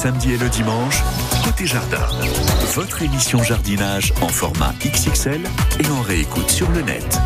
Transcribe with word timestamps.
samedi 0.00 0.32
et 0.32 0.38
le 0.38 0.48
dimanche, 0.48 1.02
côté 1.44 1.66
jardin. 1.66 2.06
Votre 2.74 3.02
émission 3.02 3.42
jardinage 3.42 4.14
en 4.22 4.28
format 4.28 4.72
XXL 4.82 5.42
et 5.78 5.90
en 5.90 6.00
réécoute 6.00 6.48
sur 6.48 6.70
le 6.70 6.80
net. 6.80 7.20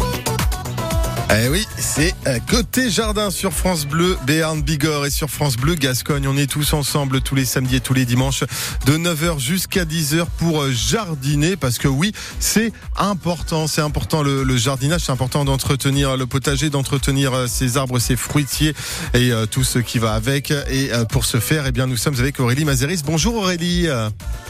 Eh 1.30 1.48
oui, 1.48 1.66
c'est 1.78 2.14
euh, 2.26 2.38
côté 2.50 2.90
jardin 2.90 3.30
sur 3.30 3.52
France 3.52 3.86
Bleu, 3.86 4.16
Béarn 4.26 4.60
Bigorre 4.60 5.06
et 5.06 5.10
sur 5.10 5.30
France 5.30 5.56
Bleu 5.56 5.74
Gascogne. 5.74 6.28
On 6.28 6.36
est 6.36 6.46
tous 6.46 6.74
ensemble 6.74 7.22
tous 7.22 7.34
les 7.34 7.46
samedis 7.46 7.76
et 7.76 7.80
tous 7.80 7.94
les 7.94 8.04
dimanches 8.04 8.44
de 8.84 8.98
9h 8.98 9.40
jusqu'à 9.40 9.84
10h 9.84 10.26
pour 10.36 10.62
euh, 10.62 10.70
jardiner 10.70 11.56
parce 11.56 11.78
que 11.78 11.88
oui, 11.88 12.12
c'est 12.40 12.72
important, 12.96 13.66
c'est 13.66 13.80
important 13.80 14.22
le, 14.22 14.56
jardinage, 14.56 15.02
c'est 15.06 15.12
important 15.12 15.44
d'entretenir 15.44 16.16
le 16.16 16.26
potager, 16.26 16.68
d'entretenir 16.68 17.32
euh, 17.32 17.46
ses 17.46 17.78
arbres, 17.78 17.98
ses 17.98 18.16
fruitiers 18.16 18.74
et 19.14 19.32
tout 19.50 19.64
ce 19.64 19.78
qui 19.78 19.98
va 19.98 20.14
avec. 20.14 20.50
Et 20.50 20.90
pour 21.10 21.24
ce 21.24 21.38
faire, 21.38 21.64
eh 21.66 21.72
bien, 21.72 21.86
nous 21.86 21.96
sommes 21.96 22.18
avec 22.18 22.38
Aurélie 22.38 22.64
Mazéris. 22.64 23.00
Bonjour 23.04 23.36
Aurélie. 23.36 23.86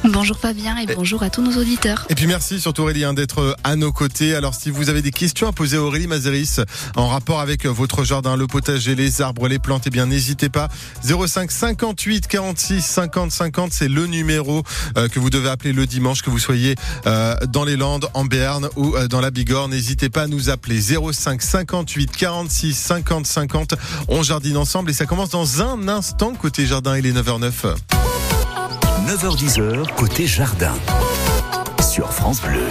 Bonjour 0.05 0.39
Fabien 0.39 0.77
et 0.79 0.87
bonjour 0.95 1.23
à 1.23 1.31
tous 1.31 1.43
nos 1.43 1.59
auditeurs. 1.59 2.07
Et 2.09 2.15
puis 2.15 2.27
merci 2.27 2.61
surtout 2.61 2.83
Aurélie 2.83 3.05
hein, 3.05 3.15
d'être 3.15 3.57
à 3.65 3.77
nos 3.77 3.93
côtés. 3.93 4.35
Alors 4.35 4.55
si 4.55 4.71
vous 4.71 4.89
avez 4.89 5.03
des 5.03 5.13
questions 5.13 5.49
à 5.49 5.53
poser 5.53 5.77
à 5.77 5.83
Aurélie 5.83 6.07
Mazéris, 6.07 6.64
en 6.97 7.09
rapport 7.09 7.41
avec 7.41 7.67
votre 7.67 8.05
jardin, 8.05 8.37
le 8.37 8.47
potager, 8.47 8.95
les 8.95 9.23
arbres, 9.23 9.49
les 9.49 9.59
plantes, 9.59 9.85
eh 9.87 9.91
bien 9.91 10.07
n'hésitez 10.07 10.49
pas. 10.49 10.69
05 11.05 11.51
58 11.51 12.27
46 12.27 12.83
50 12.83 13.31
50, 13.31 13.73
c'est 13.73 13.89
le 13.89 14.07
numéro 14.07 14.63
euh, 14.97 15.09
que 15.09 15.19
vous 15.19 15.31
devez 15.31 15.49
appeler 15.51 15.73
le 15.73 15.87
dimanche, 15.87 16.23
que 16.23 16.31
vous 16.31 16.39
soyez 16.39 16.75
euh, 17.07 17.35
dans 17.49 17.65
les 17.65 17.77
Landes, 17.77 18.09
en 18.15 18.25
Béarn 18.25 18.69
ou 18.77 18.95
euh, 18.97 19.09
dans 19.09 19.21
la 19.21 19.31
Bigorre. 19.31 19.69
N'hésitez 19.69 20.09
pas 20.09 20.23
à 20.23 20.27
nous 20.27 20.51
appeler 20.51 20.81
05 20.81 21.43
58 21.43 22.11
46 22.17 22.75
50 22.75 23.27
50. 23.27 23.75
On 24.09 24.23
jardine 24.23 24.57
ensemble 24.57 24.91
et 24.91 24.95
ça 24.95 25.07
commence 25.07 25.31
dans 25.31 25.63
un 25.63 25.89
instant 25.89 26.35
côté 26.35 26.67
jardin. 26.67 26.97
Il 26.97 27.07
est 27.07 27.13
9h09. 27.13 27.75
9h10 29.07 29.95
côté 29.97 30.27
jardin 30.27 30.75
sur 31.81 32.13
France 32.13 32.41
Bleu. 32.41 32.67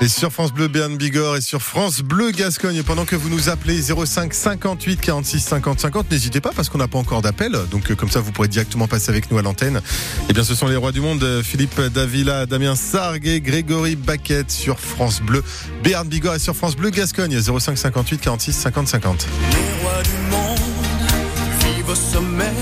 Et 0.00 0.06
sur 0.06 0.32
France 0.32 0.52
Bleu 0.52 0.68
Béarn 0.68 0.96
Bigorre 0.96 1.36
et 1.36 1.40
sur 1.40 1.60
France 1.60 2.02
Bleu 2.02 2.30
Gascogne, 2.30 2.84
pendant 2.84 3.04
que 3.04 3.16
vous 3.16 3.28
nous 3.28 3.48
appelez 3.48 3.82
05 3.82 4.32
58 4.32 5.00
46 5.00 5.40
50 5.40 5.80
50, 5.80 6.10
n'hésitez 6.12 6.40
pas 6.40 6.52
parce 6.54 6.68
qu'on 6.68 6.78
n'a 6.78 6.86
pas 6.86 6.98
encore 6.98 7.20
d'appel. 7.20 7.58
Donc 7.72 7.90
euh, 7.90 7.96
comme 7.96 8.08
ça, 8.08 8.20
vous 8.20 8.30
pourrez 8.30 8.46
directement 8.46 8.86
passer 8.86 9.10
avec 9.10 9.28
nous 9.28 9.38
à 9.38 9.42
l'antenne. 9.42 9.80
Eh 10.28 10.32
bien, 10.32 10.44
ce 10.44 10.54
sont 10.54 10.68
les 10.68 10.76
rois 10.76 10.92
du 10.92 11.00
monde, 11.00 11.24
euh, 11.24 11.42
Philippe 11.42 11.80
Davila, 11.80 12.46
Damien 12.46 12.76
Sargue 12.76 13.26
et 13.26 13.40
Grégory 13.40 13.96
Baquette 13.96 14.52
sur 14.52 14.78
France 14.78 15.20
Bleu 15.20 15.42
Béarn 15.82 16.06
Bigorre 16.06 16.36
et 16.36 16.38
sur 16.38 16.54
France 16.54 16.76
Bleu 16.76 16.90
Gascogne. 16.90 17.36
05 17.40 17.76
58 17.76 18.20
46 18.20 18.52
50 18.52 18.86
50. 18.86 19.26
Les 19.50 19.82
rois 19.82 20.02
du 20.04 20.30
monde 20.30 21.74
vivent 21.74 21.88
au 21.88 21.96
sommet. 21.96 22.52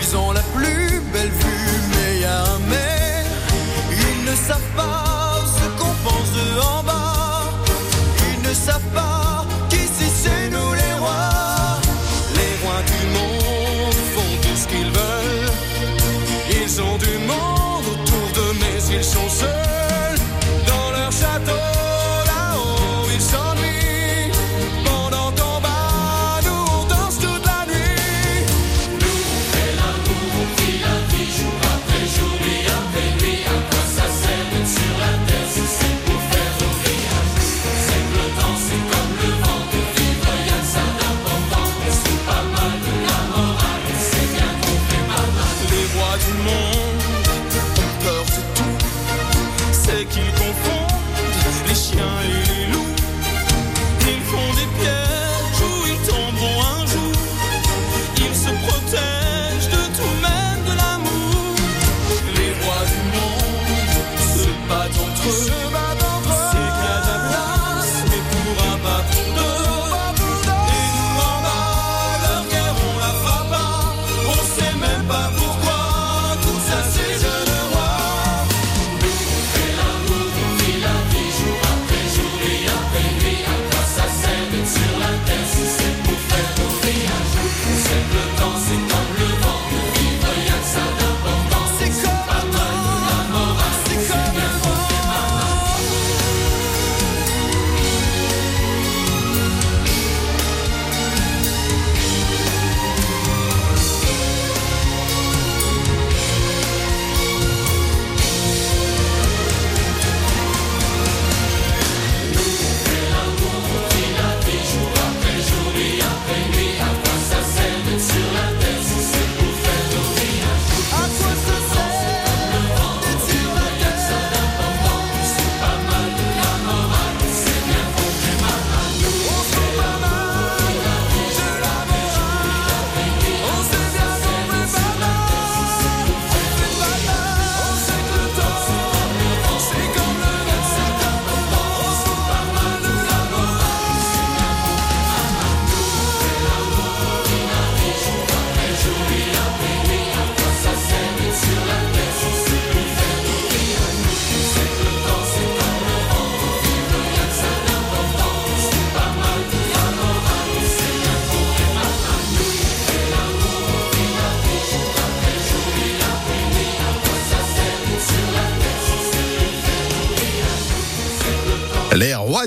Ils 0.00 0.16
ont 0.16 0.30
la 0.30 0.42
plus 0.54 1.00
belle 1.12 1.28
vue, 1.28 1.80
mais. 2.68 2.84
Ils 3.90 4.30
ne 4.30 4.36
savent 4.36 4.60
pas 4.76 5.03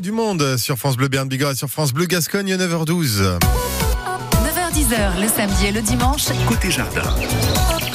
du 0.01 0.11
monde 0.11 0.57
sur 0.57 0.77
France 0.77 0.95
Bleu 0.97 1.07
Béarn 1.07 1.27
Bigorre 1.27 1.51
et 1.51 1.55
sur 1.55 1.69
France 1.69 1.93
Bleu 1.93 2.05
Gascogne 2.05 2.53
9h12. 2.55 3.39
9h10 3.39 5.21
le 5.21 5.27
samedi 5.27 5.65
et 5.67 5.71
le 5.71 5.81
dimanche, 5.81 6.25
Côté 6.47 6.69
jardin. 6.69 7.01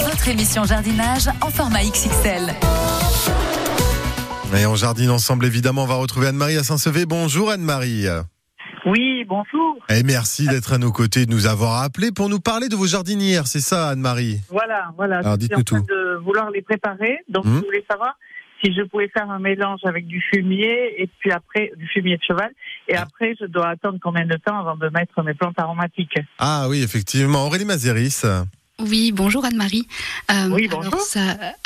votre 0.04 0.28
émission 0.28 0.64
jardinage 0.64 1.28
en 1.40 1.50
format 1.50 1.80
XXL. 1.84 2.54
Et 4.58 4.66
on 4.66 4.74
jardine 4.74 5.10
ensemble 5.10 5.46
évidemment, 5.46 5.84
on 5.84 5.86
va 5.86 5.94
retrouver 5.94 6.28
Anne-Marie 6.28 6.56
à 6.58 6.64
Saint-Sevé. 6.64 7.06
Bonjour 7.06 7.50
Anne-Marie. 7.50 8.06
Oui, 8.84 9.24
bonjour. 9.28 9.76
Et 9.88 10.02
merci 10.02 10.46
d'être 10.48 10.72
à 10.72 10.78
nos 10.78 10.90
côtés, 10.90 11.24
de 11.26 11.30
nous 11.30 11.46
avoir 11.46 11.82
appelés 11.82 12.10
pour 12.10 12.28
nous 12.28 12.40
parler 12.40 12.68
de 12.68 12.74
vos 12.74 12.86
jardinières, 12.86 13.46
c'est 13.46 13.60
ça 13.60 13.88
Anne-Marie 13.90 14.40
Voilà, 14.50 14.90
voilà. 14.96 15.18
Alors, 15.18 15.34
je 15.34 15.38
suis 15.40 15.48
dites-nous 15.48 15.60
en 15.60 15.64
train 15.64 15.80
tout. 15.80 15.86
de 15.86 16.20
vouloir 16.24 16.50
les 16.50 16.62
préparer. 16.62 17.18
Donc, 17.28 17.44
Mhm. 17.44 17.60
je 17.60 17.64
voulais 17.66 17.84
savoir 17.88 18.14
si 18.62 18.72
je 18.72 18.82
pouvais 18.82 19.08
faire 19.08 19.30
un 19.30 19.38
mélange 19.38 19.80
avec 19.84 20.06
du 20.06 20.20
fumier 20.20 21.00
et 21.02 21.08
puis 21.18 21.32
après 21.32 21.72
du 21.76 21.86
fumier 21.88 22.16
de 22.16 22.22
cheval. 22.22 22.50
Et 22.88 22.96
après, 22.96 23.34
je 23.40 23.46
dois 23.46 23.68
attendre 23.68 23.98
combien 24.02 24.26
de 24.26 24.36
temps 24.36 24.58
avant 24.58 24.76
de 24.76 24.88
mettre 24.88 25.22
mes 25.22 25.34
plantes 25.34 25.58
aromatiques 25.58 26.18
Ah 26.38 26.66
oui, 26.68 26.82
effectivement. 26.82 27.46
Aurélie 27.46 27.64
Mazéris. 27.64 28.22
Oui, 28.82 29.12
bonjour 29.12 29.44
Anne-Marie. 29.44 29.86
Euh, 30.30 30.48
oui, 30.50 30.68
bonjour. 30.68 30.94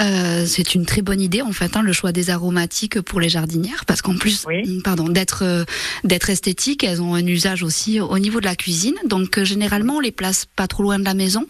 euh, 0.01 0.45
c'est 0.47 0.75
une 0.75 0.85
très 0.85 1.03
bonne 1.03 1.21
idée 1.21 1.41
en 1.41 1.53
fait, 1.53 1.77
hein, 1.77 1.83
le 1.83 1.93
choix 1.93 2.13
des 2.13 2.31
aromatiques 2.31 3.01
pour 3.01 3.21
les 3.21 3.29
jardinières, 3.29 3.85
parce 3.87 4.03
qu'en 4.03 4.17
plus, 4.17 4.47
pardon, 4.85 5.09
d'être 5.09 5.43
euh, 5.43 5.65
d'être 6.05 6.29
esthétiques, 6.29 6.85
elles 6.85 7.01
ont 7.01 7.15
un 7.15 7.27
usage 7.27 7.63
aussi 7.63 8.01
au 8.01 8.19
niveau 8.19 8.41
de 8.41 8.45
la 8.45 8.55
cuisine. 8.55 8.97
Donc 9.07 9.43
généralement, 9.43 9.95
on 9.97 10.01
les 10.01 10.13
place 10.13 10.47
pas 10.57 10.67
trop 10.67 10.83
loin 10.83 10.99
de 10.99 11.05
la 11.05 11.15
maison. 11.15 11.47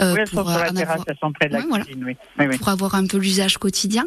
oui, 0.00 0.06
elles 0.18 0.28
pour, 0.30 0.44
sont 0.44 0.50
sur 0.50 0.58
la 0.58 0.72
terrasse, 0.72 1.00
elles 1.06 1.16
sont 1.20 1.32
près 1.32 1.48
de 1.48 1.54
la 1.54 1.62
cuisine, 1.62 2.04
oui. 2.04 2.16
Oui, 2.38 2.58
Pour 2.58 2.68
avoir 2.68 2.96
un 2.96 3.06
peu 3.06 3.18
l'usage 3.18 3.58
quotidien. 3.58 4.06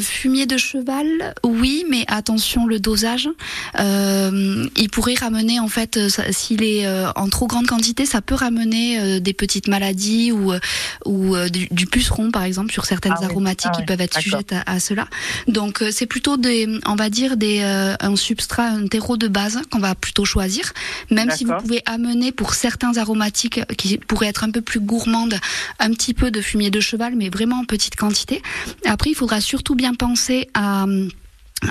fumier 0.00 0.46
de 0.46 0.56
cheval, 0.56 1.34
oui, 1.44 1.84
mais 1.88 2.04
attention 2.08 2.66
le 2.66 2.80
dosage. 2.80 3.28
il 3.78 4.88
pourrait 4.90 5.14
ramener 5.14 5.60
en 5.60 5.68
fait, 5.68 5.98
s'il 6.32 6.64
est 6.64 6.86
en 7.14 7.28
trop 7.28 7.46
grande 7.46 7.66
quantité, 7.66 8.06
ça 8.06 8.20
peut 8.20 8.34
ramener 8.34 9.20
des 9.20 9.32
petites 9.32 9.68
maladies 9.68 10.15
ou, 10.32 10.52
euh, 10.52 10.60
ou 11.04 11.36
euh, 11.36 11.48
du, 11.48 11.86
puceron 11.86 12.30
par 12.30 12.42
exemple 12.42 12.72
sur 12.72 12.84
certaines 12.84 13.14
ah 13.20 13.24
aromatiques 13.24 13.70
ah 13.74 13.78
qui 13.78 13.84
peuvent 13.84 14.00
être 14.00 14.20
sujettes 14.20 14.54
à, 14.66 14.80
cela. 14.80 15.06
Donc 15.48 15.82
euh, 15.82 15.90
c'est 15.92 16.06
plutôt 16.06 16.36
des, 16.36 16.68
on 16.86 16.94
va 16.94 17.10
dire 17.10 17.36
des 17.36 17.62
un 18.00 18.16
substrat, 18.16 18.66
un 18.66 18.86
terreau 18.86 19.16
de 19.16 19.28
base 19.28 19.60
qu'on 19.70 19.78
va 19.78 19.94
plutôt 19.94 20.24
choisir. 20.24 20.72
Même 21.10 21.30
si 21.30 21.44
vous 21.44 21.54
pouvez 21.58 21.82
amener 21.86 22.32
pour 22.32 22.54
certains 22.54 22.96
aromatiques 22.96 23.60
qui 23.76 23.98
pourraient 23.98 24.28
être 24.28 24.44
un 24.44 24.50
peu 24.50 24.60
plus 24.60 24.80
gourmandes, 24.80 25.38
un 25.78 25.90
petit 25.90 26.14
peu 26.14 26.30
de 26.30 26.40
fumier 26.40 26.70
de 26.70 26.80
cheval, 26.80 27.14
mais 27.16 27.28
vraiment 27.28 27.60
en 27.60 27.64
petite 27.64 27.96
quantité. 27.96 28.42
Après, 28.84 29.10
il 29.10 29.14
faudra 29.14 29.40
surtout 29.40 29.74
bien 29.74 29.94
penser 29.94 30.48
à 30.54 30.86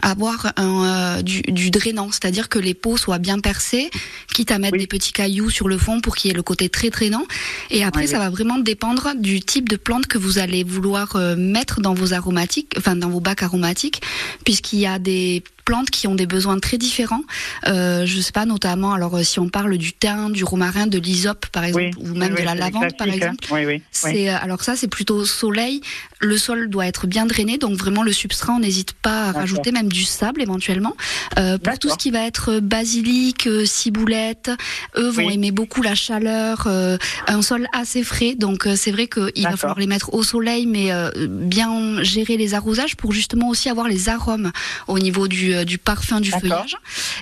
avoir 0.02 0.52
un, 0.58 1.18
euh, 1.18 1.22
du, 1.22 1.42
du, 1.44 1.70
drainant, 1.70 2.12
c'est-à-dire 2.12 2.50
que 2.50 2.58
les 2.58 2.74
pots 2.74 2.98
soient 2.98 3.20
bien 3.20 3.40
percés, 3.40 3.90
quitte 4.34 4.52
à 4.52 4.58
mettre 4.58 4.78
des 4.78 4.88
petits 4.88 5.14
cailloux 5.14 5.50
sur 5.50 5.68
le 5.68 5.78
fond 5.78 6.02
pour 6.02 6.16
qu'il 6.16 6.30
y 6.30 6.32
ait 6.34 6.36
le 6.36 6.44
côté 6.44 6.70
très 6.70 6.90
traînant. 6.90 7.26
Et 7.70 7.84
après, 7.84 8.08
ça 8.08 8.18
va 8.18 8.30
vraiment 8.30 8.58
dépendre 8.58 9.14
du 9.16 9.42
type 9.42 9.70
de 9.70 9.76
plante 9.76 10.08
que 10.08 10.18
vous 10.18 10.40
allez 10.40 10.64
vouloir 10.64 11.16
euh, 11.16 11.36
mettre 11.36 11.82
dans 11.82 11.94
vos 11.94 12.14
aromatiques, 12.14 12.74
enfin 12.78 12.96
dans 12.96 13.10
vos 13.10 13.20
bacs 13.20 13.44
aromatiques, 13.44 14.02
puisqu'il 14.44 14.80
y 14.80 14.88
a 14.88 14.98
des 14.98 15.44
plantes 15.66 15.90
qui 15.90 16.08
ont 16.08 16.16
des 16.16 16.28
besoins 16.28 16.60
très 16.60 16.78
différents. 16.78 17.24
Euh, 17.68 18.06
je 18.06 18.22
sais 18.22 18.32
pas, 18.32 18.46
notamment, 18.46 18.94
alors 18.94 19.18
euh, 19.18 19.24
si 19.24 19.40
on 19.40 19.50
parle 19.50 19.78
du 19.78 19.92
thym, 19.92 20.32
du 20.32 20.44
romarin, 20.44 20.88
de 20.88 21.00
l'hysope 21.00 21.48
par 21.48 21.64
exemple, 21.64 21.98
ou 21.98 22.16
même 22.16 22.36
de 22.36 22.44
la 22.44 22.56
lavande 22.56 22.96
par 22.98 23.08
exemple. 23.08 23.44
c'est 23.92 24.30
euh, 24.30 24.38
alors 24.40 24.64
ça 24.64 24.76
c'est 24.76 24.88
plutôt 24.88 25.26
soleil. 25.26 25.82
Le 26.22 26.38
sol 26.38 26.70
doit 26.70 26.88
être 26.88 27.08
bien 27.08 27.26
drainé, 27.26 27.58
donc 27.58 27.74
vraiment 27.74 28.04
le 28.04 28.14
substrat, 28.14 28.54
on 28.54 28.60
n'hésite 28.60 28.94
pas 28.94 29.30
à 29.30 29.32
rajouter 29.32 29.72
même 29.72 29.92
du 29.92 30.06
sable 30.06 30.42
éventuellement. 30.42 30.96
Euh, 31.38 31.58
pour 31.58 31.78
tout 31.80 31.90
ce 31.90 31.98
qui 31.98 32.12
va 32.12 32.26
être 32.26 32.60
basilic, 32.60 33.50
ciboulette, 33.66 34.52
eux 34.98 35.10
vont 35.10 35.30
aimer 35.30 35.52
beaucoup 35.52 35.82
la 35.82 35.96
chaleur, 35.96 36.68
un 36.68 37.42
sol 37.42 37.68
assez 37.74 38.04
frais, 38.04 38.36
donc 38.36 38.68
c'est 38.76 38.92
vrai 38.92 39.08
qu'il 39.08 39.44
va 39.44 39.58
falloir 39.58 39.80
les 39.80 39.88
mettre 39.88 40.14
au 40.14 40.24
soleil, 40.24 40.68
mais 40.68 40.92
bien 41.28 42.04
gérer 42.04 42.38
les 42.38 42.54
arrosages 42.54 42.96
pour 42.96 43.12
justement 43.12 43.50
aussi 43.50 43.70
avoir 43.70 43.88
les 43.88 44.10
arômes 44.10 44.52
au 44.88 45.00
niveau 45.00 45.28
du 45.28 45.55
euh, 45.56 45.66
du 45.66 45.78
parfum 45.78 46.20
du 46.20 46.32
feuillage. 46.32 46.78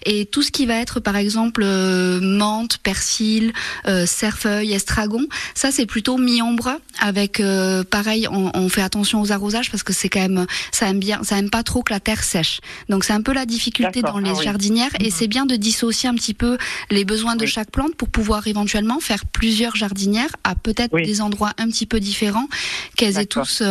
Et 0.06 0.26
tout 0.26 0.42
ce 0.42 0.52
qui 0.52 0.66
va 0.66 0.76
être, 0.76 1.00
par 1.00 1.16
exemple, 1.16 1.62
euh, 1.64 2.20
menthe, 2.22 2.78
persil, 2.80 3.54
euh, 3.88 4.06
cerfeuil, 4.06 4.74
estragon, 4.74 5.26
ça 5.56 5.72
c'est 5.72 5.86
plutôt 5.86 6.18
mi-ombre. 6.18 6.80
Avec, 7.00 7.42
pareil, 7.90 8.28
on, 8.30 8.70
fait 8.70 8.82
attention 8.82 9.22
aux 9.22 9.32
arrosages 9.32 9.70
parce 9.72 9.84
que 9.84 9.92
c'est 9.92 10.10
quand 10.10 10.22
même, 10.22 10.46
ça 10.72 10.88
aime 10.88 11.00
bien, 11.00 11.22
ça 11.24 11.38
aime 11.38 11.50
pas 11.50 11.64
trop 11.64 11.84
que 11.84 11.92
la 11.92 12.00
terre 12.00 12.24
sèche. 12.24 12.62
Donc 12.88 13.04
c'est 13.04 13.14
un 13.14 13.22
peu 13.22 13.34
la 13.34 13.46
difficulté 13.46 14.02
dans 14.02 14.20
les 14.20 14.32
ah 14.38 14.42
jardinières 14.42 14.92
et 15.00 15.06
mhm. 15.06 15.12
c'est 15.12 15.28
bien 15.28 15.46
de 15.46 15.56
dissocier 15.56 16.08
un 16.08 16.16
petit 16.16 16.34
peu 16.34 16.58
les 16.92 17.04
besoins 17.04 17.36
de 17.36 17.46
chaque 17.46 17.72
plante 17.72 17.96
pour 17.96 18.10
pouvoir 18.10 18.48
éventuellement 18.48 19.00
faire 19.00 19.26
plusieurs 19.26 19.76
jardinières 19.76 20.30
à 20.44 20.56
peut-être 20.56 20.96
des 20.96 21.20
endroits 21.20 21.52
un 21.58 21.68
petit 21.68 21.86
peu 21.86 22.00
différents, 22.00 22.48
qu'elles 22.96 23.18
aient 23.18 23.26
tous 23.26 23.62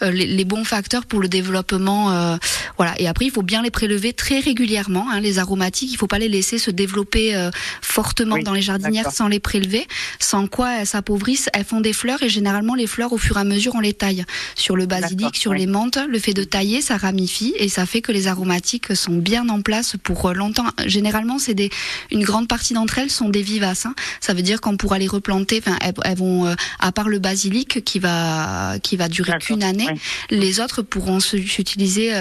les, 0.00 0.26
les, 0.26 0.44
bons 0.44 0.64
facteurs 0.64 1.06
pour 1.06 1.20
le 1.20 1.28
développement. 1.28 2.38
voilà. 2.76 2.94
Et 3.00 3.08
après, 3.08 3.24
il 3.24 3.30
faut 3.30 3.42
bien 3.42 3.62
les 3.62 3.70
prélever 3.82 4.12
très 4.12 4.38
régulièrement. 4.38 5.08
Hein, 5.10 5.18
les 5.18 5.40
aromatiques, 5.40 5.90
il 5.90 5.96
faut 5.96 6.06
pas 6.06 6.20
les 6.20 6.28
laisser 6.28 6.56
se 6.56 6.70
développer 6.70 7.34
euh, 7.34 7.50
fortement 7.80 8.38
dans 8.38 8.52
les 8.52 8.62
jardinières 8.62 9.10
sans 9.10 9.26
les 9.26 9.40
prélever, 9.40 9.88
sans 10.20 10.46
quoi 10.46 10.78
elles 10.78 10.86
s'appauvrissent, 10.86 11.50
elles 11.52 11.64
font 11.64 11.80
des 11.80 11.92
fleurs 11.92 12.22
et 12.22 12.28
généralement 12.28 12.76
les 12.76 12.86
fleurs 12.86 13.12
au 13.12 13.18
fur 13.18 13.38
et 13.38 13.40
à 13.40 13.44
mesure 13.44 13.74
on 13.74 13.80
les 13.80 13.92
taille. 13.92 14.24
Sur 14.54 14.76
le 14.76 14.86
basilic, 14.86 15.36
sur 15.36 15.52
les 15.52 15.66
menthes, 15.66 15.98
le 16.08 16.20
fait 16.20 16.32
de 16.32 16.44
tailler, 16.44 16.80
ça 16.80 16.96
ramifie 16.96 17.54
et 17.58 17.68
ça 17.68 17.84
fait 17.84 18.02
que 18.02 18.12
les 18.12 18.28
aromatiques 18.28 18.94
sont 18.94 19.16
bien 19.16 19.48
en 19.48 19.62
place 19.62 19.96
pour 20.00 20.26
euh, 20.26 20.32
longtemps. 20.32 20.68
Généralement, 20.86 21.40
c'est 21.40 21.54
des 21.54 21.70
une 22.12 22.22
grande 22.22 22.46
partie 22.46 22.74
d'entre 22.74 22.98
elles 22.98 23.10
sont 23.10 23.30
des 23.30 23.42
vivaces. 23.42 23.86
Hein. 23.86 23.96
Ça 24.20 24.32
veut 24.32 24.42
dire 24.42 24.60
qu'on 24.60 24.76
pourra 24.76 25.00
les 25.00 25.08
replanter. 25.08 25.60
Enfin, 25.66 25.76
elles, 26.04 26.16
vont 26.16 26.46
euh, 26.46 26.54
à 26.78 26.92
part 26.92 27.08
le 27.08 27.18
basilic 27.18 27.84
qui 27.84 27.98
va 27.98 28.76
qui 28.80 28.96
va 28.96 29.08
durer 29.08 29.32
qu'une 29.40 29.64
année, 29.64 29.88
les 30.30 30.60
autres 30.60 30.82
pourront 30.82 31.18
s'utiliser 31.18 32.12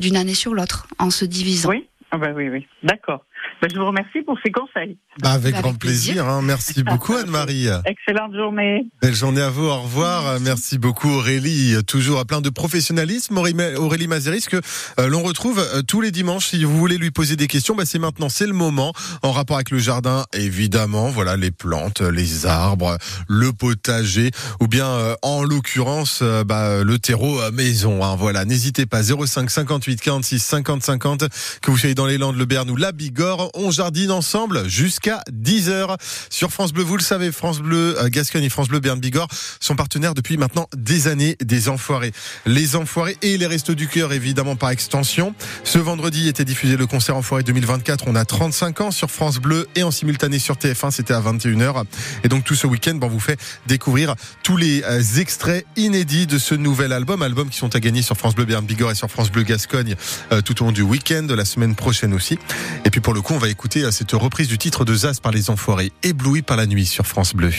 d'une 0.00 0.16
année 0.16 0.34
sur 0.34 0.52
l'autre 0.52 0.88
en 0.98 1.10
se 1.10 1.24
divisant. 1.24 1.70
Oui, 1.70 1.88
ah 2.10 2.18
bah 2.18 2.32
oui, 2.34 2.48
oui. 2.48 2.66
D'accord. 2.82 3.24
Bah, 3.66 3.72
je 3.74 3.80
vous 3.80 3.86
remercie 3.86 4.22
pour 4.22 4.38
ces 4.44 4.52
conseils. 4.52 4.96
Bah, 5.20 5.32
avec, 5.32 5.56
grand 5.56 5.74
plaisir. 5.74 6.28
Hein. 6.28 6.40
Merci 6.42 6.84
beaucoup 6.84 7.14
Anne-Marie. 7.14 7.66
Excellente 7.84 8.32
journée. 8.34 8.86
Belle 9.02 9.14
journée 9.14 9.40
à 9.40 9.50
vous. 9.50 9.66
Au 9.66 9.82
revoir. 9.82 10.38
Merci, 10.40 10.78
beaucoup 10.78 11.08
Aurélie. 11.08 11.74
Toujours 11.84 12.20
à 12.20 12.24
plein 12.24 12.40
de 12.40 12.50
professionnalisme. 12.50 13.36
Aurélie 13.38 14.06
Mazeris 14.06 14.44
que 14.48 14.60
euh, 15.00 15.08
l'on 15.08 15.22
retrouve 15.22 15.58
euh, 15.58 15.82
tous 15.82 16.00
les 16.00 16.12
dimanches. 16.12 16.46
Si 16.46 16.62
vous 16.62 16.76
voulez 16.76 16.96
lui 16.96 17.10
poser 17.10 17.34
des 17.34 17.48
questions, 17.48 17.74
bah, 17.74 17.84
c'est 17.86 17.98
maintenant, 17.98 18.28
c'est 18.28 18.46
le 18.46 18.52
moment. 18.52 18.92
En 19.22 19.32
rapport 19.32 19.56
avec 19.56 19.70
le 19.70 19.78
jardin, 19.78 20.24
évidemment. 20.32 21.08
Voilà 21.08 21.36
les 21.36 21.50
plantes, 21.50 22.02
les 22.02 22.46
arbres, 22.46 22.98
le 23.28 23.52
potager, 23.52 24.30
ou 24.60 24.68
bien 24.68 24.86
euh, 24.86 25.16
en 25.22 25.42
l'occurrence 25.42 26.22
bah, 26.22 26.84
le 26.84 26.98
terreau 27.00 27.40
maison. 27.50 28.04
Hein. 28.04 28.14
Voilà. 28.16 28.44
N'hésitez 28.44 28.86
pas. 28.86 29.02
05 29.02 29.50
58 29.50 30.00
46 30.00 30.38
50 30.38 30.82
50. 30.84 31.24
Que 31.62 31.70
vous 31.72 31.78
soyez 31.78 31.96
dans 31.96 32.06
les 32.06 32.18
Landes, 32.18 32.36
le 32.36 32.44
Berne 32.44 32.70
ou 32.70 32.76
la 32.76 32.92
Bigorre, 32.92 33.50
on 33.56 33.70
jardine 33.70 34.10
ensemble 34.10 34.68
jusqu'à 34.68 34.86
jusqu'à 34.86 35.20
10h 35.32 35.96
sur 36.30 36.52
France 36.52 36.72
Bleu. 36.72 36.84
Vous 36.84 36.96
le 36.96 37.02
savez, 37.02 37.32
France 37.32 37.58
Bleu 37.58 38.00
euh, 38.00 38.08
Gascogne 38.08 38.44
et 38.44 38.48
France 38.48 38.68
Bleu 38.68 38.78
Berne 38.78 39.00
Bigorre 39.00 39.28
sont 39.60 39.74
partenaires 39.74 40.14
depuis 40.14 40.36
maintenant 40.36 40.68
des 40.76 41.08
années 41.08 41.36
des 41.44 41.68
Enfoirés. 41.68 42.12
Les 42.46 42.76
Enfoirés 42.76 43.16
et 43.20 43.36
les 43.36 43.46
Restos 43.46 43.74
du 43.74 43.88
Cœur, 43.88 44.12
évidemment, 44.12 44.56
par 44.56 44.70
extension. 44.70 45.34
Ce 45.64 45.78
vendredi 45.78 46.28
était 46.28 46.44
diffusé 46.44 46.76
le 46.76 46.86
concert 46.86 47.16
Enfoiré 47.16 47.42
2024. 47.42 48.04
On 48.06 48.14
a 48.14 48.24
35 48.24 48.80
ans 48.80 48.90
sur 48.92 49.10
France 49.10 49.38
Bleu 49.38 49.66
et 49.74 49.82
en 49.82 49.90
simultané 49.90 50.38
sur 50.38 50.54
TF1. 50.54 50.92
C'était 50.92 51.14
à 51.14 51.20
21h. 51.20 51.84
Et 52.24 52.28
donc, 52.28 52.44
tout 52.44 52.54
ce 52.54 52.66
week-end, 52.66 52.94
bon, 52.94 53.08
vous 53.08 53.20
fait 53.20 53.38
découvrir 53.66 54.14
tous 54.44 54.56
les 54.56 54.82
euh, 54.84 55.02
extraits 55.18 55.66
inédits 55.76 56.26
de 56.26 56.38
ce 56.38 56.54
nouvel 56.54 56.92
album. 56.92 57.22
Album 57.22 57.50
qui 57.50 57.58
sont 57.58 57.74
à 57.74 57.80
gagner 57.80 58.02
sur 58.02 58.16
France 58.16 58.34
Bleu 58.34 58.44
Berne 58.44 58.64
Bigorre 58.64 58.92
et 58.92 58.94
sur 58.94 59.10
France 59.10 59.30
Bleu 59.30 59.42
Gascogne 59.42 59.94
euh, 60.32 60.40
tout 60.40 60.62
au 60.62 60.66
long 60.66 60.72
du 60.72 60.82
week-end, 60.82 61.24
de 61.24 61.34
la 61.34 61.44
semaine 61.44 61.74
prochaine 61.74 62.14
aussi. 62.14 62.38
Et 62.84 62.90
puis, 62.90 63.00
pour 63.00 63.12
le 63.12 63.20
coup, 63.20 63.35
on 63.36 63.38
va 63.38 63.48
écouter 63.50 63.92
cette 63.92 64.12
reprise 64.12 64.48
du 64.48 64.56
titre 64.56 64.86
de 64.86 64.94
Zaz 64.94 65.20
par 65.20 65.30
les 65.30 65.50
enfoirés, 65.50 65.92
ébloui 66.02 66.40
par 66.40 66.56
la 66.56 66.66
nuit 66.66 66.86
sur 66.86 67.06
France 67.06 67.34
Bleu. 67.34 67.50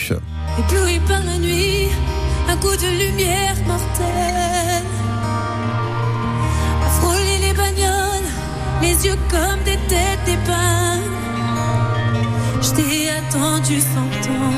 Ébloui 0.58 0.98
par 1.06 1.22
la 1.22 1.38
nuit, 1.38 1.86
un 2.48 2.56
coup 2.56 2.74
de 2.74 3.06
lumière 3.06 3.54
mortelle. 3.64 4.84
A 6.84 6.90
frôler 7.00 7.38
les 7.46 7.54
bagnoles, 7.54 8.28
les 8.82 9.06
yeux 9.06 9.16
comme 9.30 9.62
des 9.64 9.78
têtes 9.86 10.24
d'épingle. 10.26 11.04
Je 12.60 12.70
t'ai 12.70 13.10
attendu 13.10 13.80
sans 13.80 14.26
temps, 14.26 14.57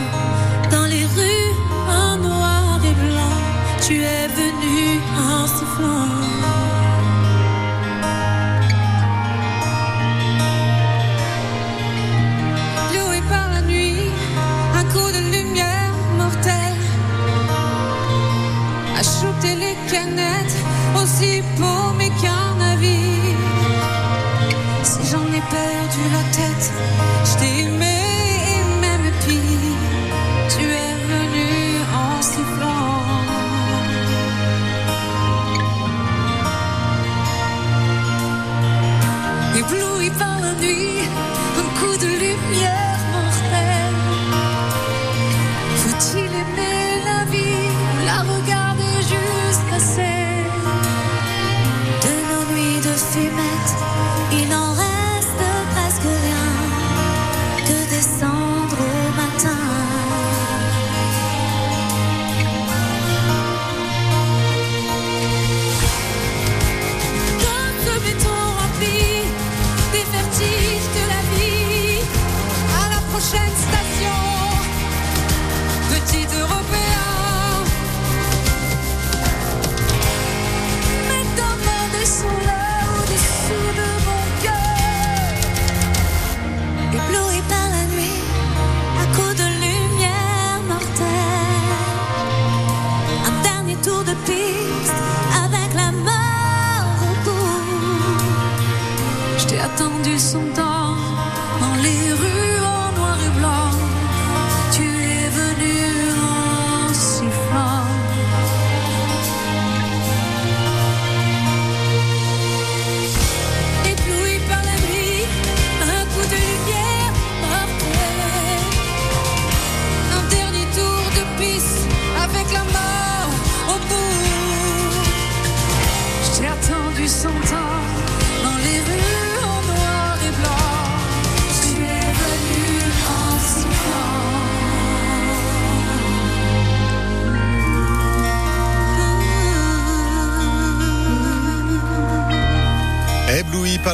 aussi 20.96 21.42
pour 21.56 21.94
mes 21.94 22.09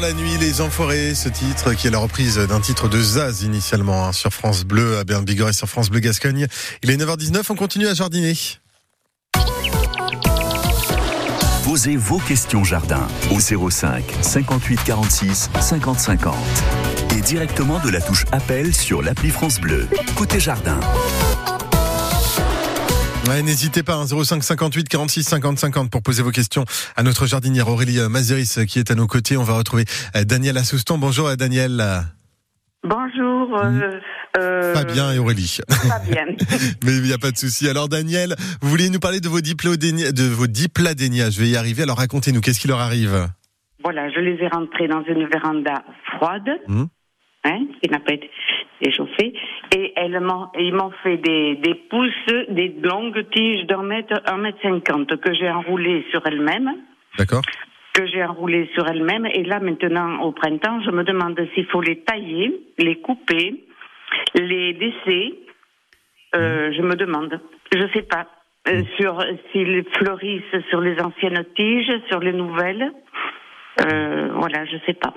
la 0.00 0.12
nuit, 0.12 0.36
les 0.38 0.60
enfoirés, 0.60 1.14
ce 1.14 1.28
titre 1.28 1.72
qui 1.72 1.86
est 1.86 1.90
la 1.90 1.98
reprise 1.98 2.36
d'un 2.36 2.60
titre 2.60 2.88
de 2.88 3.00
Zaz 3.00 3.42
initialement 3.42 4.06
hein, 4.06 4.12
sur 4.12 4.32
France 4.32 4.64
Bleu 4.64 4.98
à 4.98 5.04
Berne 5.04 5.24
Bigorre 5.24 5.50
et 5.50 5.52
sur 5.52 5.68
France 5.68 5.90
Bleu 5.90 6.00
Gascogne. 6.00 6.46
Il 6.82 6.90
est 6.90 6.96
9h19, 6.96 7.42
on 7.48 7.54
continue 7.54 7.86
à 7.86 7.94
jardiner. 7.94 8.34
Posez 11.64 11.96
vos 11.96 12.18
questions 12.18 12.62
jardin 12.62 13.06
au 13.30 13.40
05 13.40 14.04
58 14.20 14.80
46 14.84 15.50
50 15.60 15.98
50 15.98 16.34
et 17.16 17.20
directement 17.20 17.80
de 17.80 17.90
la 17.90 18.00
touche 18.00 18.24
appel 18.32 18.74
sur 18.74 19.02
l'appli 19.02 19.30
France 19.30 19.60
Bleu. 19.60 19.88
Côté 20.14 20.38
jardin. 20.40 20.78
Ouais, 23.28 23.42
n'hésitez 23.42 23.82
pas, 23.82 23.94
hein, 23.96 24.06
05 24.06 24.42
58 24.42 24.88
46 24.88 25.24
50 25.24 25.58
50 25.58 25.90
pour 25.90 26.02
poser 26.02 26.22
vos 26.22 26.30
questions 26.30 26.64
à 26.94 27.02
notre 27.02 27.26
jardinière 27.26 27.68
Aurélie 27.68 27.98
euh, 27.98 28.08
Mazeris 28.08 28.54
euh, 28.58 28.64
qui 28.66 28.78
est 28.78 28.90
à 28.90 28.94
nos 28.94 29.08
côtés. 29.08 29.36
On 29.36 29.42
va 29.42 29.54
retrouver 29.54 29.84
euh, 30.14 30.22
Daniel 30.24 30.56
Assouston. 30.56 30.96
Bonjour 30.98 31.36
Daniel. 31.36 31.82
Bonjour. 32.84 33.58
Euh, 33.64 33.98
euh, 34.38 34.74
Fabien 34.74 35.12
et 35.12 35.18
Aurélie. 35.18 35.58
Fabienne. 35.68 36.36
Mais 36.84 36.96
il 36.98 37.02
n'y 37.02 37.12
a 37.12 37.18
pas 37.18 37.32
de 37.32 37.36
souci. 37.36 37.68
Alors 37.68 37.88
Daniel, 37.88 38.36
vous 38.60 38.68
vouliez 38.68 38.90
nous 38.90 39.00
parler 39.00 39.18
de 39.20 39.28
vos 39.28 39.40
diplodénias, 39.40 40.12
de 40.12 40.24
vos 40.24 40.46
dipladénias. 40.46 41.30
Je 41.30 41.40
vais 41.40 41.48
y 41.48 41.56
arriver. 41.56 41.82
Alors 41.82 41.98
racontez-nous, 41.98 42.40
qu'est-ce 42.40 42.60
qui 42.60 42.68
leur 42.68 42.80
arrive? 42.80 43.28
Voilà, 43.82 44.08
je 44.10 44.20
les 44.20 44.34
ai 44.42 44.48
rentrés 44.48 44.86
dans 44.88 45.02
une 45.04 45.26
véranda 45.28 45.82
froide, 46.16 46.48
Mhm. 46.68 46.86
Hein, 47.46 47.66
qui 47.82 47.88
n'a 47.90 48.00
pas 48.00 48.14
été 48.14 48.30
échauffée, 48.80 49.32
et 49.74 49.92
elles 49.96 50.20
m'ont, 50.20 50.48
ils 50.58 50.74
m'ont 50.74 50.92
fait 51.02 51.16
des, 51.16 51.56
des 51.56 51.74
pousses, 51.74 52.34
des 52.48 52.74
longues 52.82 53.24
tiges 53.30 53.64
d'un 53.66 53.82
mètre, 53.82 54.20
un 54.26 54.38
mètre 54.38 54.60
cinquante 54.62 55.16
que 55.20 55.32
j'ai 55.32 55.48
enroulées 55.50 56.04
sur 56.10 56.26
elles-mêmes, 56.26 56.72
D'accord 57.18 57.42
que 57.94 58.06
j'ai 58.06 58.22
enroulées 58.22 58.68
sur 58.74 58.86
elles-mêmes, 58.86 59.24
et 59.24 59.42
là 59.42 59.58
maintenant 59.58 60.20
au 60.20 60.32
printemps, 60.32 60.80
je 60.82 60.90
me 60.90 61.02
demande 61.02 61.40
s'il 61.54 61.64
faut 61.66 61.80
les 61.80 62.00
tailler, 62.00 62.60
les 62.76 62.96
couper, 62.96 63.64
les 64.34 64.74
laisser. 64.74 65.34
Euh, 66.34 66.72
Je 66.72 66.82
me 66.82 66.94
demande, 66.94 67.40
je 67.74 67.86
sais 67.94 68.02
pas. 68.02 68.26
Euh, 68.68 68.82
sur 68.98 69.24
s'ils 69.50 69.84
fleurissent 69.92 70.62
sur 70.68 70.80
les 70.80 71.00
anciennes 71.00 71.42
tiges, 71.54 71.92
sur 72.08 72.18
les 72.20 72.32
nouvelles. 72.32 72.92
Euh, 73.86 74.28
voilà, 74.34 74.64
je 74.66 74.76
sais 74.84 74.94
pas. 74.94 75.14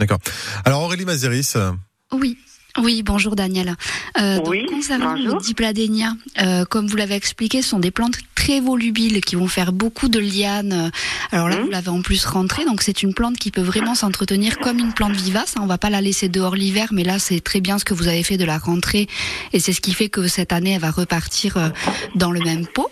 D'accord. 0.00 0.18
Alors 0.64 0.82
Aurélie 0.82 1.04
Mazeris, 1.04 1.52
euh, 1.56 1.72
Oui. 2.12 2.38
Oui, 2.78 3.02
bonjour 3.02 3.34
Daniel. 3.36 3.76
Euh, 4.20 4.36
donc, 4.40 4.54
concernant 4.68 5.12
bonjour. 5.14 5.38
les 5.38 5.44
dipladénias, 5.44 6.12
euh, 6.40 6.64
comme 6.64 6.86
vous 6.86 6.96
l'avez 6.96 7.14
expliqué, 7.16 7.62
ce 7.62 7.70
sont 7.70 7.78
des 7.80 7.90
plantes 7.90 8.16
très 8.34 8.60
volubiles 8.60 9.20
qui 9.22 9.36
vont 9.36 9.48
faire 9.48 9.72
beaucoup 9.72 10.08
de 10.08 10.18
lianes. 10.18 10.90
Alors 11.32 11.48
là, 11.48 11.56
Mhm. 11.56 11.64
vous 11.64 11.70
l'avez 11.70 11.88
en 11.88 12.00
plus 12.00 12.24
rentré, 12.24 12.64
donc 12.64 12.82
c'est 12.82 13.02
une 13.02 13.12
plante 13.12 13.36
qui 13.38 13.50
peut 13.50 13.60
vraiment 13.60 13.94
s'entretenir 13.94 14.58
comme 14.58 14.78
une 14.78 14.92
plante 14.92 15.12
vivace. 15.12 15.54
hein. 15.56 15.60
On 15.62 15.66
va 15.66 15.78
pas 15.78 15.90
la 15.90 16.00
laisser 16.00 16.28
dehors 16.28 16.54
l'hiver, 16.54 16.88
mais 16.92 17.02
là, 17.04 17.18
c'est 17.18 17.40
très 17.40 17.60
bien 17.60 17.78
ce 17.78 17.84
que 17.84 17.92
vous 17.92 18.08
avez 18.08 18.22
fait 18.22 18.36
de 18.38 18.44
la 18.44 18.58
rentrée, 18.58 19.08
et 19.52 19.60
c'est 19.60 19.72
ce 19.72 19.80
qui 19.80 19.92
fait 19.92 20.08
que 20.08 20.26
cette 20.28 20.52
année, 20.52 20.72
elle 20.72 20.80
va 20.80 20.90
repartir 20.90 21.56
euh, 21.56 21.68
dans 22.14 22.30
le 22.30 22.40
même 22.40 22.66
pot. 22.66 22.88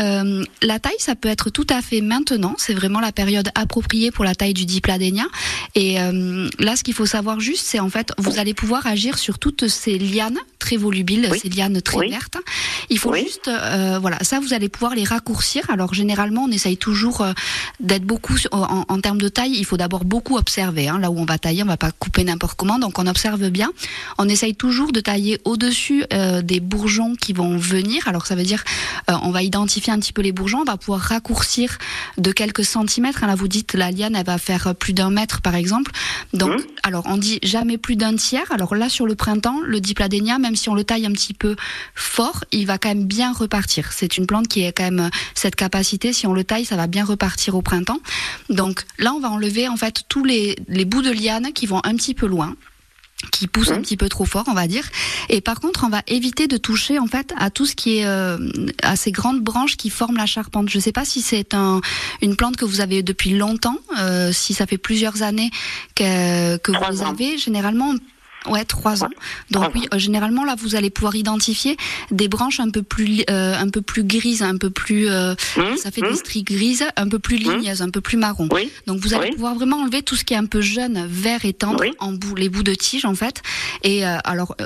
Euh, 0.00 0.42
la 0.62 0.78
taille, 0.78 0.94
ça 0.98 1.14
peut 1.14 1.28
être 1.28 1.50
tout 1.50 1.66
à 1.68 1.82
fait 1.82 2.00
maintenant. 2.00 2.54
C'est 2.56 2.72
vraiment 2.72 2.98
la 3.00 3.12
période 3.12 3.50
appropriée 3.54 4.10
pour 4.10 4.24
la 4.24 4.34
taille 4.34 4.54
du 4.54 4.64
dipladénia. 4.64 5.24
Et 5.74 6.00
euh, 6.00 6.48
là, 6.58 6.76
ce 6.76 6.82
qu'il 6.82 6.94
faut 6.94 7.04
savoir 7.06 7.40
juste, 7.40 7.66
c'est 7.66 7.78
en 7.78 7.90
fait, 7.90 8.12
vous 8.18 8.38
allez 8.38 8.54
pouvoir 8.54 8.86
agir 8.86 9.18
sur 9.18 9.21
toutes 9.38 9.68
ces 9.68 9.98
lianes 9.98 10.38
très 10.58 10.76
volubiles, 10.76 11.28
Oui. 11.30 11.38
ces 11.40 11.48
lianes 11.48 11.80
très 11.82 11.98
Oui. 11.98 12.10
vertes. 12.10 12.36
Il 12.90 12.98
faut 12.98 13.10
Oui. 13.12 13.22
juste, 13.24 13.48
euh, 13.48 13.98
voilà, 14.00 14.18
ça, 14.22 14.38
vous 14.40 14.52
allez 14.54 14.68
pouvoir 14.68 14.94
les 14.94 15.04
raccourcir. 15.04 15.68
Alors 15.70 15.92
généralement, 15.94 16.44
on 16.44 16.50
essaye 16.50 16.76
toujours 16.76 17.20
euh, 17.22 17.32
d'être 17.80 18.04
beaucoup 18.04 18.36
sur- 18.36 18.52
en, 18.52 18.84
en 18.88 19.00
termes 19.00 19.20
de 19.20 19.28
taille. 19.28 19.54
Il 19.56 19.64
faut 19.64 19.76
d'abord 19.76 20.04
beaucoup 20.04 20.36
observer. 20.36 20.88
Hein, 20.88 20.98
là 20.98 21.10
où 21.10 21.18
on 21.18 21.24
va 21.24 21.38
tailler, 21.38 21.62
on 21.62 21.66
va 21.66 21.76
pas 21.76 21.90
couper 21.92 22.24
n'importe 22.24 22.56
comment. 22.56 22.78
Donc 22.78 22.98
on 22.98 23.06
observe 23.06 23.48
bien. 23.50 23.70
On 24.18 24.28
essaye 24.28 24.54
toujours 24.54 24.92
de 24.92 25.00
tailler 25.00 25.40
au-dessus 25.44 26.04
euh, 26.12 26.42
des 26.42 26.60
bourgeons 26.60 27.14
qui 27.16 27.32
vont 27.32 27.56
venir. 27.56 28.06
Alors 28.08 28.26
ça 28.26 28.34
veut 28.34 28.42
dire, 28.44 28.62
on 29.08 29.30
va 29.30 29.42
identifier 29.42 29.92
un 29.92 29.98
petit 29.98 30.12
peu 30.12 30.22
les 30.22 30.32
bourgeons, 30.32 30.60
on 30.60 30.64
va 30.64 30.76
pouvoir 30.76 31.00
raccourcir 31.00 31.78
de 32.18 32.30
quelques 32.32 32.64
centimètres. 32.64 33.24
Hein, 33.24 33.26
Là, 33.26 33.34
vous 33.34 33.48
dites 33.48 33.74
la 33.74 33.90
liane, 33.90 34.14
elle 34.16 34.26
va 34.26 34.38
faire 34.38 34.74
plus 34.74 34.92
d'un 34.92 35.10
mètre, 35.10 35.40
par 35.40 35.54
exemple. 35.54 35.90
Donc, 36.34 36.50
Mhm. 36.52 36.64
alors 36.82 37.04
on 37.06 37.16
dit 37.16 37.38
jamais 37.42 37.78
plus 37.78 37.96
d'un 37.96 38.14
tiers. 38.16 38.50
Alors 38.50 38.74
là, 38.74 38.88
sur 38.88 39.06
le 39.06 39.11
printemps, 39.14 39.60
le 39.64 39.80
dipladénia, 39.80 40.38
même 40.38 40.56
si 40.56 40.68
on 40.68 40.74
le 40.74 40.84
taille 40.84 41.06
un 41.06 41.12
petit 41.12 41.34
peu 41.34 41.56
fort, 41.94 42.44
il 42.52 42.66
va 42.66 42.78
quand 42.78 42.88
même 42.88 43.06
bien 43.06 43.32
repartir. 43.32 43.92
C'est 43.92 44.16
une 44.16 44.26
plante 44.26 44.48
qui 44.48 44.64
a 44.66 44.72
quand 44.72 44.84
même 44.84 45.10
cette 45.34 45.56
capacité. 45.56 46.12
Si 46.12 46.26
on 46.26 46.32
le 46.32 46.44
taille, 46.44 46.64
ça 46.64 46.76
va 46.76 46.86
bien 46.86 47.04
repartir 47.04 47.54
au 47.54 47.62
printemps. 47.62 48.00
Donc 48.50 48.84
là, 48.98 49.12
on 49.14 49.20
va 49.20 49.30
enlever 49.30 49.68
en 49.68 49.76
fait 49.76 50.02
tous 50.08 50.24
les, 50.24 50.56
les 50.68 50.84
bouts 50.84 51.02
de 51.02 51.10
liane 51.10 51.52
qui 51.52 51.66
vont 51.66 51.80
un 51.84 51.94
petit 51.96 52.14
peu 52.14 52.26
loin 52.26 52.54
qui 53.30 53.46
poussent 53.46 53.70
un 53.70 53.80
petit 53.80 53.96
peu 53.96 54.08
trop 54.08 54.24
fort, 54.24 54.44
on 54.48 54.54
va 54.54 54.66
dire. 54.66 54.84
Et 55.28 55.40
par 55.40 55.60
contre, 55.60 55.84
on 55.84 55.88
va 55.88 56.02
éviter 56.06 56.48
de 56.48 56.56
toucher 56.56 56.98
en 56.98 57.06
fait 57.06 57.32
à 57.36 57.50
tout 57.50 57.66
ce 57.66 57.76
qui 57.76 57.98
est 57.98 58.06
euh, 58.06 58.38
à 58.82 58.96
ces 58.96 59.12
grandes 59.12 59.40
branches 59.40 59.76
qui 59.76 59.90
forment 59.90 60.16
la 60.16 60.26
charpente. 60.26 60.68
Je 60.68 60.78
ne 60.78 60.82
sais 60.82 60.92
pas 60.92 61.04
si 61.04 61.22
c'est 61.22 61.54
un, 61.54 61.80
une 62.20 62.36
plante 62.36 62.56
que 62.56 62.64
vous 62.64 62.80
avez 62.80 63.02
depuis 63.02 63.30
longtemps, 63.30 63.78
euh, 63.98 64.32
si 64.32 64.54
ça 64.54 64.66
fait 64.66 64.78
plusieurs 64.78 65.22
années 65.22 65.50
que, 65.94 66.56
que 66.56 66.72
vous 66.72 67.02
avez. 67.02 67.38
Généralement, 67.38 67.94
ouais, 68.48 68.64
trois 68.64 69.04
ans. 69.04 69.10
Donc 69.50 69.70
oui, 69.74 69.86
euh, 69.92 69.98
généralement 69.98 70.44
là, 70.44 70.54
vous 70.58 70.74
allez 70.74 70.90
pouvoir 70.90 71.14
identifier 71.16 71.76
des 72.10 72.28
branches 72.28 72.60
un 72.60 72.70
peu 72.70 72.82
plus, 72.82 73.22
euh, 73.30 73.54
un 73.56 73.68
peu 73.68 73.82
plus 73.82 74.04
grises, 74.04 74.42
un 74.42 74.56
peu 74.56 74.70
plus, 74.70 75.08
euh, 75.08 75.34
Hum, 75.56 75.76
ça 75.76 75.90
fait 75.90 76.02
hum, 76.02 76.10
des 76.10 76.16
stries 76.16 76.42
grises, 76.42 76.84
un 76.96 77.08
peu 77.08 77.18
plus 77.18 77.36
ligneuses, 77.36 77.82
un 77.82 77.90
peu 77.90 78.00
plus 78.00 78.16
marron. 78.16 78.48
Oui, 78.52 78.70
Donc 78.86 79.00
vous 79.00 79.14
allez 79.14 79.28
Oui. 79.28 79.34
pouvoir 79.34 79.54
vraiment 79.54 79.78
enlever 79.78 80.02
tout 80.02 80.16
ce 80.16 80.24
qui 80.24 80.34
est 80.34 80.36
un 80.36 80.46
peu 80.46 80.60
jeune, 80.60 81.06
vert 81.06 81.44
et 81.44 81.52
tendre, 81.52 81.80
Oui. 81.80 81.90
en 81.98 82.12
bout, 82.12 82.34
les 82.34 82.48
bouts 82.48 82.62
de 82.62 82.74
tige 82.74 83.04
en 83.04 83.14
fait. 83.14 83.42
Et 83.82 84.06
euh, 84.06 84.18
alors 84.24 84.56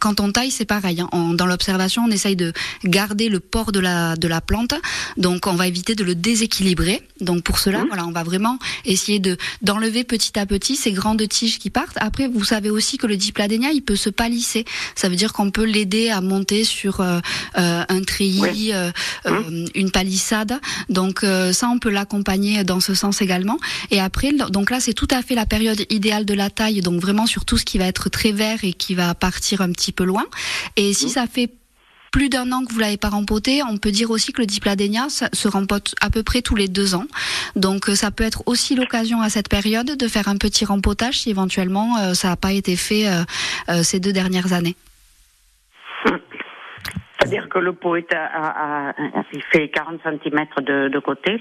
quand 0.00 0.20
on 0.20 0.30
taille, 0.32 0.50
c'est 0.50 0.64
pareil. 0.64 1.00
hein. 1.00 1.08
Dans 1.34 1.46
l'observation, 1.46 2.04
on 2.06 2.10
essaye 2.10 2.36
de 2.36 2.52
garder 2.84 3.28
le 3.28 3.40
port 3.40 3.72
de 3.72 3.80
la 3.80 4.16
de 4.16 4.28
la 4.28 4.40
plante. 4.40 4.74
Donc 5.16 5.46
on 5.46 5.54
va 5.54 5.66
éviter 5.66 5.94
de 5.94 6.04
le 6.04 6.14
déséquilibrer. 6.14 7.02
Donc 7.20 7.42
pour 7.44 7.58
cela, 7.58 7.84
voilà, 7.88 8.06
on 8.06 8.12
va 8.12 8.22
vraiment 8.24 8.58
essayer 8.84 9.18
de 9.18 9.36
d'enlever 9.62 10.04
petit 10.04 10.38
à 10.38 10.46
petit 10.46 10.76
ces 10.76 10.92
grandes 10.92 11.26
tiges 11.28 11.58
qui 11.58 11.70
partent. 11.70 11.96
Après, 12.00 12.28
vous 12.28 12.44
savez 12.44 12.70
aussi 12.70 12.98
que 12.98 13.06
le 13.06 13.16
dipladénia, 13.22 13.70
il 13.72 13.82
peut 13.82 13.96
se 13.96 14.10
palisser. 14.10 14.64
Ça 14.94 15.08
veut 15.08 15.16
dire 15.16 15.32
qu'on 15.32 15.50
peut 15.50 15.64
l'aider 15.64 16.10
à 16.10 16.20
monter 16.20 16.64
sur 16.64 17.00
euh, 17.00 17.20
euh, 17.58 17.84
un 17.88 18.02
treillis, 18.02 18.40
Oui. 18.40 18.70
euh, 18.72 18.90
euh, 19.26 19.66
une 19.74 19.90
palissade. 19.90 20.60
Donc 20.88 21.24
ça, 21.52 21.68
on 21.68 21.78
peut 21.78 21.90
l'accompagner 21.90 22.64
dans 22.64 22.80
ce 22.80 22.94
sens 22.94 23.22
également. 23.22 23.58
Et 23.90 24.00
après, 24.00 24.32
donc 24.32 24.70
là, 24.70 24.80
c'est 24.80 24.94
tout 24.94 25.08
à 25.10 25.22
fait 25.22 25.34
la 25.34 25.46
période 25.46 25.84
idéale 25.90 26.24
de 26.24 26.34
la 26.34 26.50
taille. 26.50 26.80
Donc 26.80 27.00
vraiment 27.00 27.26
sur 27.26 27.44
tout 27.44 27.58
ce 27.58 27.64
qui 27.64 27.78
va 27.78 27.86
être 27.86 28.08
très 28.08 28.32
vert 28.32 28.58
et 28.62 28.72
qui 28.72 28.94
va 28.94 29.14
partir 29.14 29.60
un 29.60 29.70
petit 29.72 29.92
peu 29.92 30.04
loin. 30.04 30.24
Et 30.76 30.92
si 30.92 31.08
ça 31.08 31.26
fait 31.26 31.50
plus 32.12 32.28
d'un 32.28 32.52
an 32.52 32.64
que 32.64 32.72
vous 32.72 32.78
l'avez 32.78 32.98
pas 32.98 33.08
rempoté, 33.08 33.62
on 33.68 33.78
peut 33.78 33.90
dire 33.90 34.10
aussi 34.10 34.32
que 34.32 34.40
le 34.40 34.46
dipladénia 34.46 35.08
se 35.08 35.48
rempote 35.48 35.94
à 36.00 36.10
peu 36.10 36.22
près 36.22 36.42
tous 36.42 36.54
les 36.54 36.68
deux 36.68 36.94
ans. 36.94 37.06
Donc 37.56 37.88
euh, 37.88 37.94
ça 37.94 38.10
peut 38.10 38.22
être 38.24 38.42
aussi 38.46 38.76
l'occasion 38.76 39.20
à 39.20 39.30
cette 39.30 39.48
période 39.48 39.96
de 39.96 40.08
faire 40.08 40.28
un 40.28 40.36
petit 40.36 40.64
rempotage 40.64 41.20
si 41.20 41.30
éventuellement 41.30 41.96
euh, 41.98 42.14
ça 42.14 42.28
n'a 42.28 42.36
pas 42.36 42.52
été 42.52 42.76
fait 42.76 43.08
euh, 43.08 43.82
ces 43.82 43.98
deux 43.98 44.12
dernières 44.12 44.52
années. 44.52 44.76
c'est-à-dire 47.18 47.48
que 47.48 47.58
le 47.58 47.72
pot 47.72 47.96
est 47.96 48.12
à, 48.14 48.94
il 49.32 49.42
fait 49.50 49.68
40 49.70 50.00
cm 50.04 50.46
de, 50.64 50.88
de 50.88 50.98
côté. 50.98 51.40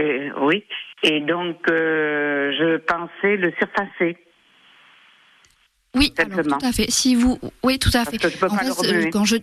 Et, 0.00 0.30
oui. 0.40 0.64
Et 1.02 1.20
donc, 1.20 1.56
euh, 1.70 2.52
je 2.58 2.76
pensais 2.78 3.36
le 3.36 3.52
surfacer. 3.58 4.18
Oui, 5.94 6.12
alors, 6.18 6.58
tout 6.58 6.66
à 6.66 6.72
fait. 6.72 6.90
Si 6.90 7.14
vous, 7.14 7.38
oui, 7.62 7.78
tout 7.78 7.88
à 7.94 8.04
Parce 8.04 8.10
fait. 8.10 8.18
que 8.18 8.28
je 8.28 8.36
peux 8.38 8.46
En 8.46 8.56
pas 8.56 8.64
fait, 8.64 8.70
remuer. 8.70 9.10
quand 9.10 9.24
je 9.24 9.36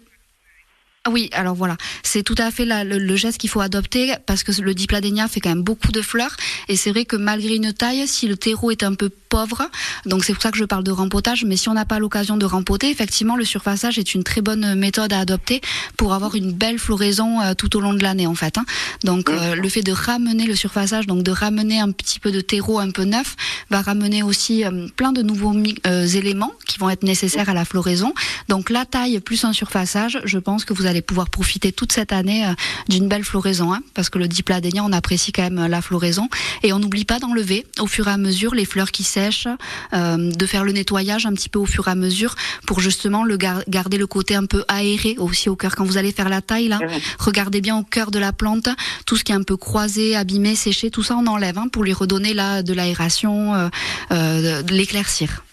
Oui, 1.10 1.30
alors 1.34 1.56
voilà, 1.56 1.78
c'est 2.04 2.24
tout 2.24 2.36
à 2.38 2.52
fait 2.52 2.66
le 2.66 3.16
geste 3.16 3.38
qu'il 3.38 3.50
faut 3.50 3.62
adopter 3.62 4.14
parce 4.26 4.44
que 4.44 4.52
le 4.62 4.74
dipladénia 4.74 5.28
fait 5.28 5.40
quand 5.40 5.50
même 5.50 5.64
beaucoup 5.64 5.92
de 5.92 6.02
fleurs. 6.02 6.36
Et 6.68 6.76
c'est 6.76 6.92
vrai 6.92 7.06
que 7.06 7.16
malgré 7.16 7.56
une 7.56 7.74
taille, 7.74 8.08
si 8.08 8.28
le 8.28 8.38
terreau 8.38 8.72
est 8.72 8.84
un 8.84 8.94
peu 8.94 9.10
pauvre, 9.30 9.70
donc 10.06 10.24
c'est 10.24 10.34
pour 10.34 10.42
ça 10.42 10.52
que 10.52 10.58
je 10.58 10.66
parle 10.66 10.84
de 10.84 10.92
rempotage, 10.92 11.46
mais 11.46 11.58
si 11.58 11.70
on 11.70 11.74
n'a 11.74 11.86
pas 11.86 12.00
l'occasion 12.00 12.38
de 12.38 12.46
rempoter, 12.46 12.90
effectivement 12.90 13.36
le 13.36 13.46
surfaçage 13.46 13.98
est 13.98 14.14
une 14.14 14.24
très 14.24 14.42
bonne 14.42 14.76
méthode 14.76 15.14
à 15.14 15.20
adopter 15.20 15.62
pour 15.98 16.14
avoir 16.14 16.36
une 16.36 16.52
belle 16.52 16.80
floraison 16.80 17.42
euh, 17.42 17.54
tout 17.54 17.76
au 17.78 17.80
long 17.80 17.94
de 17.94 18.04
l'année 18.04 18.28
en 18.28 18.36
fait. 18.36 18.58
hein. 18.58 18.66
Donc 19.04 19.30
euh, 19.30 19.56
le 19.56 19.70
fait 19.70 19.82
de 19.84 19.92
ramener 19.92 20.46
le 20.46 20.56
surfaçage, 20.56 21.08
donc 21.08 21.24
de 21.24 21.32
ramener 21.32 21.80
un 21.80 21.92
petit 21.92 22.20
peu 22.20 22.32
de 22.32 22.42
terreau 22.42 22.80
un 22.80 22.92
peu 22.92 23.04
neuf, 23.04 23.36
va 23.70 23.82
ramener 23.82 24.24
aussi 24.24 24.66
euh, 24.66 24.88
plein 24.96 25.12
de 25.12 25.22
nouveaux 25.22 25.54
éléments 25.54 26.54
qui 26.66 26.78
vont 26.80 26.90
être 26.90 27.04
nécessaires 27.04 27.50
à 27.50 27.54
la 27.54 27.66
floraison. 27.66 28.14
Donc 28.48 28.70
la 28.70 28.86
taille 28.86 29.20
plus 29.20 29.44
un 29.46 29.54
surfaçage, 29.54 30.20
je 30.24 30.40
pense 30.40 30.66
que 30.66 30.74
vous 30.74 30.86
allez 30.86 31.02
pouvoir 31.02 31.30
profiter 31.30 31.72
toute 31.72 31.92
cette 31.92 32.12
année 32.12 32.46
d'une 32.90 33.08
belle 33.08 33.24
floraison, 33.24 33.74
hein, 33.74 33.82
parce 33.94 34.10
que 34.10 34.20
le 34.20 34.28
dipladénia, 34.28 34.84
on 34.84 34.92
apprécie 34.92 35.32
quand 35.32 35.44
même 35.44 35.68
la 35.68 35.82
floraison. 35.82 36.30
Et 36.64 36.74
on 36.74 36.80
n'oublie 36.80 37.06
pas 37.06 37.20
d'enlever 37.20 37.66
au 37.80 37.88
fur 37.88 38.08
et 38.08 38.12
à 38.12 38.18
mesure 38.18 38.56
les 38.56 38.66
fleurs 38.66 38.92
qui 38.92 39.04
euh, 39.18 40.32
de 40.32 40.46
faire 40.46 40.64
le 40.64 40.72
nettoyage 40.72 41.26
un 41.26 41.34
petit 41.34 41.50
peu 41.50 41.60
au 41.60 41.66
fur 41.66 41.88
et 41.88 41.92
à 41.92 41.96
mesure 41.96 42.36
pour 42.66 42.80
justement 42.80 43.24
le 43.24 43.38
gar- 43.38 43.64
garder 43.68 43.98
le 43.98 44.08
côté 44.08 44.36
un 44.36 44.46
peu 44.46 44.64
aéré 44.68 45.16
aussi 45.18 45.50
au 45.50 45.56
cœur. 45.56 45.76
Quand 45.76 45.86
vous 45.86 45.98
allez 45.98 46.12
faire 46.12 46.30
la 46.30 46.42
taille, 46.42 46.68
là, 46.68 46.80
regardez 47.20 47.62
bien 47.62 47.78
au 47.78 47.84
cœur 47.84 48.12
de 48.12 48.20
la 48.20 48.32
plante, 48.34 48.70
tout 49.06 49.16
ce 49.16 49.24
qui 49.24 49.32
est 49.32 49.36
un 49.36 49.44
peu 49.44 49.58
croisé, 49.58 50.16
abîmé, 50.16 50.56
séché, 50.56 50.92
tout 50.92 51.04
ça 51.04 51.16
on 51.18 51.28
enlève 51.28 51.58
hein, 51.58 51.68
pour 51.72 51.84
lui 51.84 51.94
redonner 51.94 52.34
là 52.34 52.64
de 52.64 52.74
l'aération, 52.74 53.54
euh, 53.56 53.68
euh, 54.12 54.62
de 54.62 54.74
l'éclaircir. 54.74 55.44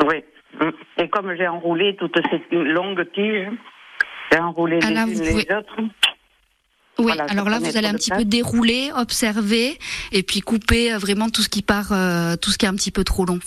Oui. 0.00 0.16
Mm. 0.60 1.02
Et 1.02 1.08
comme 1.08 1.34
j'ai 1.36 1.48
enroulé 1.48 1.96
toutes 1.98 2.16
ces 2.30 2.42
longues 2.56 3.04
tiges, 3.14 3.48
j'ai 4.32 4.38
enroulé 4.40 4.78
Ah, 4.82 4.88
les 4.88 4.94
là, 4.94 5.06
unes 5.06 5.14
vous 5.14 5.22
les 5.22 5.54
autres. 5.56 5.76
Oui, 6.98 7.06
Voilà, 7.06 7.24
alors 7.24 7.48
là, 7.48 7.58
vous 7.58 7.76
allez 7.76 7.88
un 7.88 7.94
petit 7.94 8.10
place. 8.10 8.22
peu 8.22 8.24
dérouler, 8.24 8.90
observer, 8.96 9.78
et 10.12 10.22
puis 10.22 10.40
couper 10.40 10.92
euh, 10.92 10.98
vraiment 10.98 11.28
tout 11.28 11.42
ce 11.42 11.48
qui 11.48 11.62
part, 11.62 11.92
euh, 11.92 12.36
tout 12.36 12.50
ce 12.50 12.58
qui 12.58 12.66
est 12.66 12.68
un 12.68 12.74
petit 12.74 12.92
peu 12.92 13.02
trop 13.04 13.24
long. 13.24 13.40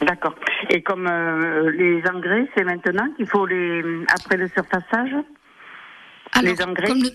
D'accord. 0.00 0.34
Et 0.70 0.82
comme 0.82 1.06
euh, 1.06 1.70
les 1.72 2.02
engrais, 2.08 2.48
c'est 2.56 2.64
maintenant 2.64 3.06
qu'il 3.16 3.26
faut 3.26 3.44
les 3.44 3.82
après 4.14 4.36
le 4.36 4.48
surfaçage. 4.48 5.10
Alors, 6.32 6.54
Les 6.54 6.62
engrais 6.62 6.86
comme 6.86 7.02
le, 7.02 7.10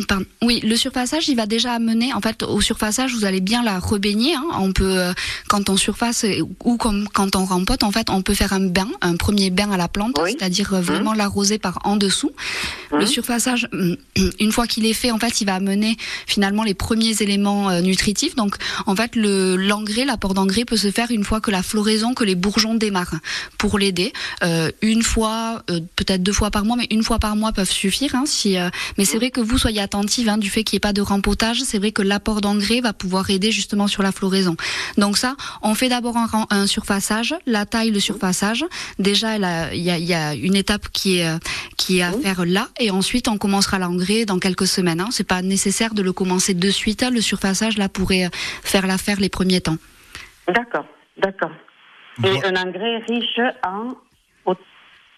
pardon. 0.08 0.24
oui, 0.42 0.60
le 0.60 0.76
surfaçage, 0.76 1.28
il 1.28 1.36
va 1.36 1.46
déjà 1.46 1.72
amener, 1.72 2.12
en 2.14 2.20
fait, 2.20 2.42
au 2.42 2.60
surfaçage, 2.60 3.12
vous 3.14 3.24
allez 3.24 3.40
bien 3.40 3.62
la 3.62 3.78
rebaigner. 3.78 4.34
Hein. 4.34 4.44
On 4.58 4.72
peut, 4.72 4.96
euh, 4.98 5.12
quand 5.48 5.68
on 5.70 5.76
surface 5.76 6.24
ou 6.64 6.76
comme 6.76 7.08
quand 7.08 7.34
on 7.36 7.44
rempote, 7.44 7.82
en 7.82 7.90
fait, 7.90 8.10
on 8.10 8.22
peut 8.22 8.34
faire 8.34 8.52
un 8.52 8.60
bain, 8.60 8.88
un 9.00 9.16
premier 9.16 9.50
bain 9.50 9.70
à 9.72 9.76
la 9.76 9.88
plante, 9.88 10.18
Oui. 10.22 10.36
c'est-à-dire 10.38 10.74
euh, 10.74 10.80
vraiment 10.80 11.12
l'arroser 11.14 11.58
par 11.58 11.80
en 11.84 11.96
dessous. 11.96 12.30
Le 12.92 13.06
surfaçage, 13.06 13.68
une 14.40 14.52
fois 14.52 14.66
qu'il 14.66 14.86
est 14.86 14.92
fait, 14.94 15.10
en 15.10 15.18
fait, 15.18 15.40
il 15.40 15.46
va 15.46 15.54
amener 15.56 15.96
finalement 16.26 16.62
les 16.62 16.74
premiers 16.74 17.22
éléments 17.22 17.70
euh, 17.70 17.80
nutritifs. 17.80 18.34
Donc, 18.36 18.56
en 18.86 18.94
fait, 18.94 19.16
le 19.16 19.56
l'engrais, 19.56 20.04
l'apport 20.04 20.34
d'engrais 20.34 20.64
peut 20.64 20.76
se 20.76 20.90
faire 20.90 21.10
une 21.10 21.24
fois 21.24 21.40
que 21.40 21.50
la 21.50 21.62
floraison, 21.62 22.14
que 22.14 22.24
les 22.24 22.34
bourgeons 22.36 22.74
démarrent, 22.74 23.16
pour 23.58 23.78
l'aider. 23.78 24.12
Euh, 24.44 24.70
une 24.82 25.02
fois, 25.02 25.62
euh, 25.70 25.80
peut-être 25.96 26.22
deux 26.22 26.32
fois 26.32 26.50
par 26.50 26.64
mois, 26.64 26.76
mais 26.76 26.86
une 26.90 27.02
fois 27.02 27.18
par 27.18 27.34
mois 27.36 27.52
peuvent 27.52 27.70
suffire. 27.70 28.14
Hein, 28.14 28.24
si, 28.26 28.56
euh, 28.60 28.70
mais 28.98 29.04
c'est 29.04 29.16
vrai 29.16 29.30
que 29.30 29.40
vous 29.40 29.58
soyez 29.58 29.80
attentive 29.80 30.28
hein, 30.28 30.38
du 30.38 30.50
fait 30.50 30.64
qu'il 30.64 30.76
n'y 30.76 30.78
ait 30.78 30.80
pas 30.80 30.92
de 30.92 31.00
rempotage. 31.00 31.60
C'est 31.62 31.78
vrai 31.78 31.92
que 31.92 32.02
l'apport 32.02 32.40
d'engrais 32.40 32.80
va 32.80 32.92
pouvoir 32.92 33.30
aider 33.30 33.50
justement 33.52 33.86
sur 33.86 34.02
la 34.02 34.12
floraison. 34.12 34.56
Donc 34.98 35.16
ça, 35.16 35.36
on 35.62 35.74
fait 35.74 35.88
d'abord 35.88 36.16
un, 36.16 36.46
un 36.50 36.66
surfaçage, 36.66 37.34
la 37.46 37.66
taille, 37.66 37.90
le 37.90 38.00
surfaçage. 38.00 38.64
Déjà, 38.98 39.36
il 39.36 39.82
y 39.82 39.90
a, 39.90 39.98
il 39.98 40.04
y 40.04 40.14
a 40.14 40.34
une 40.34 40.54
étape 40.54 40.88
qui 40.92 41.18
est 41.18 41.26
euh, 41.26 41.38
qui 41.76 41.98
est 41.98 42.02
à 42.02 42.12
faire 42.12 42.44
là, 42.44 42.68
et 42.78 42.90
ensuite 42.90 43.28
on 43.28 43.38
commencera 43.38 43.78
l'engrais 43.78 44.24
dans 44.24 44.38
quelques 44.38 44.66
semaines. 44.66 45.00
Hein. 45.00 45.08
C'est 45.10 45.26
pas 45.26 45.42
nécessaire 45.42 45.94
de 45.94 46.02
le 46.02 46.12
commencer 46.12 46.54
de 46.54 46.70
suite. 46.70 47.02
hein. 47.02 47.10
Le 47.10 47.20
surfaçage 47.20 47.78
là 47.78 47.88
pourrait 47.88 48.26
euh, 48.26 48.30
faire 48.62 48.86
l'affaire 48.86 49.18
les 49.20 49.28
premiers 49.28 49.60
temps. 49.60 49.78
D'accord, 50.48 50.86
d'accord. 51.16 51.52
Et 52.24 52.44
un 52.44 52.56
engrais 52.56 52.98
riche 53.08 53.40
en. 53.64 53.94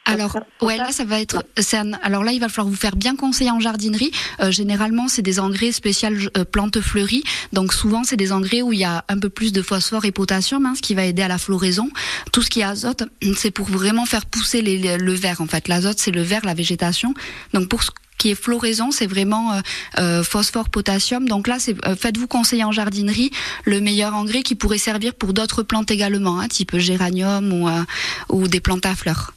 Alors, 0.05 0.37
ouais, 0.61 0.77
là, 0.79 0.91
ça 0.91 1.05
va 1.05 1.21
être. 1.21 1.45
un- 1.75 1.93
alors 2.03 2.25
là, 2.25 2.33
il 2.33 2.41
va 2.41 2.49
falloir 2.49 2.69
vous 2.69 2.77
faire 2.77 2.97
bien 2.97 3.15
conseiller 3.15 3.51
en 3.53 3.61
jardinerie. 3.61 4.11
Euh, 4.41 4.51
généralement, 4.51 5.07
c'est 5.09 5.23
des 5.23 5.39
engrais 5.39 5.71
spécial 5.73 6.19
euh, 6.37 6.45
plantes 6.45 6.81
fleuries. 6.81 7.23
Donc 7.53 7.73
souvent, 7.73 8.03
c'est 8.03 8.17
des 8.17 8.33
engrais 8.33 8.63
où 8.63 8.73
il 8.73 8.81
y 8.81 8.85
a 8.85 9.05
un 9.09 9.19
peu 9.19 9.29
plus 9.29 9.53
de 9.53 9.63
phosphore 9.63 10.05
et 10.05 10.11
potassium, 10.13 10.67
hein, 10.67 10.75
ce 10.77 10.83
qui 10.83 10.95
va 10.95 11.05
aider 11.05 11.23
à 11.23 11.29
la 11.29 11.39
floraison. 11.39 11.89
Tout 12.33 12.43
ce 12.43 12.51
qui 12.51 12.61
est 12.61 12.65
azote, 12.65 13.05
c'est 13.37 13.53
pour 13.53 13.67
vraiment 13.67 14.05
faire 14.05 14.27
pousser 14.27 14.61
les- 14.61 14.77
les- 14.79 14.99
le 14.99 15.13
verre. 15.15 15.41
En 15.41 15.47
fait, 15.47 15.69
l'azote, 15.69 15.99
c'est 16.01 16.11
le 16.11 16.23
verre, 16.23 16.45
la 16.45 16.55
végétation. 16.55 17.15
Donc 17.55 17.69
pour 17.69 17.83
ce 17.85 17.91
qui 18.19 18.31
est 18.31 18.35
floraison, 18.35 18.91
c'est 18.91 19.07
vraiment 19.07 19.53
euh, 19.55 19.61
euh, 19.99 20.23
phosphore, 20.25 20.69
potassium. 20.69 21.29
Donc 21.29 21.47
là, 21.47 21.59
c'est 21.61 21.77
euh, 21.87 21.95
faites-vous 21.97 22.27
conseiller 22.27 22.65
en 22.65 22.73
jardinerie 22.73 23.31
le 23.65 23.81
meilleur 23.81 24.15
engrais 24.15 24.43
qui 24.43 24.57
pourrait 24.57 24.79
servir 24.79 25.15
pour 25.15 25.33
d'autres 25.33 25.63
plantes 25.63 25.91
également, 25.93 26.41
hein, 26.41 26.49
type 26.49 26.77
géranium 26.79 27.53
ou, 27.53 27.69
euh, 27.69 27.83
ou 28.31 28.49
des 28.49 28.61
plantes 28.61 28.85
à 28.87 28.95
fleurs. 28.97 29.33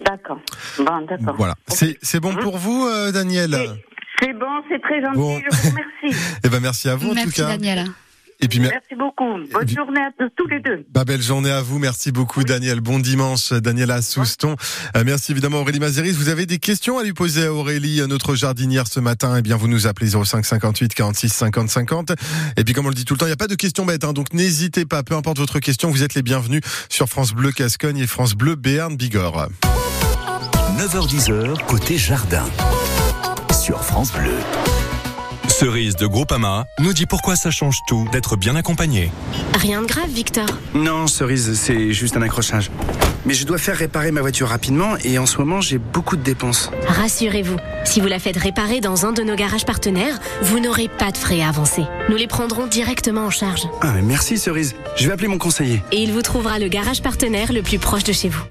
D'accord. 0.00 0.40
Bon, 0.78 1.00
d'accord. 1.08 1.34
Voilà. 1.36 1.54
C'est 1.68 1.98
c'est 2.02 2.20
bon 2.20 2.34
pour 2.34 2.58
vous, 2.58 2.86
euh, 2.86 3.12
Daniel? 3.12 3.56
C'est 4.20 4.32
bon, 4.32 4.62
c'est 4.68 4.80
très 4.80 5.00
gentil, 5.02 5.16
Bon. 5.18 5.38
je 5.40 5.56
vous 5.56 5.70
remercie. 5.70 6.20
Eh 6.44 6.48
ben 6.48 6.60
merci 6.60 6.88
à 6.88 6.96
vous 6.96 7.10
en 7.10 7.14
tout 7.14 7.30
cas. 7.30 7.48
Daniel. 7.48 7.86
Et 8.44 8.48
puis 8.48 8.60
mer- 8.60 8.72
Merci 8.72 8.94
beaucoup. 8.94 9.24
Bonne 9.52 9.64
puis- 9.64 9.74
journée 9.74 10.00
à 10.02 10.10
tous- 10.18 10.30
tous 10.36 10.46
les 10.48 10.60
deux. 10.60 10.84
Bah, 10.92 11.04
belle 11.04 11.22
journée 11.22 11.50
à 11.50 11.62
vous. 11.62 11.78
Merci 11.78 12.12
beaucoup, 12.12 12.44
Daniel. 12.44 12.80
Bon 12.82 12.98
dimanche, 12.98 13.52
Daniela 13.54 14.02
Souston. 14.02 14.56
Euh, 14.96 15.02
merci 15.04 15.32
évidemment, 15.32 15.60
Aurélie 15.62 15.80
Mazeris. 15.80 16.12
Vous 16.12 16.28
avez 16.28 16.44
des 16.44 16.58
questions 16.58 16.98
à 16.98 17.02
lui 17.04 17.14
poser 17.14 17.46
à 17.46 17.52
Aurélie, 17.54 18.02
euh, 18.02 18.06
notre 18.06 18.34
jardinière 18.34 18.86
ce 18.86 19.00
matin? 19.00 19.34
Eh 19.38 19.42
bien, 19.42 19.56
vous 19.56 19.66
nous 19.68 19.86
appelez 19.86 20.10
05 20.10 20.44
58 20.44 20.92
46 20.94 21.30
50 21.30 21.70
50. 21.70 22.12
Et 22.58 22.64
puis, 22.64 22.74
comme 22.74 22.84
on 22.84 22.90
le 22.90 22.94
dit 22.94 23.06
tout 23.06 23.14
le 23.14 23.18
temps, 23.18 23.24
il 23.26 23.30
n'y 23.30 23.32
a 23.32 23.36
pas 23.36 23.46
de 23.46 23.54
questions 23.54 23.86
bêtes. 23.86 24.04
hein. 24.04 24.12
donc, 24.12 24.34
n'hésitez 24.34 24.84
pas. 24.84 25.02
Peu 25.02 25.14
importe 25.14 25.38
votre 25.38 25.58
question, 25.58 25.90
vous 25.90 26.02
êtes 26.02 26.12
les 26.14 26.22
bienvenus 26.22 26.60
sur 26.90 27.08
France 27.08 27.32
Bleu 27.32 27.50
Cascogne 27.50 27.96
et 27.98 28.06
France 28.06 28.34
Bleu 28.34 28.56
Béarn 28.56 28.94
Bigorre. 28.94 29.48
9h10, 30.76 31.64
côté 31.66 31.96
jardin. 31.96 32.44
Sur 33.58 33.82
France 33.82 34.12
Bleu. 34.12 34.34
Cerise 35.58 35.94
de 35.94 36.08
Groupama 36.08 36.66
nous 36.80 36.92
dit 36.92 37.06
pourquoi 37.06 37.36
ça 37.36 37.52
change 37.52 37.78
tout 37.86 38.08
d'être 38.10 38.34
bien 38.34 38.56
accompagné. 38.56 39.12
Rien 39.54 39.82
de 39.82 39.86
grave, 39.86 40.10
Victor. 40.10 40.46
Non, 40.74 41.06
cerise, 41.06 41.56
c'est 41.56 41.92
juste 41.92 42.16
un 42.16 42.22
accrochage. 42.22 42.72
Mais 43.24 43.34
je 43.34 43.46
dois 43.46 43.58
faire 43.58 43.76
réparer 43.76 44.10
ma 44.10 44.20
voiture 44.20 44.48
rapidement 44.48 44.96
et 45.04 45.16
en 45.16 45.26
ce 45.26 45.38
moment 45.38 45.60
j'ai 45.60 45.78
beaucoup 45.78 46.16
de 46.16 46.22
dépenses. 46.22 46.72
Rassurez-vous, 46.88 47.54
si 47.84 48.00
vous 48.00 48.08
la 48.08 48.18
faites 48.18 48.36
réparer 48.36 48.80
dans 48.80 49.06
un 49.06 49.12
de 49.12 49.22
nos 49.22 49.36
garages 49.36 49.64
partenaires, 49.64 50.18
vous 50.42 50.58
n'aurez 50.58 50.88
pas 50.88 51.12
de 51.12 51.16
frais 51.16 51.40
à 51.40 51.50
avancer. 51.50 51.84
Nous 52.08 52.16
les 52.16 52.26
prendrons 52.26 52.66
directement 52.66 53.24
en 53.26 53.30
charge. 53.30 53.62
Ah 53.80 53.92
mais 53.94 54.02
merci 54.02 54.38
cerise, 54.38 54.74
je 54.96 55.06
vais 55.06 55.12
appeler 55.12 55.28
mon 55.28 55.38
conseiller. 55.38 55.84
Et 55.92 56.02
il 56.02 56.12
vous 56.12 56.22
trouvera 56.22 56.58
le 56.58 56.66
garage 56.66 57.00
partenaire 57.00 57.52
le 57.52 57.62
plus 57.62 57.78
proche 57.78 58.02
de 58.02 58.12
chez 58.12 58.28
vous. 58.28 58.42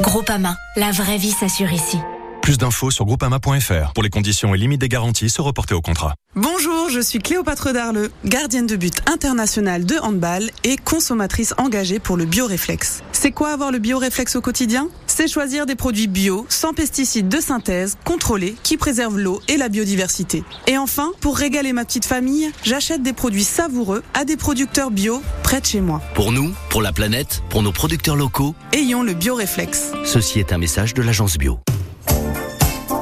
Groupama, 0.00 0.56
la 0.74 0.90
vraie 0.90 1.18
vie 1.18 1.30
s'assure 1.30 1.72
ici. 1.72 1.98
Plus 2.46 2.58
d'infos 2.58 2.92
sur 2.92 3.06
groupama.fr. 3.06 3.92
Pour 3.92 4.04
les 4.04 4.08
conditions 4.08 4.54
et 4.54 4.56
limites 4.56 4.80
des 4.80 4.88
garanties, 4.88 5.30
se 5.30 5.42
reporter 5.42 5.74
au 5.74 5.80
contrat. 5.80 6.14
Bonjour, 6.36 6.88
je 6.90 7.00
suis 7.00 7.18
Cléopâtre 7.18 7.72
Darleux, 7.72 8.12
gardienne 8.24 8.68
de 8.68 8.76
but 8.76 8.94
internationale 9.12 9.84
de 9.84 9.96
handball 9.96 10.52
et 10.62 10.76
consommatrice 10.76 11.54
engagée 11.58 11.98
pour 11.98 12.16
le 12.16 12.24
bioréflexe. 12.24 13.02
C'est 13.10 13.32
quoi 13.32 13.50
avoir 13.50 13.72
le 13.72 13.80
bioréflexe 13.80 14.36
au 14.36 14.40
quotidien? 14.40 14.88
C'est 15.08 15.26
choisir 15.26 15.66
des 15.66 15.74
produits 15.74 16.06
bio, 16.06 16.46
sans 16.48 16.72
pesticides 16.72 17.28
de 17.28 17.40
synthèse, 17.40 17.98
contrôlés, 18.04 18.54
qui 18.62 18.76
préservent 18.76 19.18
l'eau 19.18 19.42
et 19.48 19.56
la 19.56 19.68
biodiversité. 19.68 20.44
Et 20.68 20.78
enfin, 20.78 21.10
pour 21.20 21.36
régaler 21.36 21.72
ma 21.72 21.84
petite 21.84 22.04
famille, 22.04 22.52
j'achète 22.62 23.02
des 23.02 23.12
produits 23.12 23.42
savoureux 23.42 24.04
à 24.14 24.24
des 24.24 24.36
producteurs 24.36 24.92
bio 24.92 25.20
près 25.42 25.60
de 25.60 25.66
chez 25.66 25.80
moi. 25.80 26.00
Pour 26.14 26.30
nous, 26.30 26.54
pour 26.70 26.80
la 26.80 26.92
planète, 26.92 27.42
pour 27.50 27.64
nos 27.64 27.72
producteurs 27.72 28.14
locaux, 28.14 28.54
Ayons 28.72 29.02
le 29.02 29.14
bioréflexe. 29.14 29.90
ceci 30.04 30.38
est 30.38 30.52
un 30.52 30.58
message 30.58 30.94
de 30.94 31.02
l'agence 31.02 31.38
Bio. 31.38 31.58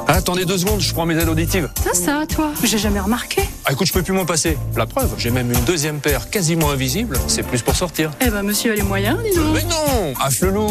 Attendez 0.06 0.44
deux 0.44 0.58
secondes, 0.58 0.80
je 0.80 0.92
prends 0.92 1.06
mes 1.06 1.16
aides 1.16 1.28
auditives. 1.28 1.68
Ça, 1.82 1.94
ça, 1.94 2.24
toi 2.32 2.52
J'ai 2.62 2.78
jamais 2.78 3.00
remarqué. 3.00 3.42
Ah 3.64 3.72
écoute, 3.72 3.86
je 3.86 3.92
peux 3.92 4.02
plus 4.02 4.12
m'en 4.12 4.26
passer. 4.26 4.58
La 4.76 4.86
preuve, 4.86 5.14
j'ai 5.16 5.30
même 5.30 5.50
une 5.50 5.64
deuxième 5.64 6.00
paire 6.00 6.30
quasiment 6.30 6.70
invisible. 6.70 7.18
C'est 7.26 7.42
plus 7.42 7.62
pour 7.62 7.74
sortir. 7.74 8.10
Eh 8.20 8.28
ben, 8.28 8.42
monsieur 8.42 8.72
a 8.72 8.74
les 8.74 8.82
moyens, 8.82 9.18
dis 9.22 9.34
donc. 9.36 9.54
Mais 9.54 9.62
non 9.64 10.14
À 10.20 10.30
Flelou 10.30 10.68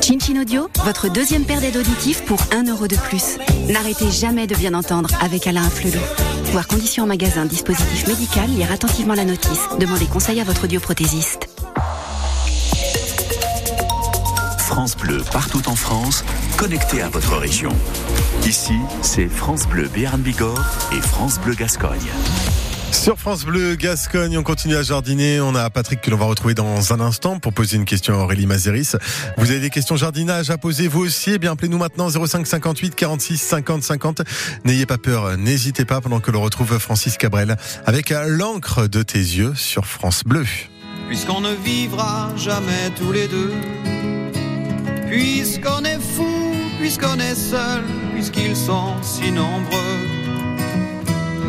Chin 0.00 0.40
Audio, 0.40 0.68
votre 0.84 1.08
deuxième 1.08 1.44
paire 1.44 1.60
d'aides 1.60 1.76
auditives 1.76 2.22
pour 2.24 2.38
1 2.52 2.64
euro 2.70 2.86
de 2.86 2.96
plus. 2.96 3.38
N'arrêtez 3.68 4.10
jamais 4.10 4.46
de 4.46 4.54
bien 4.54 4.74
entendre 4.74 5.08
avec 5.22 5.46
Alain 5.46 5.68
Flelou. 5.68 6.00
Voir 6.52 6.66
conditions 6.66 7.04
en 7.04 7.06
magasin, 7.06 7.46
dispositif 7.46 8.06
médical, 8.06 8.48
lire 8.50 8.70
attentivement 8.70 9.14
la 9.14 9.24
notice. 9.24 9.60
Demandez 9.80 10.06
conseil 10.06 10.40
à 10.40 10.44
votre 10.44 10.64
audioprothésiste. 10.64 11.53
France 14.66 14.96
Bleu 14.96 15.22
partout 15.30 15.68
en 15.68 15.76
France, 15.76 16.24
connecté 16.56 17.02
à 17.02 17.10
votre 17.10 17.36
région. 17.36 17.70
Ici, 18.46 18.72
c'est 19.02 19.28
France 19.28 19.68
Bleu 19.68 19.88
Béarn 19.88 20.22
Bigorre 20.22 20.64
et 20.90 21.02
France 21.02 21.38
Bleu 21.38 21.54
Gascogne. 21.54 22.10
Sur 22.90 23.18
France 23.18 23.44
Bleu 23.44 23.74
Gascogne, 23.74 24.38
on 24.38 24.42
continue 24.42 24.76
à 24.76 24.82
jardiner. 24.82 25.38
On 25.42 25.54
a 25.54 25.68
Patrick 25.68 26.00
que 26.00 26.10
l'on 26.10 26.16
va 26.16 26.24
retrouver 26.24 26.54
dans 26.54 26.94
un 26.94 27.00
instant 27.00 27.38
pour 27.38 27.52
poser 27.52 27.76
une 27.76 27.84
question 27.84 28.14
à 28.14 28.24
Aurélie 28.24 28.46
Mazeris. 28.46 28.92
Vous 29.36 29.50
avez 29.50 29.60
des 29.60 29.68
questions 29.68 29.96
jardinage 29.96 30.48
à 30.48 30.56
poser 30.56 30.88
vous 30.88 31.04
aussi? 31.04 31.32
Eh 31.32 31.38
bien, 31.38 31.52
appelez-nous 31.52 31.78
maintenant 31.78 32.08
05 32.08 32.46
58 32.46 32.94
46 32.94 33.36
50 33.36 33.82
50. 33.82 34.22
N'ayez 34.64 34.86
pas 34.86 34.98
peur, 34.98 35.36
n'hésitez 35.36 35.84
pas 35.84 36.00
pendant 36.00 36.20
que 36.20 36.30
l'on 36.30 36.40
retrouve 36.40 36.78
Francis 36.78 37.18
Cabrel 37.18 37.56
avec 37.84 38.14
l'encre 38.28 38.86
de 38.86 39.02
tes 39.02 39.18
yeux 39.18 39.52
sur 39.54 39.84
France 39.84 40.24
Bleu. 40.24 40.46
Puisqu'on 41.06 41.42
ne 41.42 41.52
vivra 41.52 42.32
jamais 42.36 42.90
tous 42.96 43.12
les 43.12 43.28
deux. 43.28 43.52
Puisqu'on 45.14 45.84
est 45.84 46.00
fou, 46.00 46.26
puisqu'on 46.80 47.20
est 47.20 47.36
seul, 47.36 47.84
puisqu'ils 48.12 48.56
sont 48.56 49.00
si 49.00 49.30
nombreux. 49.30 50.00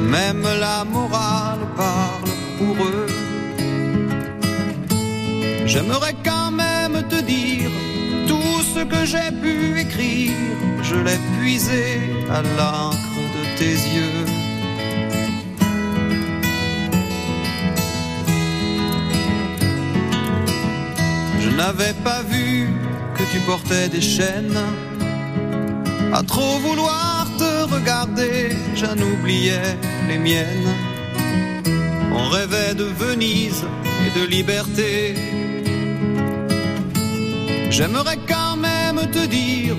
Même 0.07 0.43
la 0.59 0.85
morale 0.85 1.65
parle 1.75 2.29
pour 2.59 2.75
eux. 2.85 3.07
J'aimerais 5.65 6.13
quand 6.23 6.51
même 6.51 7.07
te 7.09 7.19
dire 7.23 7.71
tout 8.27 8.61
ce 8.75 8.83
que 8.83 9.03
j'ai 9.03 9.31
pu 9.41 9.79
écrire. 9.79 10.37
Je 10.83 10.97
l'ai 10.97 11.19
puisé 11.39 11.99
à 12.29 12.43
l'encre 12.43 13.19
de 13.35 13.43
tes 13.57 13.77
yeux. 13.97 14.25
Je 21.39 21.49
n'avais 21.49 21.93
pas 22.03 22.21
vu 22.21 22.84
tu 23.31 23.39
portais 23.39 23.89
des 23.89 24.01
chaînes. 24.01 24.59
À 26.13 26.23
trop 26.23 26.59
vouloir 26.59 27.27
te 27.37 27.73
regarder, 27.73 28.55
j'en 28.75 28.97
oubliais 28.97 29.77
les 30.07 30.17
miennes. 30.17 30.73
On 32.13 32.29
rêvait 32.29 32.73
de 32.73 32.85
Venise 32.85 33.63
et 34.05 34.19
de 34.19 34.25
liberté. 34.25 35.15
J'aimerais 37.69 38.19
quand 38.27 38.55
même 38.55 39.01
te 39.11 39.25
dire 39.25 39.75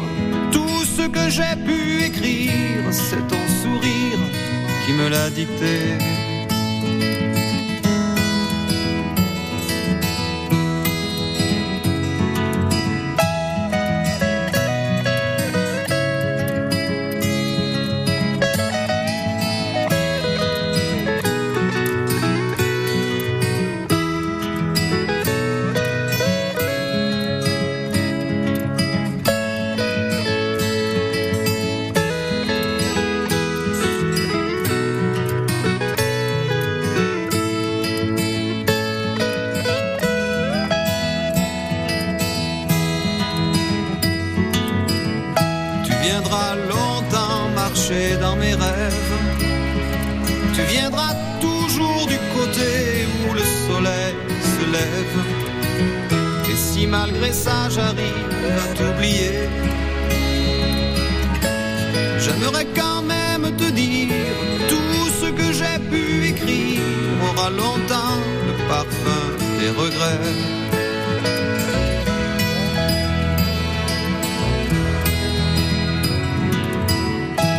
tout 0.53 0.85
ce 0.97 1.09
que 1.09 1.31
j'ai 1.31 1.57
pu 1.65 2.05
écrire. 2.05 2.83
C'est 2.91 3.27
ton 3.29 3.45
sourire 3.63 4.21
qui 4.85 4.93
me 4.93 5.09
l'a 5.09 5.31
dicté. 5.31 5.97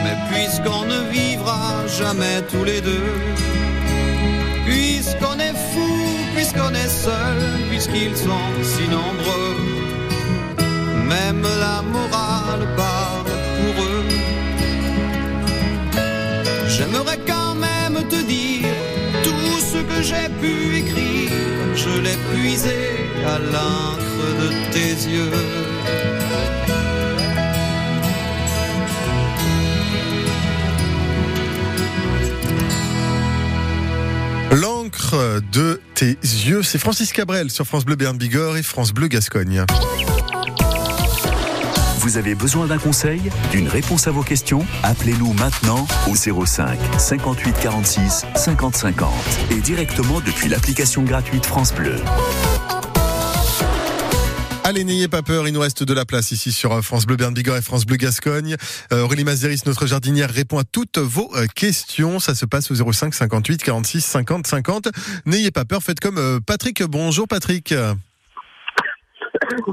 Mais 0.03 0.17
puisqu'on 0.30 0.86
ne 0.86 1.10
vivra 1.12 1.86
jamais 1.88 2.41
tous 2.51 2.63
les 2.63 2.82
deux, 2.82 3.13
puisqu'on 4.65 5.38
est 5.39 5.58
fou, 5.73 5.91
puisqu'on 6.36 6.73
est 6.73 6.89
seul, 6.89 7.38
puisqu'ils 7.69 8.17
sont 8.17 8.49
si 8.63 8.88
nombreux, 8.89 9.56
même 11.08 11.43
la 11.60 11.82
morale 11.84 12.67
parle 12.75 13.32
pour 13.58 13.84
eux. 13.84 14.06
J'aimerais 16.67 17.19
quand 17.25 17.56
même 17.56 17.97
te 18.08 18.19
dire 18.23 18.73
tout 19.23 19.60
ce 19.71 19.77
que 19.77 20.01
j'ai 20.01 20.30
pu 20.41 20.76
à 23.25 23.39
l'encre 23.39 24.27
de 24.39 24.71
tes 24.71 25.10
yeux. 25.10 25.32
L'encre 34.51 35.41
de 35.51 35.82
tes 35.93 36.17
yeux, 36.21 36.63
c'est 36.63 36.77
Francis 36.77 37.12
Cabrel 37.12 37.51
sur 37.51 37.65
France 37.65 37.86
Bleu 37.86 37.95
Berne 37.95 38.17
Bigorre 38.17 38.58
et 38.58 38.63
France 38.63 38.93
Bleu 38.93 39.08
Gascogne. 39.08 39.65
Vous 42.08 42.15
avez 42.15 42.36
besoin 42.36 42.67
d'un 42.67 42.78
conseil, 42.78 43.22
d'une 43.52 43.67
réponse 43.67 44.08
à 44.08 44.12
vos 44.12 44.24
questions 44.24 44.65
Appelez-nous 44.82 45.34
maintenant 45.34 45.86
au 46.10 46.15
05 46.15 46.80
58 46.98 47.56
46 47.60 48.26
50 48.34 48.76
50 48.78 49.12
et 49.52 49.60
directement 49.60 50.22
depuis 50.22 50.48
l'application 50.48 51.04
gratuite 51.04 51.46
France 51.46 51.74
Bleu. 51.74 51.98
Allez, 54.63 54.86
n'ayez 54.86 55.10
pas 55.10 55.22
peur, 55.22 55.50
il 55.50 55.54
nous 55.54 55.60
reste 55.60 55.84
de 55.84 55.93
la 55.93 56.06
place 56.06 56.32
ici 56.32 56.54
sur 56.54 56.82
France 56.82 57.06
Bleu 57.06 57.17
Berne 57.17 57.34
Bigorre 57.34 57.58
et 57.58 57.62
France 57.62 57.86
Bleu 57.86 57.98
Gascogne. 57.98 58.56
Euh, 58.93 59.02
Aurélie 59.02 59.26
Mazeris, 59.26 59.63
notre 59.65 59.86
jardinière, 59.86 60.30
répond 60.30 60.60
à 60.60 60.63
toutes 60.63 61.00
vos 61.00 61.30
euh, 61.36 61.46
questions. 61.56 62.22
Ça 62.22 62.36
se 62.36 62.46
passe 62.46 62.72
au 62.72 62.93
05 62.93 63.13
58 63.13 63.62
46 63.62 64.00
50 64.00 64.48
50. 64.48 64.88
N'ayez 65.26 65.52
pas 65.52 65.65
peur, 65.65 65.84
faites 65.84 66.00
comme 66.00 66.20
euh, 66.20 66.39
Patrick. 66.39 66.82
Bonjour 66.84 67.28
Patrick. 67.28 67.74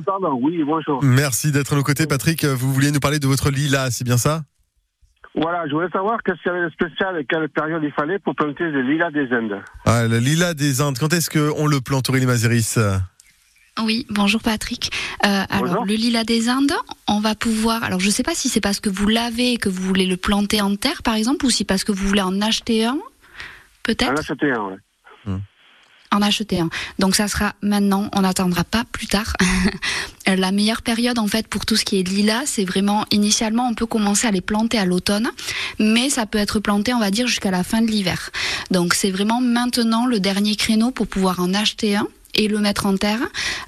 Pardon, 0.05 0.39
oui, 0.41 0.63
bonjour. 0.65 1.03
Merci 1.03 1.51
d'être 1.53 1.73
à 1.73 1.77
nos 1.77 1.83
côtés 1.83 2.07
Patrick. 2.07 2.45
Vous 2.45 2.73
vouliez 2.73 2.91
nous 2.93 3.01
parler 3.01 3.19
de 3.19 3.27
votre 3.27 3.51
lilas, 3.51 3.91
c'est 3.91 4.05
bien 4.05 4.19
ça? 4.19 4.43
Voilà, 5.35 5.67
je 5.67 5.73
voulais 5.73 5.89
savoir 5.91 6.23
qu'est-ce 6.23 6.41
qu'il 6.43 6.53
y 6.53 6.55
avait 6.55 6.65
de 6.67 6.71
spécial 6.71 7.19
et 7.19 7.25
quelle 7.25 7.49
période 7.49 7.83
il 7.83 7.91
fallait 7.93 8.19
pour 8.21 8.37
planter 8.37 8.65
le 8.65 8.83
lilas 8.83 9.11
des 9.11 9.29
Indes. 9.33 9.61
ah, 9.85 10.07
Le 10.07 10.19
lilas 10.19 10.55
des 10.55 10.81
Indes, 10.81 10.97
quand 10.99 11.13
est-ce 11.13 11.29
qu'on 11.29 11.67
le 11.67 11.81
plante 11.81 12.09
Aurélie 12.09 12.27
Mazeris? 12.27 12.77
Oui, 13.83 14.07
bonjour 14.11 14.41
Patrick. 14.41 14.93
Euh, 15.27 15.43
alors 15.51 15.85
le 15.85 15.95
lilas 15.95 16.23
des 16.23 16.49
Indes, 16.49 16.73
on 17.09 17.19
va 17.19 17.35
pouvoir. 17.35 17.83
Alors 17.83 17.99
je 17.99 18.11
sais 18.11 18.23
pas 18.23 18.35
si 18.35 18.49
c'est 18.49 18.61
parce 18.61 18.79
que 18.79 18.89
vous 18.89 19.09
l'avez 19.09 19.55
et 19.55 19.57
que 19.57 19.69
vous 19.69 19.83
voulez 19.83 20.07
le 20.07 20.17
planter 20.17 20.61
en 20.61 20.77
terre, 20.77 21.03
par 21.03 21.15
exemple, 21.15 21.45
ou 21.47 21.51
si 21.51 21.65
parce 21.65 21.83
que 21.83 21.91
vous 21.91 22.07
voulez 22.07 22.23
en 22.23 22.41
acheter 22.41 22.85
un, 22.85 22.99
peut-être? 23.83 24.13
En 24.13 24.17
acheter 24.17 24.53
un, 24.53 24.63
ouais. 24.69 25.35
En 26.15 26.23
acheter 26.23 26.61
un. 26.61 26.71
Donc 27.01 27.17
ça 27.17 27.27
sera 27.27 27.55
maintenant. 27.61 28.09
On 28.15 28.21
n'attendra 28.21 28.63
pas 28.63 28.85
plus 28.93 29.09
tard. 29.09 29.35
La 30.27 30.53
meilleure 30.53 30.83
période 30.83 31.19
en 31.19 31.27
fait 31.27 31.49
pour 31.49 31.67
tout 31.67 31.77
ce 31.77 31.85
qui 31.85 31.99
est 31.99 32.03
lilas, 32.03 32.45
c'est 32.47 32.65
vraiment 32.65 33.05
initialement 33.11 33.69
on 33.69 33.75
peut 33.75 33.85
commencer 33.85 34.27
à 34.27 34.31
les 34.31 34.41
planter 34.41 34.79
à 34.79 34.85
l'automne, 34.85 35.29
mais 35.79 36.09
ça 36.09 36.25
peut 36.25 36.39
être 36.39 36.61
planté, 36.61 36.95
on 36.95 37.01
va 37.01 37.11
dire, 37.11 37.27
jusqu'à 37.27 37.51
la 37.51 37.65
fin 37.65 37.83
de 37.83 37.89
l'hiver. 37.89 38.31
Donc 38.71 38.95
c'est 38.95 39.11
vraiment 39.11 39.41
maintenant 39.41 40.07
le 40.07 40.21
dernier 40.21 40.57
créneau 40.57 40.93
pour 40.93 41.09
pouvoir 41.09 41.41
en 41.41 41.53
acheter 41.53 41.97
un 41.97 42.07
et 42.35 42.49
le 42.49 42.59
mettre 42.59 42.87
en 42.87 42.97
terre, 42.97 43.21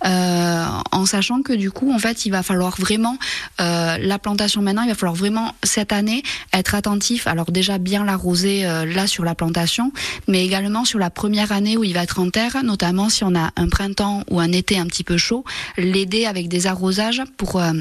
euh, 0.04 0.64
en 0.92 1.06
sachant 1.06 1.42
que 1.42 1.52
du 1.52 1.70
coup, 1.70 1.92
en 1.92 1.98
fait, 1.98 2.26
il 2.26 2.30
va 2.30 2.42
falloir 2.42 2.76
vraiment 2.76 3.16
euh, 3.60 3.98
la 3.98 4.18
plantation 4.18 4.62
maintenant. 4.62 4.82
Il 4.82 4.88
va 4.88 4.94
falloir 4.94 5.14
vraiment 5.14 5.54
cette 5.62 5.92
année 5.92 6.22
être 6.52 6.74
attentif. 6.74 7.26
Alors 7.26 7.50
déjà 7.50 7.78
bien 7.78 8.04
l'arroser 8.04 8.66
euh, 8.66 8.84
là 8.84 9.06
sur 9.06 9.24
la 9.24 9.34
plantation, 9.34 9.92
mais 10.28 10.44
également 10.44 10.84
sur 10.84 10.98
la 10.98 11.10
première 11.10 11.52
année 11.52 11.76
où 11.76 11.84
il 11.84 11.94
va 11.94 12.02
être 12.02 12.18
en 12.18 12.30
terre, 12.30 12.62
notamment 12.62 13.08
si 13.08 13.24
on 13.24 13.34
a 13.34 13.50
un 13.56 13.68
printemps 13.68 14.22
ou 14.30 14.40
un 14.40 14.52
été 14.52 14.78
un 14.78 14.86
petit 14.86 15.04
peu 15.04 15.16
chaud, 15.16 15.44
l'aider 15.76 16.26
avec 16.26 16.48
des 16.48 16.66
arrosages 16.66 17.22
pour 17.36 17.60
euh, 17.60 17.72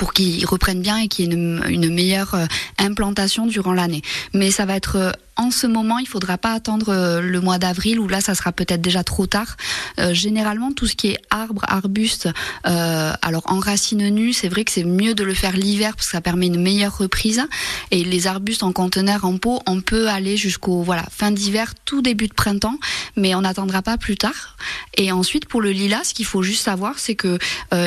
pour 0.00 0.14
qu'ils 0.14 0.46
reprennent 0.46 0.80
bien 0.80 0.96
et 0.96 1.08
qu'il 1.08 1.26
y 1.26 1.28
ait 1.28 1.34
une, 1.34 1.62
une 1.68 1.92
meilleure 1.92 2.34
euh, 2.34 2.46
implantation 2.78 3.46
durant 3.46 3.74
l'année. 3.74 4.00
Mais 4.32 4.50
ça 4.50 4.64
va 4.64 4.74
être 4.74 4.96
euh, 4.96 5.12
en 5.36 5.50
ce 5.50 5.66
moment, 5.66 5.98
il 5.98 6.06
faudra 6.06 6.38
pas 6.38 6.52
attendre 6.52 6.90
euh, 6.90 7.20
le 7.20 7.40
mois 7.40 7.58
d'avril 7.58 7.98
où 7.98 8.08
là, 8.08 8.20
ça 8.20 8.34
sera 8.34 8.52
peut-être 8.52 8.82
déjà 8.82 9.04
trop 9.04 9.26
tard. 9.26 9.56
Euh, 9.98 10.12
généralement, 10.12 10.72
tout 10.72 10.86
ce 10.86 10.94
qui 10.94 11.08
est 11.08 11.18
arbre, 11.30 11.62
arbuste, 11.66 12.28
euh, 12.66 13.12
alors 13.22 13.44
en 13.46 13.58
racines 13.58 14.08
nues, 14.10 14.32
c'est 14.32 14.48
vrai 14.48 14.64
que 14.64 14.70
c'est 14.70 14.84
mieux 14.84 15.14
de 15.14 15.24
le 15.24 15.34
faire 15.34 15.56
l'hiver 15.56 15.96
parce 15.96 16.06
que 16.06 16.12
ça 16.12 16.20
permet 16.20 16.46
une 16.46 16.60
meilleure 16.60 16.98
reprise. 16.98 17.42
Et 17.90 18.04
les 18.04 18.26
arbustes 18.26 18.62
en 18.62 18.72
conteneur, 18.72 19.24
en 19.24 19.38
pot, 19.38 19.60
on 19.66 19.80
peut 19.80 20.08
aller 20.08 20.36
jusqu'au 20.36 20.82
voilà 20.82 21.04
fin 21.10 21.30
d'hiver, 21.30 21.72
tout 21.84 22.02
début 22.02 22.28
de 22.28 22.34
printemps, 22.34 22.78
mais 23.16 23.34
on 23.34 23.40
n'attendra 23.40 23.82
pas 23.82 23.96
plus 23.96 24.16
tard. 24.16 24.56
Et 24.96 25.12
ensuite, 25.12 25.46
pour 25.46 25.62
le 25.62 25.70
lilas, 25.70 26.04
ce 26.04 26.14
qu'il 26.14 26.26
faut 26.26 26.42
juste 26.42 26.64
savoir, 26.64 26.98
c'est 26.98 27.14
que 27.14 27.38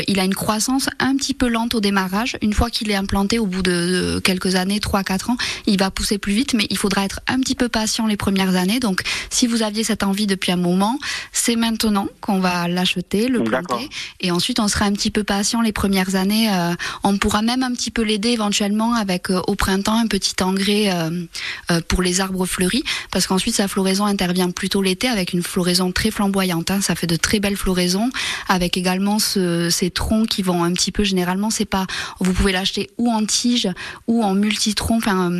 il 0.07 0.19
a 0.19 0.23
une 0.23 0.35
croissance 0.35 0.89
un 0.99 1.15
petit 1.15 1.33
peu 1.33 1.47
lente 1.47 1.75
au 1.75 1.81
démarrage. 1.81 2.37
Une 2.41 2.53
fois 2.53 2.69
qu'il 2.69 2.89
est 2.89 2.95
implanté, 2.95 3.37
au 3.37 3.45
bout 3.45 3.61
de, 3.61 4.15
de 4.15 4.19
quelques 4.19 4.55
années, 4.55 4.79
3-4 4.79 5.31
ans, 5.31 5.37
il 5.65 5.77
va 5.77 5.91
pousser 5.91 6.17
plus 6.17 6.33
vite, 6.33 6.53
mais 6.53 6.67
il 6.69 6.77
faudra 6.77 7.03
être 7.03 7.19
un 7.33 7.39
petit 7.39 7.55
peu 7.55 7.69
patient 7.69 8.05
les 8.07 8.17
premières 8.17 8.55
années. 8.55 8.79
Donc, 8.79 9.01
si 9.29 9.47
vous 9.47 9.61
aviez 9.63 9.83
cette 9.83 10.03
envie 10.03 10.27
depuis 10.27 10.51
un 10.51 10.57
moment, 10.57 10.97
c'est 11.31 11.55
maintenant 11.55 12.07
qu'on 12.21 12.39
va 12.39 12.67
l'acheter, 12.67 13.27
le 13.27 13.39
planter, 13.43 13.89
et 14.21 14.31
ensuite 14.31 14.59
on 14.59 14.67
sera 14.67 14.85
un 14.85 14.91
petit 14.93 15.11
peu 15.11 15.23
patient 15.23 15.61
les 15.61 15.71
premières 15.71 16.15
années. 16.15 16.49
Euh, 16.53 16.73
on 17.03 17.17
pourra 17.17 17.41
même 17.41 17.63
un 17.63 17.71
petit 17.73 17.91
peu 17.91 18.01
l'aider 18.03 18.29
éventuellement 18.29 18.93
avec 18.93 19.29
euh, 19.29 19.41
au 19.47 19.55
printemps 19.55 19.97
un 19.97 20.07
petit 20.07 20.35
engrais 20.43 20.91
euh, 20.91 21.81
pour 21.87 22.01
les 22.01 22.21
arbres 22.21 22.45
fleuris, 22.45 22.83
parce 23.11 23.27
qu'ensuite 23.27 23.55
sa 23.55 23.67
floraison 23.67 24.05
intervient 24.05 24.51
plutôt 24.51 24.81
l'été 24.81 25.07
avec 25.07 25.33
une 25.33 25.43
floraison 25.43 25.91
très 25.91 26.11
flamboyante. 26.11 26.71
hein. 26.71 26.81
Ça 26.81 26.95
fait 26.95 27.07
de 27.07 27.15
très 27.15 27.39
belles 27.39 27.57
floraisons, 27.57 28.09
avec 28.47 28.77
également 28.77 29.19
ce- 29.19 29.69
ces 29.69 29.89
troncs 29.89 30.27
qui 30.27 30.41
vont 30.43 30.63
un 30.63 30.71
petit 30.73 30.91
peu. 30.91 31.03
Généralement, 31.03 31.49
c'est 31.49 31.65
pas. 31.65 31.85
Vous 32.19 32.33
pouvez 32.33 32.51
l'acheter 32.51 32.89
ou 32.97 33.11
en 33.11 33.25
tige 33.25 33.67
ou 34.07 34.23
en 34.23 34.33
multitronc, 34.33 34.97
enfin 34.97 35.31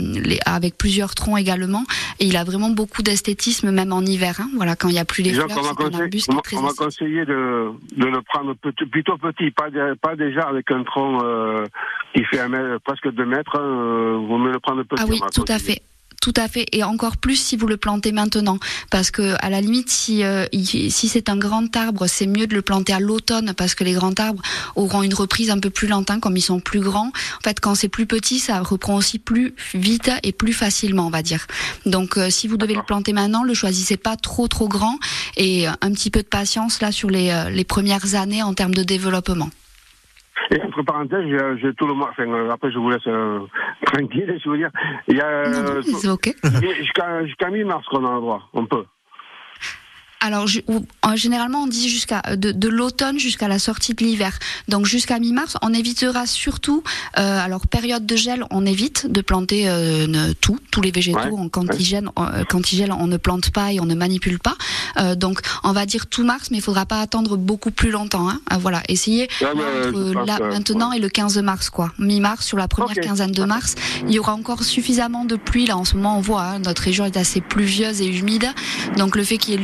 avec 0.46 0.78
plusieurs 0.78 1.16
troncs 1.16 1.40
également. 1.40 1.83
Et 2.20 2.26
il 2.26 2.38
a 2.38 2.44
vraiment 2.44 2.70
beaucoup 2.70 3.02
d'esthétisme 3.02 3.72
même 3.72 3.92
en 3.94 4.02
hiver. 4.02 4.36
hein. 4.40 4.50
Voilà, 4.56 4.76
quand 4.76 4.90
il 4.90 4.96
y 4.96 5.00
a 5.00 5.06
plus 5.06 5.24
les 5.24 5.32
fleurs, 5.46 5.58
c'est 5.64 5.84
un 5.84 6.00
arbuste 6.04 6.30
on 6.32 6.36
m'a- 6.36 6.42
très 6.42 6.58
on 6.58 6.62
m'a 6.62 6.68
conseillé 6.86 7.26
de, 7.26 7.72
de 7.98 8.06
le 8.06 8.22
prendre 8.22 8.54
petit- 8.56 8.86
plutôt 8.86 9.18
petit, 9.18 9.52
pas, 9.52 9.70
de- 9.70 9.96
pas 10.02 10.16
déjà 10.16 10.42
avec 10.44 10.70
un 10.72 10.84
tronc 10.84 11.20
euh, 11.24 11.66
qui 12.16 12.24
fait 12.26 12.40
un 12.40 12.50
mètre- 12.50 12.80
presque 12.84 13.10
2 13.12 13.26
mètres. 13.26 13.58
euh, 13.60 14.18
vous 14.28 14.38
me 14.38 14.52
le 14.52 14.60
prendre 14.60 14.84
petit. 14.84 15.02
Ah 15.02 15.06
oui, 15.10 15.20
tout 15.34 15.46
à 15.48 15.60
fait. 15.60 15.82
Tout 16.24 16.34
à 16.38 16.48
fait, 16.48 16.66
et 16.72 16.86
encore 16.86 17.18
plus 17.18 17.36
si 17.36 17.58
vous 17.58 17.68
le 17.68 17.76
plantez 17.76 18.14
maintenant, 18.14 18.58
parce 18.90 19.12
que 19.12 19.36
à 19.42 19.50
la 19.50 19.60
limite, 19.60 19.90
si 19.90 20.24
euh, 20.24 20.46
il- 20.54 20.90
si 20.90 21.10
c'est 21.10 21.28
un 21.28 21.36
grand 21.36 21.76
arbre, 21.76 22.08
c'est 22.08 22.28
mieux 22.28 22.48
de 22.48 22.56
le 22.56 22.62
planter 22.62 22.94
à 22.94 23.02
l'automne, 23.02 23.54
parce 23.58 23.76
que 23.76 23.84
les 23.84 23.92
grands 23.92 24.14
arbres 24.18 24.42
auront 24.78 25.04
une 25.04 25.14
reprise 25.14 25.50
un 25.50 25.60
peu 25.60 25.70
plus 25.70 25.88
lente, 25.90 26.10
hein, 26.12 26.22
comme 26.22 26.38
ils 26.38 26.42
sont 26.42 26.62
plus 26.62 26.80
grands. 26.80 27.08
En 27.10 27.44
fait, 27.44 27.60
quand 27.60 27.76
c'est 27.76 27.90
plus 27.90 28.06
petit, 28.06 28.40
ça 28.40 28.62
reprend 28.62 28.96
aussi 28.96 29.20
plus 29.20 29.54
vite 29.74 30.10
et 30.24 30.32
plus 30.32 30.54
facilement, 30.54 31.08
on 31.08 31.10
va 31.10 31.24
dire. 31.24 31.46
Donc, 31.86 32.18
euh, 32.18 32.30
si 32.30 32.48
vous 32.48 32.56
devez 32.56 32.76
le 32.76 32.84
planter 32.84 33.12
maintenant, 33.12 33.44
le 33.44 33.54
choisissez 33.54 33.98
pas 33.98 34.16
trop 34.16 34.48
trop 34.48 34.70
grand 34.70 34.98
et 35.36 35.68
un 35.68 35.92
petit 35.92 36.10
peu 36.10 36.22
de 36.22 36.28
patience 36.30 36.80
là 36.80 36.94
sur 36.94 37.10
les 37.10 37.32
euh, 37.32 37.50
les 37.50 37.66
premières 37.66 38.16
années 38.16 38.42
en 38.44 38.54
termes 38.54 38.74
de 38.74 38.84
développement. 38.84 39.50
Et 40.52 40.62
entre 40.62 40.84
parenthèses, 40.84 41.26
j'ai 41.62 41.74
tout 41.76 41.88
le 41.88 41.94
mois. 41.94 42.10
Enfin, 42.12 42.28
euh, 42.28 42.50
après, 42.50 42.72
je 42.72 42.78
vous 42.78 42.90
laisse 42.90 43.08
euh, 43.08 43.40
tranquille, 43.86 44.40
je 44.44 44.50
veux 44.50 44.58
dire. 44.58 44.72
Il 45.08 45.18
y 45.18 45.22
a 45.22 45.28
euh, 45.28 45.82
c'est 45.82 46.10
ok. 46.10 46.36
jusqu'à 46.78 47.26
jusqu'à 47.26 47.50
mi-mars 47.50 47.86
qu'on 47.88 48.06
a 48.06 48.16
le 48.16 48.22
droit. 48.22 48.50
On 48.54 48.66
peut. 48.66 48.86
Alors, 50.26 50.46
euh, 50.70 50.80
généralement, 51.16 51.64
on 51.64 51.68
dit 51.68 51.90
jusqu'à 51.90 52.22
de, 52.38 52.54
de 52.54 52.70
l'automne 52.70 53.20
jusqu'à 53.20 53.50
la 53.50 53.60
sortie 53.60 53.94
de 53.94 54.04
l'hiver. 54.06 54.40
Donc, 54.70 54.86
jusqu'à 54.86 55.20
mi-mars, 55.20 55.58
on 55.62 55.74
évitera 55.74 56.26
surtout. 56.26 56.82
euh, 57.20 57.40
alors, 57.46 57.68
période 57.68 58.06
de 58.06 58.16
gel, 58.16 58.46
on 58.50 58.66
évite 58.66 59.12
de 59.12 59.20
planter 59.20 59.68
euh, 59.68 60.08
ne- 60.08 60.32
tout, 60.32 60.58
tous 60.72 60.80
les 60.82 60.92
végétaux. 60.92 61.20
Ouais, 61.20 61.32
En- 62.16 62.26
euh, 62.28 62.44
quand 62.50 62.72
il 62.72 62.78
gèle, 62.78 62.94
on 62.98 63.08
ne 63.08 63.18
plante 63.18 63.52
pas 63.52 63.74
et 63.74 63.82
on 63.82 63.86
ne 63.86 63.96
manipule 63.96 64.40
pas. 64.40 64.56
Euh, 64.98 65.16
donc, 65.16 65.42
on 65.66 65.74
va 65.74 65.86
dire 65.86 66.08
tout 66.08 66.24
mars, 66.24 66.48
mais 66.52 66.58
il 66.60 66.62
faudra 66.64 66.86
pas 66.86 67.02
attendre 67.02 67.36
beaucoup 67.36 67.72
plus 67.72 67.92
longtemps. 67.92 68.30
Hein. 68.30 68.40
Euh, 68.54 68.56
voilà, 68.58 68.82
essayez 68.88 69.28
Ouais, 69.42 69.48
mais, 69.56 70.14
là, 70.14 70.22
entre 70.22 70.42
là, 70.42 70.50
maintenant 70.54 70.92
et 70.94 71.00
le 71.00 71.10
15 71.10 71.38
mars, 71.40 71.70
quoi. 71.70 71.92
Mi-mars, 72.00 72.46
sur 72.46 72.58
la 72.58 72.70
première 72.70 72.96
quinzaine 73.04 73.32
de 73.34 73.44
mars, 73.44 73.76
il 74.08 74.14
y 74.14 74.20
aura 74.20 74.34
encore 74.36 74.64
suffisamment 74.64 75.26
de 75.26 75.36
pluie. 75.36 75.66
Là, 75.68 75.76
en 75.78 75.84
ce 75.84 75.96
moment, 75.98 76.18
on 76.18 76.22
voit, 76.22 76.44
hein, 76.44 76.60
notre 76.60 76.82
région 76.82 77.04
est 77.06 77.18
assez 77.18 77.42
pluvieuse 77.42 78.02
et 78.02 78.08
humide. 78.08 78.48
Donc, 78.98 79.18
le 79.18 79.26
fait 79.26 79.38
qu'il 79.38 79.52
y 79.54 79.58
ait 79.58 79.60
de 79.60 79.64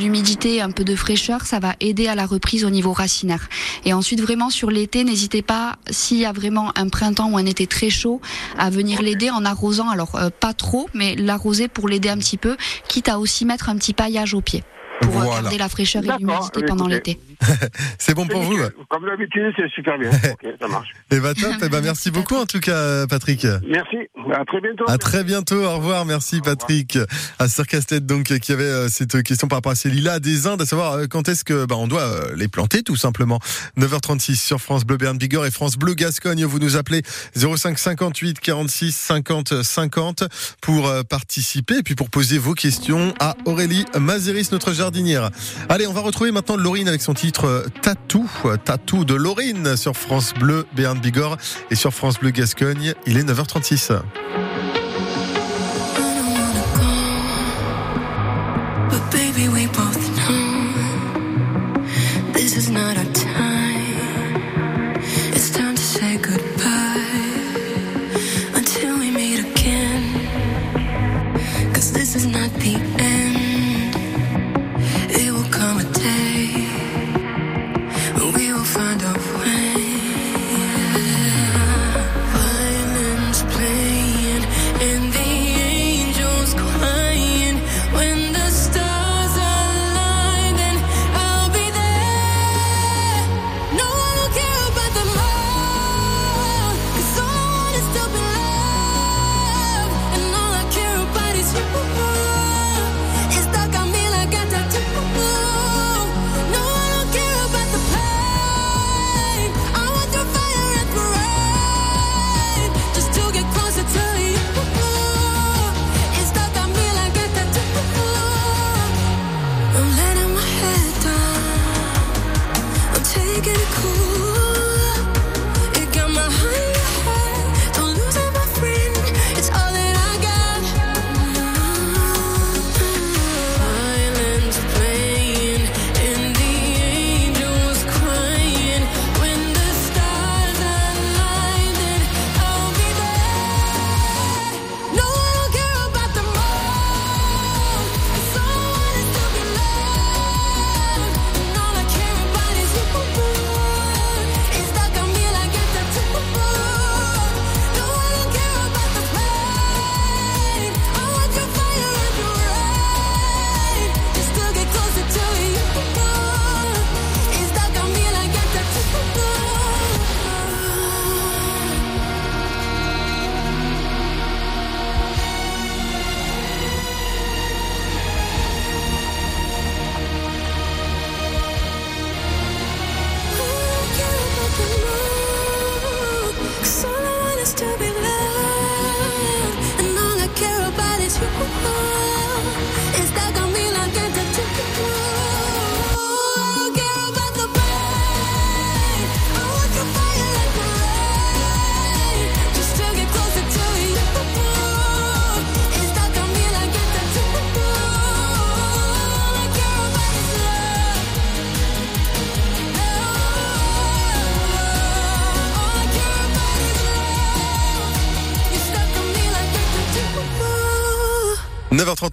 un 0.58 0.70
peu 0.70 0.84
de 0.84 0.96
fraîcheur, 0.96 1.42
ça 1.42 1.60
va 1.60 1.74
aider 1.80 2.08
à 2.08 2.14
la 2.14 2.26
reprise 2.26 2.64
au 2.64 2.70
niveau 2.70 2.92
racinaire. 2.92 3.48
Et 3.84 3.92
ensuite, 3.92 4.20
vraiment, 4.20 4.50
sur 4.50 4.70
l'été, 4.70 5.04
n'hésitez 5.04 5.42
pas, 5.42 5.76
s'il 5.90 6.18
y 6.18 6.24
a 6.24 6.32
vraiment 6.32 6.72
un 6.76 6.88
printemps 6.88 7.30
ou 7.30 7.36
un 7.36 7.46
été 7.46 7.66
très 7.66 7.90
chaud, 7.90 8.20
à 8.58 8.70
venir 8.70 9.02
l'aider 9.02 9.30
en 9.30 9.44
arrosant. 9.44 9.88
Alors, 9.90 10.14
euh, 10.16 10.30
pas 10.30 10.54
trop, 10.54 10.88
mais 10.94 11.14
l'arroser 11.14 11.68
pour 11.68 11.88
l'aider 11.88 12.08
un 12.08 12.18
petit 12.18 12.38
peu, 12.38 12.56
quitte 12.88 13.08
à 13.08 13.18
aussi 13.18 13.44
mettre 13.44 13.68
un 13.68 13.76
petit 13.76 13.92
paillage 13.92 14.34
au 14.34 14.40
pied. 14.40 14.64
Pour 15.02 15.12
Voilà. 15.12 15.42
garder 15.42 15.58
la 15.58 15.68
fraîcheur 15.68 16.02
et 16.04 16.08
l'humidité 16.18 16.60
eh, 16.62 16.66
pendant 16.66 16.86
l'été. 16.86 17.18
C'est 17.98 18.14
bon 18.14 18.26
pour 18.26 18.42
vous 18.42 18.56
Comme 18.88 19.06
d'habitude, 19.06 19.52
c'est 19.56 19.68
super 19.70 19.98
bien. 19.98 20.10
ok, 20.32 20.46
ça 20.60 20.68
marche. 20.68 20.88
Eh 21.10 21.20
ben 21.20 21.34
top, 21.34 21.54
eh 21.62 21.68
ben 21.68 21.80
merci 21.82 22.10
beaucoup 22.10 22.36
en 22.36 22.46
tout 22.46 22.60
cas 22.60 23.06
Patrick. 23.06 23.46
Merci. 23.66 23.96
À 24.32 24.44
très 24.44 24.60
bientôt. 24.60 24.84
À 24.88 24.98
très 24.98 25.24
bientôt, 25.24 25.62
au 25.62 25.76
revoir, 25.76 26.04
merci 26.04 26.40
Patrick. 26.40 26.98
À 27.38 27.48
Sir 27.48 27.66
Casse-Tête 27.66 28.06
donc 28.06 28.24
qui 28.38 28.52
avait 28.52 28.64
euh, 28.64 28.88
cette 28.88 29.22
question 29.22 29.48
par 29.48 29.58
rapport 29.58 29.72
à 29.72 29.74
ces 29.74 29.90
lilas 29.90 30.20
des 30.20 30.46
Indes, 30.46 30.62
à 30.62 30.66
savoir 30.66 30.92
euh, 30.94 31.06
quand 31.06 31.28
est-ce 31.28 31.44
que 31.44 31.64
bah, 31.64 31.76
on 31.76 31.88
doit 31.88 32.02
euh, 32.02 32.34
les 32.36 32.48
planter 32.48 32.82
tout 32.82 32.96
simplement. 32.96 33.40
9h36 33.78 34.36
sur 34.36 34.60
France 34.60 34.84
Bleu 34.84 34.96
Berne 34.96 35.18
Bigorre 35.18 35.46
et 35.46 35.50
France 35.50 35.76
Bleu 35.76 35.94
Gascogne, 35.94 36.44
vous 36.44 36.58
nous 36.58 36.76
appelez 36.76 37.02
05 37.36 37.78
58 37.78 38.40
46 38.40 38.92
50 38.92 39.62
50 39.62 40.24
pour 40.60 40.88
euh, 40.88 41.02
participer 41.02 41.78
et 41.78 41.82
puis 41.82 41.94
pour 41.94 42.10
poser 42.10 42.38
vos 42.38 42.54
questions 42.54 43.14
à 43.20 43.36
Aurélie 43.44 43.84
Mazeris, 43.98 44.48
notre 44.52 44.72
jardinière. 44.72 45.30
Allez, 45.68 45.86
on 45.86 45.92
va 45.92 46.00
retrouver 46.00 46.30
maintenant 46.32 46.56
Laurine 46.56 46.88
avec 46.88 47.02
son 47.02 47.14
titre 47.30 47.66
Tatou, 47.80 48.28
Tatou 48.64 49.04
de 49.04 49.14
Laurine 49.14 49.76
sur 49.76 49.96
France 49.96 50.34
Bleu 50.34 50.66
Berne 50.74 50.98
Bigorre 50.98 51.36
et 51.70 51.76
sur 51.76 51.94
France 51.94 52.18
Bleu 52.18 52.30
Gascogne. 52.30 52.92
Il 53.06 53.18
est 53.18 53.22
9h36. 53.22 54.00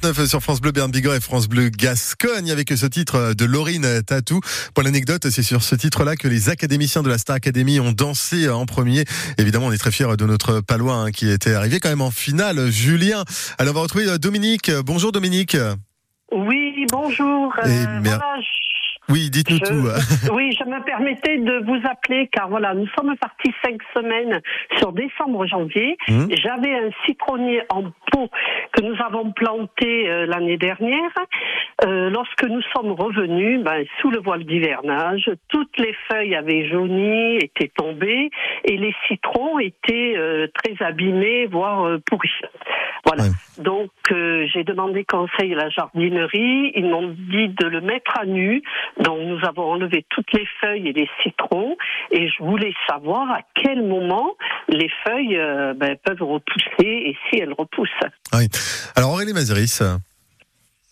8h39 0.07 0.27
sur 0.27 0.41
France 0.41 0.61
Bleu 0.61 0.71
Berne 0.71 0.91
Bigorre 0.91 1.15
et 1.15 1.19
France 1.19 1.49
Bleu 1.49 1.69
Gascogne 1.69 2.51
avec 2.51 2.69
ce 2.69 2.85
titre 2.85 3.33
de 3.33 3.45
Laurine 3.45 4.01
Tatou. 4.03 4.39
Pour 4.73 4.83
l'anecdote, 4.83 5.29
c'est 5.29 5.43
sur 5.43 5.61
ce 5.61 5.75
titre-là 5.75 6.15
que 6.15 6.27
les 6.27 6.49
académiciens 6.49 7.03
de 7.03 7.09
la 7.09 7.17
Star 7.17 7.35
Academy 7.35 7.79
ont 7.79 7.91
dansé 7.91 8.49
en 8.49 8.65
premier. 8.65 9.03
Évidemment, 9.37 9.67
on 9.67 9.71
est 9.71 9.77
très 9.77 9.91
fiers 9.91 10.15
de 10.17 10.25
notre 10.25 10.61
palois 10.61 10.95
hein, 10.95 11.11
qui 11.11 11.29
était 11.29 11.53
arrivé 11.53 11.79
quand 11.79 11.89
même 11.89 12.01
en 12.01 12.11
finale, 12.11 12.69
Julien. 12.69 13.25
Alors 13.57 13.73
on 13.73 13.75
va 13.75 13.81
retrouver 13.81 14.17
Dominique. 14.17 14.71
Bonjour 14.85 15.11
Dominique. 15.11 15.57
Oui, 16.31 16.85
bonjour. 16.89 17.53
Et 17.65 17.69
Euh, 17.69 17.99
voilà, 18.03 18.35
Oui, 19.09 19.29
dites-nous 19.29 19.59
tout. 19.59 19.87
oui, 20.33 20.51
je 20.51 20.65
me 20.65 20.83
permettais 20.83 21.37
de 21.37 21.63
vous 21.65 21.79
appeler 21.89 22.27
car 22.27 22.49
voilà, 22.49 22.73
nous 22.73 22.87
sommes 22.97 23.15
partis 23.17 23.53
cinq 23.63 23.79
semaines 23.95 24.41
sur 24.77 24.91
décembre-janvier. 24.91 25.97
Mhm. 26.09 26.27
J'avais 26.31 26.73
un 26.73 26.89
citronnier 27.05 27.61
en 27.69 27.83
pot 28.11 28.29
que 28.73 28.81
nous 28.81 28.95
avons 29.01 29.31
planté 29.31 30.09
euh, 30.09 30.25
l'année 30.25 30.57
dernière. 30.57 31.11
Euh, 31.85 32.09
lorsque 32.09 32.43
nous 32.43 32.61
sommes 32.75 32.91
revenus, 32.91 33.63
ben, 33.63 33.85
sous 34.01 34.11
le 34.11 34.19
voile 34.19 34.43
d'hivernage, 34.43 35.29
toutes 35.47 35.77
les 35.77 35.95
feuilles 36.09 36.35
avaient 36.35 36.67
jauni, 36.67 37.37
étaient 37.37 37.71
tombées 37.77 38.29
et 38.65 38.77
les 38.77 38.93
citrons 39.07 39.59
étaient 39.59 40.15
euh, 40.17 40.47
très 40.53 40.85
abîmés, 40.85 41.45
voire 41.45 41.97
pourris. 42.05 42.29
Voilà. 43.05 43.23
Donc 43.57 43.91
j'ai 44.09 44.63
demandé 44.63 45.05
conseil 45.05 45.53
à 45.53 45.57
la 45.57 45.69
jardinerie. 45.69 46.73
Ils 46.75 46.85
m'ont 46.89 47.07
dit 47.07 47.49
de 47.49 47.67
le 47.67 47.79
mettre 47.79 48.19
à 48.19 48.25
nu. 48.25 48.61
Donc 48.99 49.19
nous 49.21 49.39
avons 49.47 49.71
enlevé 49.71 50.05
toutes 50.09 50.31
les 50.33 50.47
feuilles 50.61 50.87
et 50.87 50.93
les 50.93 51.09
citrons. 51.23 51.75
Et 52.11 52.27
je 52.29 52.43
voulais 52.43 52.73
savoir 52.89 53.29
à 53.31 53.41
quel 53.55 53.83
moment 53.83 54.35
les 54.67 54.89
feuilles 55.05 55.37
euh, 55.37 55.73
ben, 55.73 55.95
peuvent 56.03 56.21
repousser 56.21 56.67
et 56.79 57.17
si 57.29 57.39
elles 57.39 57.53
repoussent. 57.53 57.89
Oui. 58.33 58.47
Alors 58.95 59.11
Aurélie 59.11 59.33
Mazeris. 59.33 59.79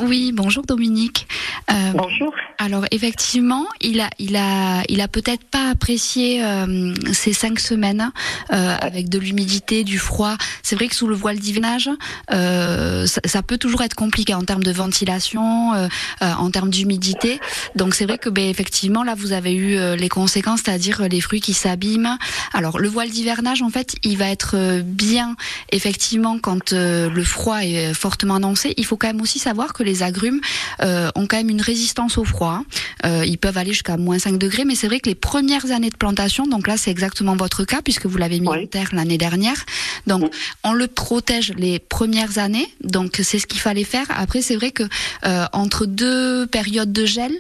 Oui, 0.02 0.34
bonjour 0.34 0.66
Dominique. 0.66 1.26
Euh, 1.72 1.92
bonjour. 1.94 2.34
Alors 2.58 2.86
effectivement, 2.92 3.66
il 3.80 4.02
a, 4.02 4.10
il 4.20 4.36
a, 4.36 4.84
il 4.90 5.00
a 5.00 5.08
peut-être 5.08 5.46
pas 5.46 5.70
apprécié 5.70 6.44
euh, 6.44 6.94
ces 7.14 7.32
cinq 7.32 7.60
semaines 7.62 8.12
euh, 8.52 8.76
avec 8.82 9.08
de 9.08 9.18
l'humidité, 9.20 9.86
du 9.86 9.98
froid. 9.98 10.36
C'est 10.64 10.76
vrai 10.76 10.90
que 10.90 10.96
sous 10.96 11.08
le 11.08 11.16
voile 11.16 11.40
d'hivernage, 11.40 11.90
euh, 12.34 13.08
ça, 13.08 13.22
ça 13.24 13.42
peut 13.42 13.58
toujours 13.58 13.84
être 13.84 13.94
compliqué 13.94 14.34
en 14.34 14.44
termes 14.44 14.64
de 14.64 14.72
ventilation, 14.74 15.72
en 16.22 16.52
termes 16.52 16.72
d'humidité. 16.72 17.40
Donc 17.76 17.96
c'est 17.96 18.06
vrai 18.06 18.18
que 18.18 18.30
ben, 18.30 18.50
effectivement 18.50 19.04
là 19.04 19.16
vous 19.16 19.32
avez 19.32 19.54
eu 19.54 19.96
les 19.96 20.10
conséquences, 20.10 20.62
c'est-à-dire 20.66 21.08
les 21.10 21.22
fruits 21.22 21.42
qui 21.42 21.54
s'abîment. 21.54 22.18
Alors 22.54 22.80
le 22.80 22.90
voile 22.90 23.10
d'hivernage 23.10 23.62
en 23.62 23.70
fait, 23.70 23.96
il 24.04 24.18
va 24.18 24.30
être 24.30 24.82
bien 24.82 25.38
effectivement 25.72 26.38
quand 26.40 26.74
le 26.74 27.24
froid 27.24 27.64
est 27.64 27.94
fortement 27.94 28.36
annoncé. 28.36 28.74
Il 28.76 28.86
faut 28.86 28.98
quand 28.98 29.08
même 29.08 29.22
aussi 29.22 29.40
savoir 29.40 29.72
que 29.72 29.85
les 29.86 30.04
agrumes 30.04 30.42
euh, 30.82 31.10
ont 31.16 31.28
quand 31.28 31.38
même 31.38 31.50
une 31.50 31.62
résistance 31.62 32.18
au 32.18 32.26
froid. 32.26 32.64
Euh, 33.06 33.24
ils 33.26 33.38
peuvent 33.38 33.58
aller 33.58 33.72
jusqu'à 33.72 33.98
moins 33.98 34.20
5 34.20 34.38
degrés, 34.38 34.66
mais 34.66 34.76
c'est 34.76 34.88
vrai 34.88 35.00
que 35.00 35.10
les 35.10 35.16
premières 35.16 35.72
années 35.72 35.90
de 35.90 35.96
plantation, 35.96 36.48
donc 36.48 36.68
là 36.68 36.78
c'est 36.78 36.92
exactement 36.92 37.36
votre 37.36 37.64
cas 37.64 37.82
puisque 37.82 38.06
vous 38.06 38.18
l'avez 38.18 38.40
mis 38.40 38.48
en 38.48 38.66
terre 38.66 38.90
l'année 38.94 39.18
dernière. 39.18 39.66
Donc 40.08 40.32
on 40.64 40.74
le 40.74 40.88
protège 40.88 41.54
les 41.58 41.80
premières 41.80 42.38
années, 42.38 42.68
donc 42.84 43.20
c'est 43.24 43.40
ce 43.40 43.48
qu'il 43.48 43.62
fallait 43.62 43.84
faire. 43.84 44.08
Après 44.10 44.42
c'est 44.42 44.56
vrai 44.56 44.72
que 44.72 44.84
euh, 45.26 45.46
entre 45.54 45.86
deux 45.86 46.48
périodes 46.48 46.92
de 46.92 47.06
gel, 47.06 47.34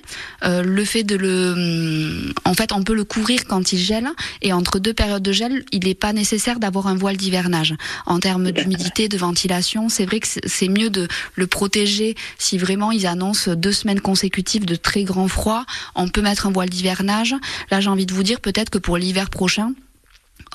le 0.43 0.85
fait 0.85 1.03
de 1.03 1.15
le, 1.15 1.53
hum, 1.53 2.33
en 2.45 2.53
fait 2.53 2.71
on 2.71 2.83
peut 2.83 2.95
le 2.95 3.03
couvrir 3.03 3.45
quand 3.45 3.73
il 3.73 3.79
gèle, 3.79 4.07
et 4.41 4.53
entre 4.53 4.79
deux 4.79 4.93
périodes 4.93 5.23
de 5.23 5.31
gel, 5.31 5.65
il 5.71 5.85
n'est 5.85 5.95
pas 5.95 6.13
nécessaire 6.13 6.59
d'avoir 6.59 6.87
un 6.87 6.95
voile 6.95 7.17
d'hivernage. 7.17 7.75
En 8.05 8.19
termes 8.19 8.51
d'humidité, 8.51 9.07
de 9.07 9.17
ventilation, 9.17 9.89
c'est 9.89 10.05
vrai 10.05 10.19
que 10.19 10.27
c'est 10.45 10.67
mieux 10.67 10.89
de 10.89 11.07
le 11.35 11.47
protéger 11.47 12.15
si 12.37 12.57
vraiment 12.57 12.91
ils 12.91 13.07
annoncent 13.07 13.53
deux 13.55 13.71
semaines 13.71 14.01
consécutives 14.01 14.65
de 14.65 14.75
très 14.75 15.03
grand 15.03 15.27
froid. 15.27 15.65
On 15.95 16.07
peut 16.07 16.21
mettre 16.21 16.47
un 16.47 16.51
voile 16.51 16.69
d'hivernage. 16.69 17.35
Là, 17.71 17.79
j'ai 17.79 17.89
envie 17.89 18.05
de 18.05 18.13
vous 18.13 18.23
dire 18.23 18.41
peut-être 18.41 18.69
que 18.69 18.77
pour 18.77 18.97
l'hiver 18.97 19.29
prochain, 19.29 19.73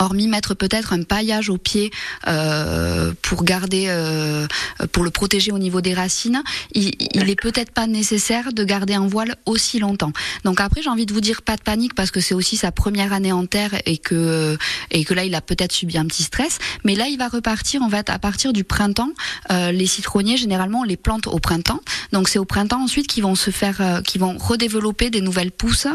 hormis 0.00 0.26
mettre 0.28 0.54
peut-être 0.54 0.92
un 0.92 1.02
paillage 1.02 1.48
au 1.50 1.58
pied 1.58 1.90
euh, 2.26 3.12
pour 3.22 3.44
garder, 3.44 3.86
euh, 3.88 4.46
pour 4.92 5.04
le 5.04 5.10
protéger 5.10 5.52
au 5.52 5.58
niveau 5.58 5.80
des 5.80 5.94
racines, 5.94 6.42
il, 6.72 6.92
il 7.14 7.28
est 7.30 7.40
peut-être 7.40 7.70
pas 7.72 7.86
nécessaire 7.86 8.52
de 8.52 8.64
garder 8.64 8.94
un 8.94 9.06
voile 9.06 9.36
aussi 9.46 9.78
longtemps. 9.78 10.12
Donc 10.44 10.60
après, 10.60 10.82
j'ai 10.82 10.90
envie 10.90 11.06
de 11.06 11.12
vous 11.12 11.20
dire 11.20 11.42
pas 11.42 11.56
de 11.56 11.62
panique 11.62 11.94
parce 11.94 12.10
que 12.10 12.20
c'est 12.20 12.34
aussi 12.34 12.56
sa 12.56 12.72
première 12.72 13.12
année 13.12 13.32
en 13.32 13.46
terre 13.46 13.72
et 13.86 13.98
que 13.98 14.56
et 14.90 15.04
que 15.04 15.14
là, 15.14 15.24
il 15.24 15.34
a 15.34 15.40
peut-être 15.40 15.72
subi 15.72 15.98
un 15.98 16.06
petit 16.06 16.22
stress. 16.22 16.58
Mais 16.84 16.94
là, 16.94 17.06
il 17.08 17.18
va 17.18 17.28
repartir 17.28 17.82
en 17.82 17.90
fait 17.90 18.08
à 18.10 18.18
partir 18.18 18.52
du 18.52 18.64
printemps. 18.64 19.10
Euh, 19.50 19.70
les 19.72 19.86
citronniers, 19.86 20.36
généralement, 20.36 20.80
on 20.80 20.84
les 20.84 20.96
plante 20.96 21.26
au 21.26 21.38
printemps. 21.38 21.80
Donc 22.12 22.28
c'est 22.28 22.38
au 22.38 22.44
printemps 22.44 22.82
ensuite 22.82 23.06
qu'ils 23.06 23.22
vont 23.22 23.34
se 23.34 23.50
faire, 23.50 23.76
euh, 23.80 24.00
qu'ils 24.02 24.20
vont 24.20 24.36
redévelopper 24.38 25.10
des 25.10 25.20
nouvelles 25.20 25.52
pousses 25.52 25.86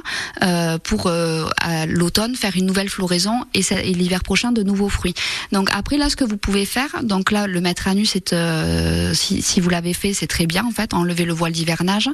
euh, 0.44 0.78
pour 0.78 1.08
euh, 1.08 1.48
à 1.60 1.86
l'automne 1.88 2.36
faire 2.36 2.56
une 2.56 2.66
nouvelle 2.66 2.90
floraison 2.90 3.46
et, 3.54 3.62
ça- 3.64 3.82
et 3.82 3.94
l'hiver 3.96 4.24
prochain 4.24 4.52
de 4.52 4.64
nouveaux 4.64 4.90
fruits. 4.90 5.14
Donc 5.52 5.70
après 5.74 5.98
là, 5.98 6.10
ce 6.10 6.16
que 6.16 6.24
vous 6.24 6.38
pouvez 6.38 6.66
faire, 6.66 7.04
donc 7.04 7.32
là 7.32 7.48
le 7.48 7.62
mettre 7.62 7.88
à 7.88 7.94
nu, 7.94 8.06
c'est 8.06 8.34
euh, 8.34 9.14
si, 9.14 9.42
si 9.42 9.60
vous 9.60 9.70
l'avez 9.70 9.94
fait, 9.94 10.14
c'est 10.14 10.28
très 10.28 10.46
bien 10.48 10.66
en 10.66 10.72
fait, 10.72 10.94
enlever 10.94 11.26
le 11.26 11.34
voile 11.34 11.52
d'hivernage. 11.52 12.10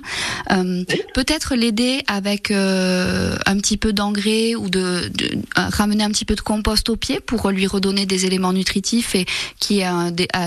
Euh, 0.51 0.83
Peut-être 1.13 1.55
l'aider 1.55 2.03
avec 2.07 2.51
euh, 2.51 3.35
un 3.45 3.57
petit 3.57 3.77
peu 3.77 3.93
d'engrais 3.93 4.55
ou 4.55 4.69
de, 4.69 5.09
de- 5.13 5.37
ramener 5.55 6.03
un 6.03 6.09
petit 6.09 6.25
peu 6.25 6.35
de 6.35 6.41
compost 6.41 6.89
au 6.89 6.95
pied 6.95 7.19
pour 7.19 7.49
lui 7.49 7.67
redonner 7.67 8.05
des 8.05 8.25
éléments 8.25 8.53
nutritifs 8.53 9.15
et 9.15 9.25
qui 9.59 9.79
ait 9.79 9.89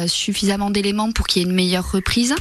suffisamment 0.07 0.71
d'éléments 0.71 1.13
pour 1.13 1.27
qu'il 1.27 1.43
y 1.43 1.45
ait 1.45 1.49
une 1.49 1.55
meilleure 1.55 1.91
reprise. 1.91 2.35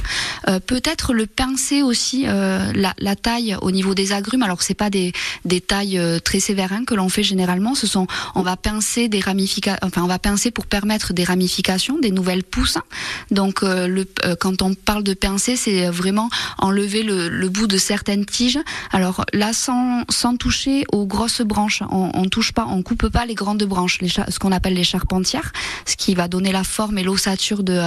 Peut-être 0.66 1.12
le 1.14 1.26
pincer 1.26 1.82
aussi 1.82 2.24
la, 2.24 2.94
la 2.98 3.16
taille 3.16 3.56
au 3.62 3.70
niveau 3.70 3.94
des 3.94 4.12
agrumes. 4.12 4.42
Alors 4.42 4.62
c'est 4.62 4.74
pas 4.74 4.90
des, 4.90 5.12
des 5.44 5.60
tailles 5.60 6.00
très 6.24 6.40
sévères 6.40 6.72
hein, 6.72 6.84
que 6.86 6.94
l'on 6.94 7.08
fait 7.08 7.22
généralement. 7.22 7.74
Ce 7.74 7.86
sont 7.86 8.06
on 8.34 8.42
va 8.42 8.56
pincer 8.56 8.73
des 8.80 9.20
ramifications. 9.20 9.78
Enfin 9.82 10.02
on 10.02 10.06
va 10.06 10.18
pincer 10.18 10.50
pour 10.50 10.66
permettre 10.66 11.12
des 11.12 11.24
ramifications, 11.24 11.98
des 11.98 12.10
nouvelles 12.10 12.44
pousses. 12.44 12.78
Donc 13.30 13.62
euh, 13.62 13.86
le, 13.86 14.06
euh, 14.24 14.36
quand 14.38 14.62
on 14.62 14.74
parle 14.74 15.02
de 15.02 15.14
pincer, 15.14 15.56
c'est 15.56 15.88
vraiment 15.88 16.28
enlever 16.58 17.02
le, 17.02 17.28
le 17.28 17.48
bout 17.48 17.66
de 17.66 17.76
certaines 17.76 18.24
tiges. 18.24 18.58
Alors 18.92 19.24
là 19.32 19.52
sans, 19.52 20.04
toucher 20.38 20.84
aux 20.90 21.06
grosses 21.06 21.42
branches. 21.42 21.82
On, 21.90 22.10
on 22.14 22.28
touche 22.28 22.52
pas, 22.52 22.66
on 22.68 22.82
coupe 22.82 23.08
pas 23.08 23.26
les 23.26 23.34
grandes 23.34 23.62
branches, 23.62 23.98
ce 24.02 24.38
qu'on 24.38 24.52
appelle 24.52 24.74
les 24.74 24.84
charpentières, 24.84 25.52
ce 25.86 25.96
qui 25.96 26.14
va 26.14 26.26
donner 26.26 26.50
la 26.50 26.64
forme 26.64 26.98
et 26.98 27.04
l'ossature 27.04 27.62
de, 27.62 27.80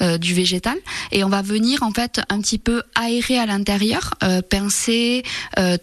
euh, 0.00 0.18
du 0.18 0.32
végétal. 0.32 0.78
Et 1.12 1.24
on 1.24 1.28
va 1.28 1.42
venir 1.42 1.82
en 1.82 1.90
fait 1.90 2.20
un 2.30 2.40
petit 2.40 2.58
peu 2.58 2.82
aérer 2.94 3.38
à 3.38 3.46
l'intérieur, 3.46 4.14
pincer, 4.48 5.22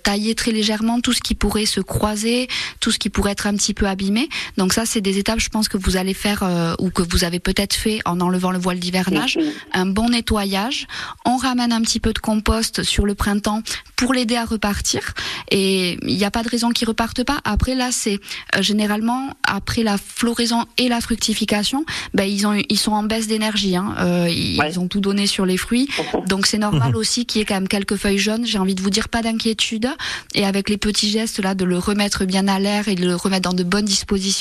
tailler 0.04 0.36
très 0.36 0.52
légèrement 0.52 1.02
tout 1.02 1.14
ce 1.14 1.22
qui 1.22 1.36
pourrait 1.36 1.66
se 1.66 1.82
croiser, 1.82 2.48
tout 2.80 2.92
ce 2.92 3.00
qui 3.00 3.10
pourrait 3.10 3.34
être 3.34 3.48
un 3.48 3.56
petit 3.56 3.74
peu 3.74 3.88
abîmé. 3.88 4.30
Donc 4.56 4.74
ça, 4.74 4.86
c'est 4.86 5.02
des 5.02 5.18
étapes, 5.18 5.40
je 5.40 5.50
pense 5.50 5.68
que 5.68 5.78
vous 5.78 5.98
allez 5.98 6.14
faire 6.14 6.44
euh, 6.44 6.76
ou 6.80 6.90
que 6.90 7.02
vous 7.02 7.24
avez 7.24 7.40
peut-être 7.40 7.74
fait 7.74 8.00
en 8.06 8.20
enlevant 8.22 8.52
le 8.52 8.60
voile 8.60 8.80
d'hivernage. 8.80 9.38
Un 9.74 9.86
bon 9.86 10.10
nettoyage. 10.10 10.88
On 11.26 11.38
ramène 11.38 11.72
un 11.72 11.82
petit 11.82 12.00
peu 12.00 12.14
de 12.14 12.20
compost 12.20 12.84
sur 12.84 13.06
le 13.06 13.16
printemps 13.16 13.62
pour 13.96 14.14
l'aider 14.14 14.36
à 14.36 14.46
repartir. 14.46 15.14
Et 15.50 15.98
il 16.04 16.16
n'y 16.16 16.26
a 16.26 16.32
pas 16.32 16.44
de 16.44 16.50
raison 16.50 16.70
qu'il 16.70 16.88
reparte 16.88 17.24
pas. 17.24 17.40
Après 17.44 17.76
là, 17.76 17.90
c'est 17.92 18.20
euh, 18.56 18.62
généralement 18.62 19.32
après 19.44 19.84
la 19.84 19.98
floraison 19.98 20.66
et 20.78 20.88
la 20.88 21.02
fructification, 21.02 21.86
ben 22.14 22.24
ils 22.24 22.46
ont 22.46 22.54
ils 22.70 22.78
sont 22.78 22.92
en 22.92 23.04
baisse 23.04 23.28
d'énergie. 23.28 23.76
Hein. 23.76 23.96
Euh, 24.00 24.30
ils, 24.30 24.62
ils 24.70 24.80
ont 24.80 24.88
tout 24.88 25.02
donné 25.02 25.28
sur 25.28 25.46
les 25.46 25.58
fruits, 25.58 25.90
donc 26.28 26.48
c'est 26.48 26.58
normal 26.58 26.96
aussi 26.96 27.26
qu'il 27.26 27.40
y 27.40 27.42
ait 27.42 27.46
quand 27.46 27.56
même 27.56 27.68
quelques 27.68 27.96
feuilles 27.96 28.20
jaunes. 28.20 28.46
J'ai 28.46 28.60
envie 28.60 28.76
de 28.76 28.82
vous 28.82 28.90
dire 28.90 29.10
pas 29.10 29.22
d'inquiétude. 29.22 29.90
Et 30.36 30.46
avec 30.46 30.70
les 30.70 30.78
petits 30.78 31.10
gestes 31.10 31.40
là, 31.40 31.56
de 31.56 31.66
le 31.66 31.78
remettre 31.78 32.26
bien 32.26 32.48
à 32.48 32.60
l'air 32.60 32.88
et 32.88 32.96
de 32.96 33.06
le 33.06 33.16
remettre 33.16 33.50
dans 33.50 33.56
de 33.56 33.64
bonnes 33.64 33.86
dispositions, 33.86 34.37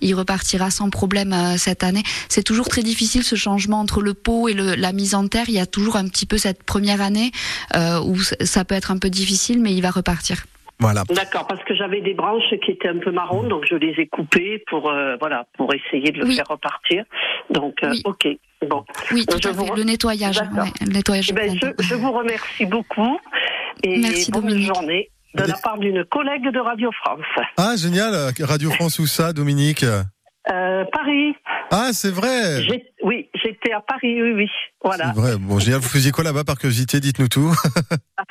il 0.00 0.14
repartira 0.14 0.70
sans 0.70 0.90
problème 0.90 1.32
euh, 1.32 1.56
cette 1.56 1.82
année. 1.84 2.02
C'est 2.28 2.42
toujours 2.42 2.68
très 2.68 2.82
difficile 2.82 3.22
ce 3.22 3.36
changement 3.36 3.80
entre 3.80 4.02
le 4.02 4.14
pot 4.14 4.48
et 4.48 4.52
le, 4.54 4.74
la 4.74 4.92
mise 4.92 5.14
en 5.14 5.28
terre. 5.28 5.44
Il 5.48 5.54
y 5.54 5.60
a 5.60 5.66
toujours 5.66 5.96
un 5.96 6.06
petit 6.08 6.26
peu 6.26 6.38
cette 6.38 6.62
première 6.62 7.00
année 7.00 7.30
euh, 7.74 8.00
où 8.00 8.16
ça 8.18 8.64
peut 8.64 8.74
être 8.74 8.90
un 8.90 8.98
peu 8.98 9.10
difficile, 9.10 9.60
mais 9.60 9.72
il 9.72 9.80
va 9.82 9.90
repartir. 9.90 10.44
Voilà. 10.78 11.04
D'accord, 11.08 11.46
parce 11.46 11.64
que 11.64 11.74
j'avais 11.74 12.02
des 12.02 12.12
branches 12.12 12.52
qui 12.62 12.72
étaient 12.72 12.88
un 12.88 12.98
peu 12.98 13.10
marron, 13.10 13.44
donc 13.44 13.64
je 13.70 13.76
les 13.76 13.94
ai 13.98 14.06
coupées 14.08 14.62
pour 14.68 14.90
euh, 14.90 15.16
voilà 15.18 15.46
pour 15.56 15.72
essayer 15.72 16.12
de 16.12 16.18
le 16.18 16.26
faire 16.30 16.44
repartir. 16.50 17.04
Donc 17.50 17.76
euh, 17.82 17.94
ok, 18.04 18.28
bon. 18.68 18.84
Oui, 19.10 19.24
tout 19.24 19.38
Je 19.42 19.48
à 19.48 19.52
vous 19.52 19.64
fait. 19.64 19.70
re- 19.72 19.76
Le 19.78 19.84
nettoyage, 19.84 20.36
D'accord. 20.36 20.64
ouais, 20.64 20.72
le 20.86 20.92
nettoyage. 20.92 21.28
Eh 21.30 21.32
ben, 21.32 21.58
je, 21.80 21.94
vous 21.94 22.12
remercie 22.12 22.66
beaucoup 22.66 23.18
et 23.84 23.96
Merci, 24.00 24.30
bonne 24.30 24.42
Dominique. 24.48 24.66
journée 24.66 25.10
de 25.36 25.48
la 25.48 25.56
part 25.62 25.78
d'une 25.78 26.04
collègue 26.04 26.50
de 26.52 26.58
Radio 26.58 26.90
France. 26.92 27.46
Ah, 27.56 27.74
génial. 27.76 28.32
Radio 28.40 28.70
France 28.70 28.98
où 28.98 29.06
ça, 29.06 29.32
Dominique? 29.32 29.84
Euh, 29.84 30.84
Paris. 30.92 31.34
Ah, 31.70 31.90
c'est 31.92 32.10
vrai. 32.10 32.60
J'ai- 32.98 33.06
Oui, 33.06 33.28
j'étais 33.34 33.72
à 33.72 33.80
Paris, 33.80 34.20
oui, 34.22 34.32
oui. 34.34 34.48
Voilà. 34.82 35.12
Vrai. 35.14 35.36
Bon, 35.38 35.58
génial. 35.58 35.80
Vous 35.80 35.88
faisiez 35.88 36.12
quoi 36.12 36.24
là-bas 36.24 36.44
par 36.44 36.56
curiosité? 36.58 37.00
Dites-nous 37.00 37.28
tout. 37.28 37.52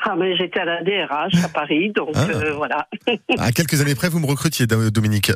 Ah, 0.07 0.15
mais 0.17 0.35
j'étais 0.35 0.59
à 0.59 0.65
la 0.65 0.83
DRH 0.83 1.43
à 1.43 1.47
Paris, 1.47 1.91
donc 1.95 2.09
Ah. 2.15 2.25
euh, 2.29 2.53
voilà. 2.53 2.87
À 3.37 3.51
quelques 3.51 3.79
années 3.81 3.93
près, 3.95 4.09
vous 4.09 4.19
me 4.19 4.25
recrutiez, 4.25 4.65
Do- 4.67 4.89
Dominique. 4.89 5.31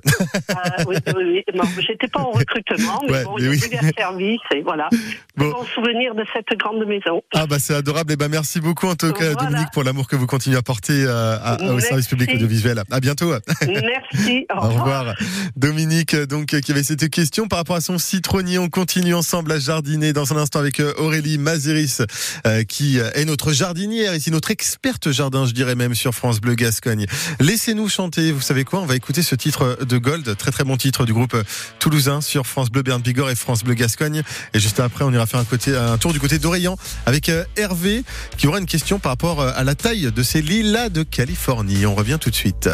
Ah, 0.49 0.77
oui, 0.87 0.95
oui, 1.07 1.13
oui. 1.15 1.43
Non, 1.55 1.63
j'étais 1.79 2.07
pas 2.07 2.19
en 2.21 2.31
recrutement, 2.31 2.99
mais 3.07 3.13
Ouais, 3.13 3.23
bon, 3.25 3.35
a 3.37 3.41
oui. 3.41 3.57
divers 3.59 3.81
services 3.97 4.39
et 4.55 4.61
voilà. 4.61 4.89
Bon. 5.37 5.51
Bon 5.51 5.63
souvenir 5.75 6.13
de 6.15 6.23
cette 6.33 6.57
grande 6.59 6.83
maison. 6.85 7.21
Ah 7.33 7.45
bah 7.47 7.57
c'est 7.59 7.75
adorable. 7.75 8.11
Et 8.13 8.15
ben 8.15 8.27
merci 8.27 8.59
beaucoup 8.59 8.87
en 8.87 8.95
tout 8.95 9.11
cas 9.13 9.33
Voilà. 9.33 9.49
Dominique 9.49 9.69
pour 9.73 9.83
l'amour 9.83 10.07
que 10.07 10.15
vous 10.15 10.27
continuez 10.27 10.57
à 10.57 10.61
porter 10.63 11.03
euh, 11.05 11.37
à- 11.41 11.57
au 11.73 11.79
service 11.79 12.07
public 12.07 12.31
audiovisuel. 12.33 12.81
À 12.91 12.99
bientôt. 12.99 13.31
Merci. 13.67 14.45
Au 14.51 14.57
Au 14.57 14.61
revoir. 14.69 14.99
revoir. 14.99 15.15
Dominique, 15.55 16.13
euh, 16.15 16.25
donc, 16.25 16.47
qui 16.47 16.71
avait 16.71 16.83
cette 16.83 17.09
question 17.09 17.47
par 17.47 17.59
rapport 17.59 17.75
à 17.75 17.81
son 17.81 17.97
citronnier. 17.99 18.57
On 18.59 18.69
continue 18.69 19.13
ensemble 19.19 19.51
à 19.51 19.59
jardiner 19.59 20.13
dans 20.13 20.31
un 20.31 20.37
instant 20.37 20.59
avec 20.59 20.79
euh, 20.79 20.93
Aurélie 20.97 21.37
Maziris, 21.37 22.01
euh, 22.47 22.63
qui 22.63 23.01
euh, 23.01 23.11
est 23.15 23.25
notre 23.25 23.51
jardinière 23.51 24.15
ici, 24.15 24.31
notre 24.31 24.49
experte 24.49 25.11
jardin, 25.11 25.45
je 25.45 25.51
dirais 25.51 25.75
même, 25.75 25.93
sur 25.93 26.15
France 26.15 26.39
Bleu 26.39 26.55
Gascogne. 26.55 27.05
Laissez-nous 27.41 27.89
chanter. 27.89 28.31
Vous 28.31 28.39
savez 28.39 28.63
quoi? 28.63 28.79
On 28.79 28.85
va 28.85 28.95
écouter 28.95 29.21
ce 29.21 29.35
titre 29.35 29.79
de 29.83 29.97
Gold, 29.97 30.37
très 30.37 30.51
très 30.51 30.63
bon 30.63 30.77
titre 30.77 31.05
du 31.05 31.11
groupe 31.11 31.35
toulousain 31.79 32.21
sur 32.21 32.47
France 32.47 32.69
Bleu 32.69 32.81
Berne 32.81 33.01
Bigorre 33.01 33.29
et 33.29 33.35
France 33.35 33.65
Bleu 33.65 33.73
Gascogne. 33.73 34.23
Et 34.53 34.59
juste 34.59 34.79
après, 34.79 35.03
on 35.03 35.11
ira 35.11 35.25
faire 35.25 35.41
un, 35.41 35.45
côté, 35.45 35.75
un 35.75 35.97
tour 35.97 36.13
du 36.13 36.19
côté 36.21 36.39
d'Orient 36.39 36.77
avec 37.05 37.29
Hervé, 37.57 38.05
qui 38.37 38.47
aura 38.47 38.59
une 38.59 38.67
question 38.67 38.99
par 38.99 39.11
rapport 39.11 39.41
à 39.41 39.63
la 39.65 39.75
taille 39.75 40.13
de 40.13 40.23
ces 40.23 40.41
lilas 40.41 40.87
de 40.87 41.03
Californie. 41.03 41.85
On 41.85 41.93
revient 41.93 42.19
tout 42.21 42.29
de 42.29 42.35
suite. 42.35 42.69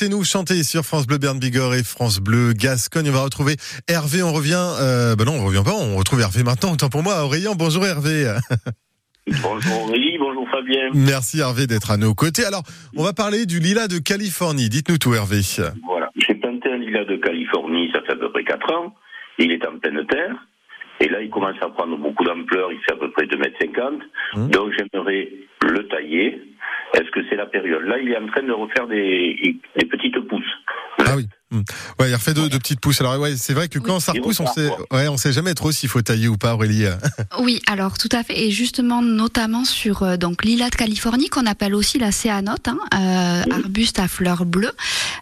Laissez-nous 0.00 0.22
chanter 0.22 0.62
sur 0.62 0.84
France 0.84 1.08
Bleu 1.08 1.18
Berne 1.18 1.40
Bigorre 1.40 1.74
et 1.74 1.82
France 1.82 2.20
Bleu 2.20 2.52
Gascogne. 2.52 3.08
On 3.08 3.12
va 3.12 3.24
retrouver 3.24 3.56
Hervé. 3.88 4.22
On 4.22 4.32
revient. 4.32 4.54
Euh, 4.80 5.16
ben 5.16 5.24
non, 5.24 5.32
on 5.32 5.44
revient 5.44 5.64
pas. 5.64 5.74
On 5.74 5.96
retrouve 5.96 6.20
Hervé 6.20 6.44
maintenant. 6.44 6.72
Autant 6.72 6.88
pour 6.88 7.02
moi, 7.02 7.24
Aurélien. 7.24 7.54
Bonjour 7.58 7.84
Hervé. 7.84 8.32
Bonjour 9.42 9.82
Aurélie, 9.82 10.16
bonjour 10.18 10.48
Fabien. 10.50 10.88
Merci 10.94 11.40
Hervé 11.40 11.66
d'être 11.66 11.90
à 11.90 11.96
nos 11.98 12.14
côtés. 12.14 12.44
Alors, 12.46 12.62
on 12.96 13.02
va 13.02 13.12
parler 13.12 13.44
du 13.44 13.58
lilas 13.58 13.88
de 13.88 13.98
Californie. 13.98 14.70
Dites-nous 14.70 14.96
tout 14.96 15.12
Hervé. 15.12 15.40
Voilà, 15.84 16.08
j'ai 16.16 16.34
planté 16.36 16.70
un 16.70 16.78
lilas 16.78 17.04
de 17.04 17.16
Californie, 17.16 17.90
ça 17.92 18.00
fait 18.06 18.12
à 18.12 18.16
peu 18.16 18.32
près 18.32 18.44
4 18.44 18.72
ans. 18.72 18.94
Il 19.38 19.50
est 19.50 19.66
en 19.66 19.78
pleine 19.78 20.06
terre. 20.06 20.34
Et 21.00 21.08
là, 21.08 21.22
il 21.22 21.30
commence 21.30 21.56
à 21.60 21.68
prendre 21.68 21.96
beaucoup 21.96 22.24
d'ampleur, 22.24 22.72
il 22.72 22.78
fait 22.80 22.92
à 22.92 22.96
peu 22.96 23.10
près 23.10 23.26
2,50 23.26 24.00
m. 24.34 24.48
Donc 24.50 24.72
j'aimerais 24.76 25.28
le 25.62 25.86
tailler. 25.88 26.42
Est-ce 26.94 27.10
que 27.10 27.20
c'est 27.28 27.36
la 27.36 27.46
période? 27.46 27.82
Là, 27.84 27.98
il 27.98 28.10
est 28.10 28.16
en 28.16 28.26
train 28.26 28.42
de 28.42 28.52
refaire 28.52 28.86
des, 28.86 29.56
des 29.76 29.86
petites 29.86 30.18
pousses. 30.20 30.56
Oui. 31.50 31.58
Hmm. 31.58 31.62
Ouais, 31.98 32.10
il 32.10 32.14
refait 32.14 32.34
deux, 32.34 32.48
deux 32.48 32.58
petites 32.58 32.80
pousses. 32.80 33.00
Alors 33.00 33.18
ouais, 33.18 33.36
c'est 33.36 33.54
vrai 33.54 33.68
que 33.68 33.78
quand 33.78 34.00
ça 34.00 34.12
Il 34.14 34.20
repousse, 34.20 34.40
on 34.40 34.46
sait, 34.46 34.70
ouais, 34.92 35.08
on 35.08 35.16
sait 35.16 35.32
jamais 35.32 35.54
trop 35.54 35.72
s'il 35.72 35.88
faut 35.88 36.02
tailler 36.02 36.28
ou 36.28 36.36
pas, 36.36 36.54
Aurélie. 36.54 36.84
Oui, 37.40 37.60
alors 37.66 37.98
tout 37.98 38.08
à 38.12 38.22
fait, 38.22 38.38
et 38.38 38.50
justement 38.50 39.02
notamment 39.02 39.64
sur 39.64 40.02
euh, 40.02 40.16
donc 40.16 40.44
lilas 40.44 40.70
de 40.70 40.76
Californie 40.76 41.28
qu'on 41.28 41.46
appelle 41.46 41.74
aussi 41.74 41.98
la 41.98 42.12
céanote, 42.12 42.68
hein, 42.68 42.78
euh, 42.94 43.54
arbuste 43.54 43.98
à 43.98 44.08
fleurs 44.08 44.44
bleues, 44.44 44.72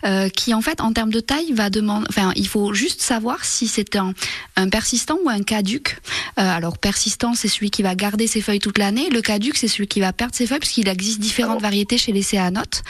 euh, 0.05 0.29
qui 0.29 0.55
en 0.55 0.63
fait 0.63 0.81
en 0.81 0.93
termes 0.93 1.13
de 1.13 1.21
taille 1.21 1.53
va 1.53 1.71
demander, 1.71 2.07
enfin 2.09 2.33
il 2.37 2.49
faut 2.49 2.73
juste 2.75 3.03
savoir 3.03 3.45
si 3.45 3.69
c'est 3.69 3.97
un, 3.97 4.13
un 4.57 4.69
persistant 4.69 5.19
ou 5.25 5.29
un 5.29 5.43
caduc. 5.43 5.99
Euh, 6.39 6.43
alors 6.43 6.79
persistant 6.79 7.35
c'est 7.35 7.49
celui 7.49 7.71
qui 7.71 7.83
va 7.83 7.95
garder 7.95 8.27
ses 8.27 8.41
feuilles 8.41 8.61
toute 8.61 8.79
l'année, 8.79 9.09
le 9.11 9.21
caduc 9.21 9.57
c'est 9.57 9.69
celui 9.69 9.87
qui 9.87 10.01
va 10.01 10.13
perdre 10.13 10.35
ses 10.35 10.47
feuilles 10.47 10.59
puisqu'il 10.59 10.89
existe 10.89 11.21
différentes 11.21 11.63
variétés 11.63 11.99
chez 11.99 12.13
les 12.13 12.23
céanotes. 12.23 12.83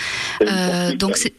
Euh, 0.43 0.95
donc 0.95 1.16
c'est 1.16 1.34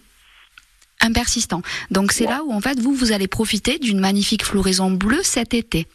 un 1.01 1.11
persistant. 1.11 1.61
Donc 1.91 2.11
c'est 2.11 2.25
là 2.25 2.43
où 2.45 2.53
en 2.53 2.61
fait 2.61 2.79
vous 2.79 2.93
vous 2.93 3.11
allez 3.11 3.27
profiter 3.27 3.79
d'une 3.79 3.99
magnifique 3.99 4.43
floraison 4.43 4.91
bleue 4.91 5.23
cet 5.23 5.53
été. 5.53 5.87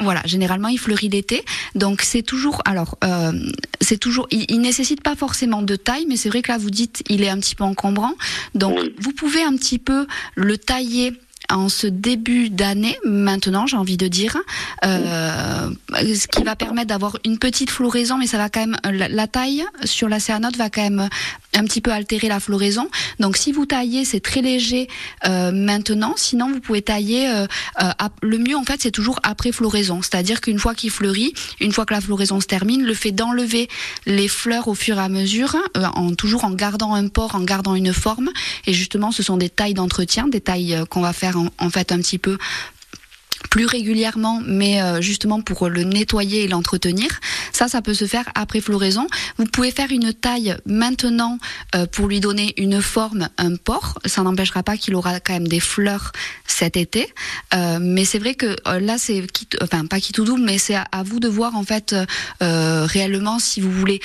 Voilà, 0.00 0.22
généralement 0.24 0.68
il 0.68 0.78
fleurit 0.78 1.08
l'été, 1.08 1.44
donc 1.76 2.02
c'est 2.02 2.22
toujours, 2.22 2.62
alors 2.64 2.98
euh, 3.04 3.32
c'est 3.80 3.96
toujours, 3.96 4.26
il, 4.32 4.44
il 4.48 4.60
nécessite 4.60 5.02
pas 5.02 5.14
forcément 5.14 5.62
de 5.62 5.76
taille, 5.76 6.04
mais 6.08 6.16
c'est 6.16 6.28
vrai 6.28 6.42
que 6.42 6.50
là 6.50 6.58
vous 6.58 6.70
dites 6.70 7.04
il 7.08 7.22
est 7.22 7.28
un 7.28 7.38
petit 7.38 7.54
peu 7.54 7.62
encombrant, 7.62 8.14
donc 8.56 8.76
vous 8.98 9.12
pouvez 9.12 9.42
un 9.42 9.54
petit 9.56 9.78
peu 9.78 10.06
le 10.34 10.58
tailler 10.58 11.12
en 11.50 11.68
ce 11.68 11.86
début 11.86 12.50
d'année, 12.50 12.96
maintenant 13.04 13.66
j'ai 13.66 13.76
envie 13.76 13.96
de 13.96 14.08
dire, 14.08 14.36
euh, 14.84 15.70
ce 15.92 16.26
qui 16.26 16.42
va 16.42 16.56
permettre 16.56 16.88
d'avoir 16.88 17.18
une 17.24 17.38
petite 17.38 17.70
floraison, 17.70 18.16
mais 18.16 18.26
ça 18.26 18.38
va 18.38 18.48
quand 18.48 18.60
même, 18.60 18.76
la, 18.84 19.26
taille 19.26 19.64
sur 19.84 20.08
la 20.08 20.20
céanote 20.20 20.56
va 20.56 20.70
quand 20.70 20.82
même 20.82 21.08
un 21.54 21.64
petit 21.64 21.80
peu 21.80 21.92
altérer 21.92 22.28
la 22.28 22.40
floraison. 22.40 22.88
Donc 23.20 23.36
si 23.36 23.52
vous 23.52 23.66
taillez, 23.66 24.04
c'est 24.04 24.20
très 24.20 24.40
léger 24.40 24.88
euh, 25.26 25.52
maintenant. 25.52 26.14
Sinon, 26.16 26.50
vous 26.50 26.60
pouvez 26.60 26.82
tailler. 26.82 27.28
euh, 27.28 27.46
le 28.22 28.38
mieux, 28.38 28.56
en 28.56 28.64
fait, 28.64 28.80
c'est 28.80 28.90
toujours 28.90 29.20
après 29.22 29.52
floraison. 29.52 30.02
C'est-à-dire 30.02 30.40
qu'une 30.40 30.58
fois 30.58 30.74
qu'il 30.74 30.90
fleurit, 30.90 31.34
une 31.60 31.72
fois 31.72 31.86
que 31.86 31.94
la 31.94 32.00
floraison 32.00 32.40
se 32.40 32.46
termine, 32.46 32.84
le 32.84 32.94
fait 32.94 33.12
d'enlever 33.12 33.68
les 34.06 34.28
fleurs 34.28 34.68
au 34.68 34.74
fur 34.74 34.98
et 34.98 35.00
à 35.00 35.08
mesure, 35.08 35.56
en 35.74 36.14
toujours 36.14 36.44
en 36.44 36.50
gardant 36.50 36.94
un 36.94 37.08
port, 37.08 37.34
en 37.34 37.42
gardant 37.42 37.74
une 37.74 37.92
forme. 37.92 38.30
Et 38.66 38.72
justement, 38.72 39.12
ce 39.12 39.22
sont 39.22 39.36
des 39.36 39.50
tailles 39.50 39.74
d'entretien, 39.74 40.26
des 40.28 40.40
tailles 40.40 40.84
qu'on 40.90 41.00
va 41.00 41.12
faire 41.12 41.33
en, 41.36 41.70
fait 41.70 41.92
un 41.92 41.98
petit 41.98 42.18
peu 42.18 42.38
plus 43.50 43.66
régulièrement, 43.66 44.42
mais 44.44 44.82
euh, 44.82 45.00
justement 45.00 45.40
pour 45.40 45.68
le 45.68 45.84
nettoyer 45.84 46.44
et 46.44 46.48
l'entretenir. 46.48 47.08
Ça, 47.52 47.68
ça 47.68 47.82
peut 47.82 47.94
se 47.94 48.06
faire 48.06 48.24
après 48.34 48.60
floraison. 48.60 49.06
Vous 49.38 49.44
pouvez 49.44 49.70
faire 49.70 49.90
une 49.90 50.12
taille 50.12 50.56
maintenant 50.66 51.38
euh, 51.74 51.86
pour 51.86 52.08
lui 52.08 52.20
donner 52.20 52.54
une 52.56 52.80
forme, 52.82 53.28
un 53.38 53.56
port. 53.56 53.98
Ça 54.04 54.22
n'empêchera 54.22 54.62
pas 54.62 54.76
qu'il 54.76 54.94
aura 54.94 55.20
quand 55.20 55.32
même 55.32 55.48
des 55.48 55.60
fleurs 55.60 56.12
cet 56.46 56.76
été. 56.76 57.12
Euh, 57.54 57.78
mais 57.80 58.04
c'est 58.04 58.18
vrai 58.18 58.34
que 58.34 58.56
là, 58.78 58.98
c'est 58.98 59.24
enfin 59.62 59.86
pas 59.86 60.00
qui 60.00 60.12
tout 60.12 60.24
double, 60.24 60.42
mais 60.42 60.58
c'est 60.58 60.74
à, 60.74 61.02
vous 61.04 61.20
de 61.20 61.28
voir 61.28 61.56
en 61.56 61.64
fait 61.64 61.94
réellement 62.40 63.38
si 63.38 63.60
vous 63.60 63.70
voulez 63.70 64.00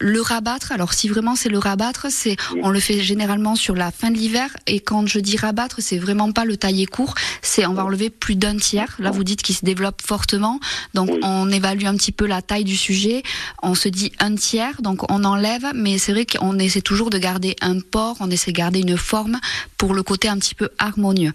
le 0.00 0.20
rabattre. 0.20 0.72
Alors 0.72 0.92
si 0.92 1.08
vraiment 1.08 1.36
c'est 1.36 1.48
le 1.48 1.58
rabattre, 1.58 2.06
c'est 2.10 2.36
on 2.62 2.70
le 2.70 2.80
fait 2.80 3.02
généralement 3.02 3.56
sur 3.56 3.74
la 3.74 3.90
fin 3.90 4.10
de 4.10 4.16
l'hiver. 4.16 4.50
Et 4.66 4.80
quand 4.80 5.06
je 5.06 5.18
dis 5.18 5.36
rabattre, 5.36 5.76
c'est 5.80 5.98
vraiment 5.98 6.32
pas 6.32 6.44
le 6.44 6.56
tailler 6.56 6.86
court. 6.86 7.14
C'est 7.42 7.66
on 7.66 7.74
va 7.74 7.84
enlever 7.84 8.10
plus 8.10 8.36
d'un 8.36 8.56
tiers. 8.64 8.96
Là, 8.98 9.10
vous 9.10 9.24
dites 9.24 9.42
qu'il 9.42 9.54
se 9.54 9.64
développe 9.64 10.00
fortement, 10.02 10.58
donc 10.94 11.10
on 11.22 11.50
évalue 11.50 11.84
un 11.84 11.96
petit 11.96 12.12
peu 12.12 12.26
la 12.26 12.42
taille 12.42 12.64
du 12.64 12.76
sujet. 12.76 13.22
On 13.62 13.74
se 13.74 13.88
dit 13.88 14.12
un 14.20 14.34
tiers, 14.34 14.80
donc 14.80 15.10
on 15.10 15.24
enlève. 15.24 15.66
Mais 15.74 15.98
c'est 15.98 16.12
vrai 16.12 16.26
qu'on 16.26 16.58
essaie 16.58 16.80
toujours 16.80 17.10
de 17.10 17.18
garder 17.18 17.56
un 17.60 17.80
port, 17.80 18.16
on 18.20 18.30
essaie 18.30 18.52
de 18.52 18.56
garder 18.56 18.80
une 18.80 18.96
forme 18.96 19.38
pour 19.78 19.94
le 19.94 20.02
côté 20.02 20.28
un 20.28 20.38
petit 20.38 20.54
peu 20.54 20.68
harmonieux. 20.78 21.32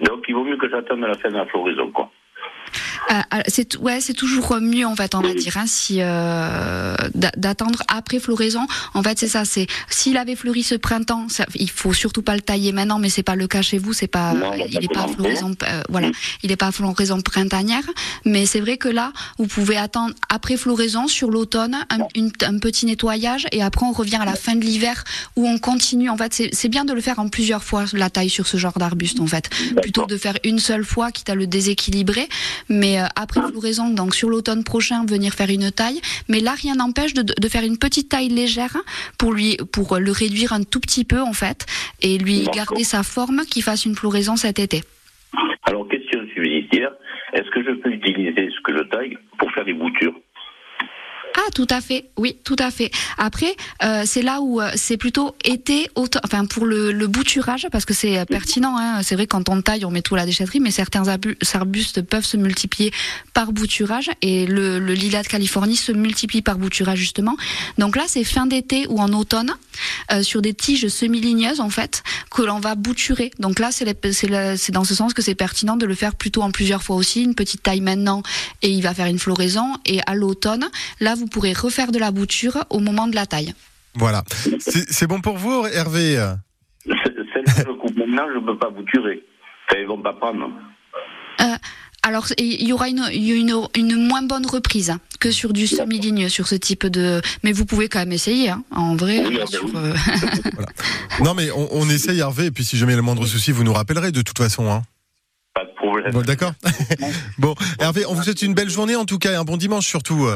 Donc 0.00 0.24
il 0.28 0.34
vaut 0.34 0.44
mieux 0.44 0.56
que 0.56 0.68
j'attende 0.68 1.04
à 1.04 1.08
la 1.08 1.18
fin 1.18 1.28
de 1.28 1.36
la 1.36 1.46
floraison, 1.46 1.90
quoi. 1.90 2.10
Euh, 3.10 3.14
euh, 3.34 3.40
c'est 3.48 3.76
ouais, 3.78 4.00
c'est 4.00 4.14
toujours 4.14 4.56
mieux 4.60 4.86
en 4.86 4.94
fait, 4.94 5.14
on 5.14 5.20
va 5.20 5.34
dire, 5.34 5.56
hein, 5.56 5.64
si 5.66 5.98
euh, 6.00 6.94
d'a- 7.14 7.32
d'attendre 7.36 7.82
après 7.88 8.20
floraison. 8.20 8.66
En 8.94 9.02
fait, 9.02 9.18
c'est 9.18 9.28
ça. 9.28 9.44
C'est 9.44 9.66
s'il 9.88 10.16
avait 10.16 10.36
fleuri 10.36 10.62
ce 10.62 10.74
printemps, 10.74 11.28
ça, 11.28 11.46
il 11.54 11.70
faut 11.70 11.92
surtout 11.92 12.22
pas 12.22 12.34
le 12.34 12.40
tailler 12.40 12.72
maintenant, 12.72 12.98
mais 12.98 13.08
c'est 13.08 13.22
pas 13.22 13.36
le 13.36 13.46
cas 13.46 13.62
chez 13.62 13.78
vous. 13.78 13.92
C'est 13.92 14.06
pas, 14.06 14.32
Non, 14.34 14.52
il 14.54 14.84
est 14.84 14.92
pas 14.92 15.04
à 15.04 15.08
floraison, 15.08 15.52
euh, 15.62 15.82
voilà, 15.88 16.10
il 16.42 16.52
est 16.52 16.56
pas 16.56 16.68
à 16.68 16.72
floraison 16.72 17.20
printanière. 17.20 17.82
Mais 18.24 18.46
c'est 18.46 18.60
vrai 18.60 18.76
que 18.76 18.88
là, 18.88 19.12
vous 19.38 19.46
pouvez 19.46 19.76
attendre 19.76 20.14
après 20.28 20.56
floraison 20.56 21.08
sur 21.08 21.30
l'automne, 21.30 21.76
un, 21.90 21.98
une- 22.14 22.32
un 22.42 22.58
petit 22.58 22.86
nettoyage, 22.86 23.46
et 23.52 23.62
après 23.62 23.86
on 23.86 23.92
revient 23.92 24.16
à 24.20 24.24
la 24.24 24.36
fin 24.36 24.54
de 24.56 24.64
l'hiver 24.64 25.04
où 25.36 25.48
on 25.48 25.58
continue. 25.58 26.10
En 26.10 26.16
fait, 26.16 26.42
c'est 26.52 26.68
bien 26.68 26.84
de 26.84 26.92
le 26.92 27.00
faire 27.00 27.18
en 27.18 27.28
plusieurs 27.28 27.64
fois 27.64 27.84
la 27.92 28.10
taille 28.10 28.30
sur 28.30 28.46
ce 28.46 28.56
genre 28.56 28.78
d'arbuste, 28.78 29.20
en 29.20 29.26
fait, 29.26 29.48
plutôt 29.82 30.02
que 30.02 30.10
de 30.12 30.16
faire 30.16 30.36
une 30.44 30.58
seule 30.58 30.84
fois, 30.84 31.10
quitte 31.10 31.30
à 31.30 31.34
le 31.34 31.46
déséquilibrer. 31.46 32.28
Mais 32.68 32.99
euh, 32.99 32.99
après 33.16 33.40
floraison, 33.42 33.90
donc 33.90 34.14
sur 34.14 34.28
l'automne 34.28 34.64
prochain, 34.64 35.04
venir 35.06 35.32
faire 35.32 35.50
une 35.50 35.70
taille. 35.70 36.00
Mais 36.28 36.40
là, 36.40 36.52
rien 36.52 36.74
n'empêche 36.74 37.14
de, 37.14 37.22
de 37.22 37.48
faire 37.48 37.64
une 37.64 37.78
petite 37.78 38.08
taille 38.08 38.28
légère 38.28 38.76
pour 39.18 39.32
lui, 39.32 39.56
pour 39.72 39.98
le 39.98 40.12
réduire 40.12 40.52
un 40.52 40.62
tout 40.62 40.80
petit 40.80 41.04
peu 41.04 41.20
en 41.20 41.32
fait, 41.32 41.66
et 42.02 42.18
lui 42.18 42.44
garder 42.54 42.84
sa 42.84 43.02
forme, 43.02 43.42
qu'il 43.50 43.62
fasse 43.62 43.84
une 43.84 43.94
floraison 43.94 44.36
cet 44.36 44.58
été. 44.58 44.82
Alors 45.64 45.86
question 45.88 46.20
subsidiaire, 46.34 46.92
est-ce 47.32 47.50
que 47.50 47.62
je 47.62 47.72
peux 47.80 47.90
utiliser 47.90 48.50
ce 48.50 48.60
que 48.64 48.76
je 48.76 48.82
taille 48.84 49.16
pour 49.38 49.50
faire 49.52 49.64
des 49.64 49.74
boutures? 49.74 50.14
Ah, 51.36 51.50
tout 51.54 51.66
à 51.70 51.80
fait, 51.80 52.10
oui, 52.16 52.36
tout 52.44 52.56
à 52.58 52.70
fait. 52.70 52.90
Après, 53.16 53.54
euh, 53.82 54.02
c'est 54.04 54.22
là 54.22 54.40
où 54.40 54.60
euh, 54.60 54.70
c'est 54.74 54.96
plutôt 54.96 55.34
été, 55.44 55.88
enfin 56.24 56.44
pour 56.44 56.66
le, 56.66 56.92
le 56.92 57.06
bouturage, 57.06 57.66
parce 57.70 57.84
que 57.84 57.94
c'est 57.94 58.24
pertinent. 58.26 58.76
Hein, 58.78 59.02
c'est 59.02 59.14
vrai 59.14 59.26
quand 59.26 59.48
on 59.48 59.62
taille, 59.62 59.84
on 59.84 59.90
met 59.90 60.02
tout 60.02 60.14
à 60.16 60.18
la 60.18 60.26
déchetterie, 60.26 60.60
mais 60.60 60.70
certains 60.70 61.04
arbustes 61.08 62.02
peuvent 62.02 62.24
se 62.24 62.36
multiplier 62.36 62.92
par 63.32 63.52
bouturage, 63.52 64.10
et 64.22 64.46
le, 64.46 64.78
le 64.78 64.92
lilas 64.92 65.22
de 65.22 65.28
Californie 65.28 65.76
se 65.76 65.92
multiplie 65.92 66.42
par 66.42 66.58
bouturage 66.58 66.98
justement. 66.98 67.36
Donc 67.78 67.96
là, 67.96 68.04
c'est 68.06 68.24
fin 68.24 68.46
d'été 68.46 68.86
ou 68.88 68.98
en 68.98 69.12
automne, 69.12 69.54
euh, 70.12 70.22
sur 70.22 70.42
des 70.42 70.52
tiges 70.52 70.88
semi-ligneuses 70.88 71.60
en 71.60 71.70
fait, 71.70 72.02
que 72.30 72.42
l'on 72.42 72.58
va 72.58 72.74
bouturer. 72.74 73.30
Donc 73.38 73.60
là, 73.60 73.70
c'est 73.72 74.72
dans 74.72 74.84
ce 74.84 74.94
sens 74.94 75.14
que 75.14 75.22
c'est 75.22 75.34
pertinent 75.34 75.76
de 75.76 75.86
le 75.86 75.94
faire 75.94 76.14
plutôt 76.14 76.42
en 76.42 76.50
plusieurs 76.50 76.82
fois 76.82 76.96
aussi, 76.96 77.22
une 77.22 77.34
petite 77.34 77.62
taille 77.62 77.80
maintenant, 77.80 78.22
et 78.62 78.68
il 78.68 78.82
va 78.82 78.94
faire 78.94 79.06
une 79.06 79.18
floraison, 79.18 79.74
et 79.86 80.00
à 80.06 80.14
l'automne, 80.14 80.68
là, 81.00 81.14
vous 81.20 81.26
pourrez 81.26 81.52
refaire 81.52 81.92
de 81.92 81.98
la 81.98 82.10
bouture 82.10 82.64
au 82.70 82.80
moment 82.80 83.06
de 83.06 83.14
la 83.14 83.26
taille. 83.26 83.54
Voilà. 83.94 84.24
C'est 84.88 85.06
bon 85.06 85.20
pour 85.20 85.36
vous, 85.36 85.66
Hervé? 85.72 86.16
Celle 86.86 87.44
que 87.44 87.50
je 87.50 87.78
coupe 87.78 87.96
maintenant, 87.96 88.24
je 88.34 88.38
ne 88.40 88.46
peux 88.46 88.58
pas 88.58 88.70
bouturer. 88.70 89.22
Enfin, 89.68 89.80
ils 89.80 89.86
vont 89.86 90.02
pas 90.02 90.14
prendre. 90.14 90.48
Euh, 91.40 91.44
alors, 92.02 92.26
il 92.38 92.66
y 92.66 92.72
aura 92.72 92.88
une, 92.88 93.04
une, 93.12 93.54
une 93.76 94.06
moins 94.08 94.22
bonne 94.22 94.46
reprise 94.46 94.94
que 95.20 95.30
sur 95.30 95.52
du 95.52 95.66
semi-ligneux, 95.66 96.28
sur 96.30 96.48
ce 96.48 96.54
type 96.54 96.86
de. 96.86 97.20
Mais 97.44 97.52
vous 97.52 97.66
pouvez 97.66 97.88
quand 97.88 97.98
même 97.98 98.12
essayer, 98.12 98.48
hein, 98.50 98.64
en 98.74 98.96
vrai. 98.96 99.22
sur, 99.46 99.64
euh, 99.76 99.92
Non, 101.24 101.34
mais 101.34 101.50
on, 101.50 101.68
on 101.72 101.88
essaye, 101.90 102.20
Hervé, 102.20 102.46
et 102.46 102.50
puis 102.50 102.64
si 102.64 102.78
jamais 102.78 102.92
il 102.92 102.94
y 102.94 102.98
a 102.98 103.00
le 103.00 103.02
moindre 103.04 103.26
souci, 103.26 103.52
vous 103.52 103.64
nous 103.64 103.72
rappellerez 103.74 104.12
de 104.12 104.22
toute 104.22 104.38
façon. 104.38 104.70
Hein. 104.70 104.82
Pas 105.54 105.64
de 105.64 105.74
problème. 105.76 106.12
Bon, 106.12 106.22
D'accord 106.22 106.52
Bon, 107.38 107.54
Hervé, 107.78 108.06
on 108.06 108.14
vous 108.14 108.22
souhaite 108.22 108.42
une 108.42 108.54
belle 108.54 108.70
journée 108.70 108.96
en 108.96 109.04
tout 109.04 109.18
cas, 109.18 109.32
et 109.32 109.36
un 109.36 109.44
bon 109.44 109.56
dimanche 109.58 109.86
surtout. 109.86 110.26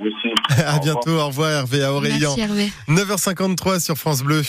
Aussi. 0.00 0.31
À 0.66 0.78
bientôt, 0.78 1.18
au 1.18 1.26
revoir 1.26 1.50
Hervé, 1.50 1.82
à 1.82 1.92
Aurélien. 1.92 2.34
Merci, 2.36 2.40
Hervé. 2.40 2.72
9h53 2.88 3.80
sur 3.80 3.96
France 3.96 4.22
Bleu. 4.22 4.42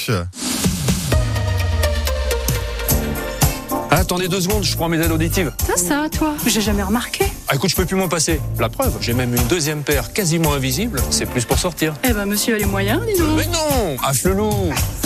Attendez 4.04 4.28
deux 4.28 4.42
secondes, 4.42 4.64
je 4.66 4.76
prends 4.76 4.90
mes 4.90 5.00
aides 5.00 5.12
auditives. 5.12 5.54
Ça, 5.66 5.78
ça, 5.78 6.10
toi 6.10 6.34
J'ai 6.46 6.60
jamais 6.60 6.84
remarqué. 6.84 7.24
Ah, 7.48 7.56
écoute, 7.56 7.70
je 7.70 7.76
peux 7.76 7.86
plus 7.86 7.96
m'en 7.96 8.10
passer. 8.10 8.42
La 8.60 8.68
preuve, 8.68 8.98
j'ai 9.00 9.14
même 9.14 9.34
une 9.34 9.44
deuxième 9.48 9.82
paire 9.82 10.12
quasiment 10.12 10.54
invisible. 10.54 11.02
C'est 11.10 11.26
plus 11.26 11.46
pour 11.46 11.58
sortir. 11.58 11.94
Eh 12.04 12.12
ben, 12.12 12.26
monsieur 12.26 12.56
a 12.56 12.58
les 12.58 12.66
moyens, 12.66 13.02
dis 13.06 13.18
donc. 13.18 13.38
Mais 13.38 13.46
non 13.46 13.96
Ah, 14.04 14.14
Flelou 14.14 14.52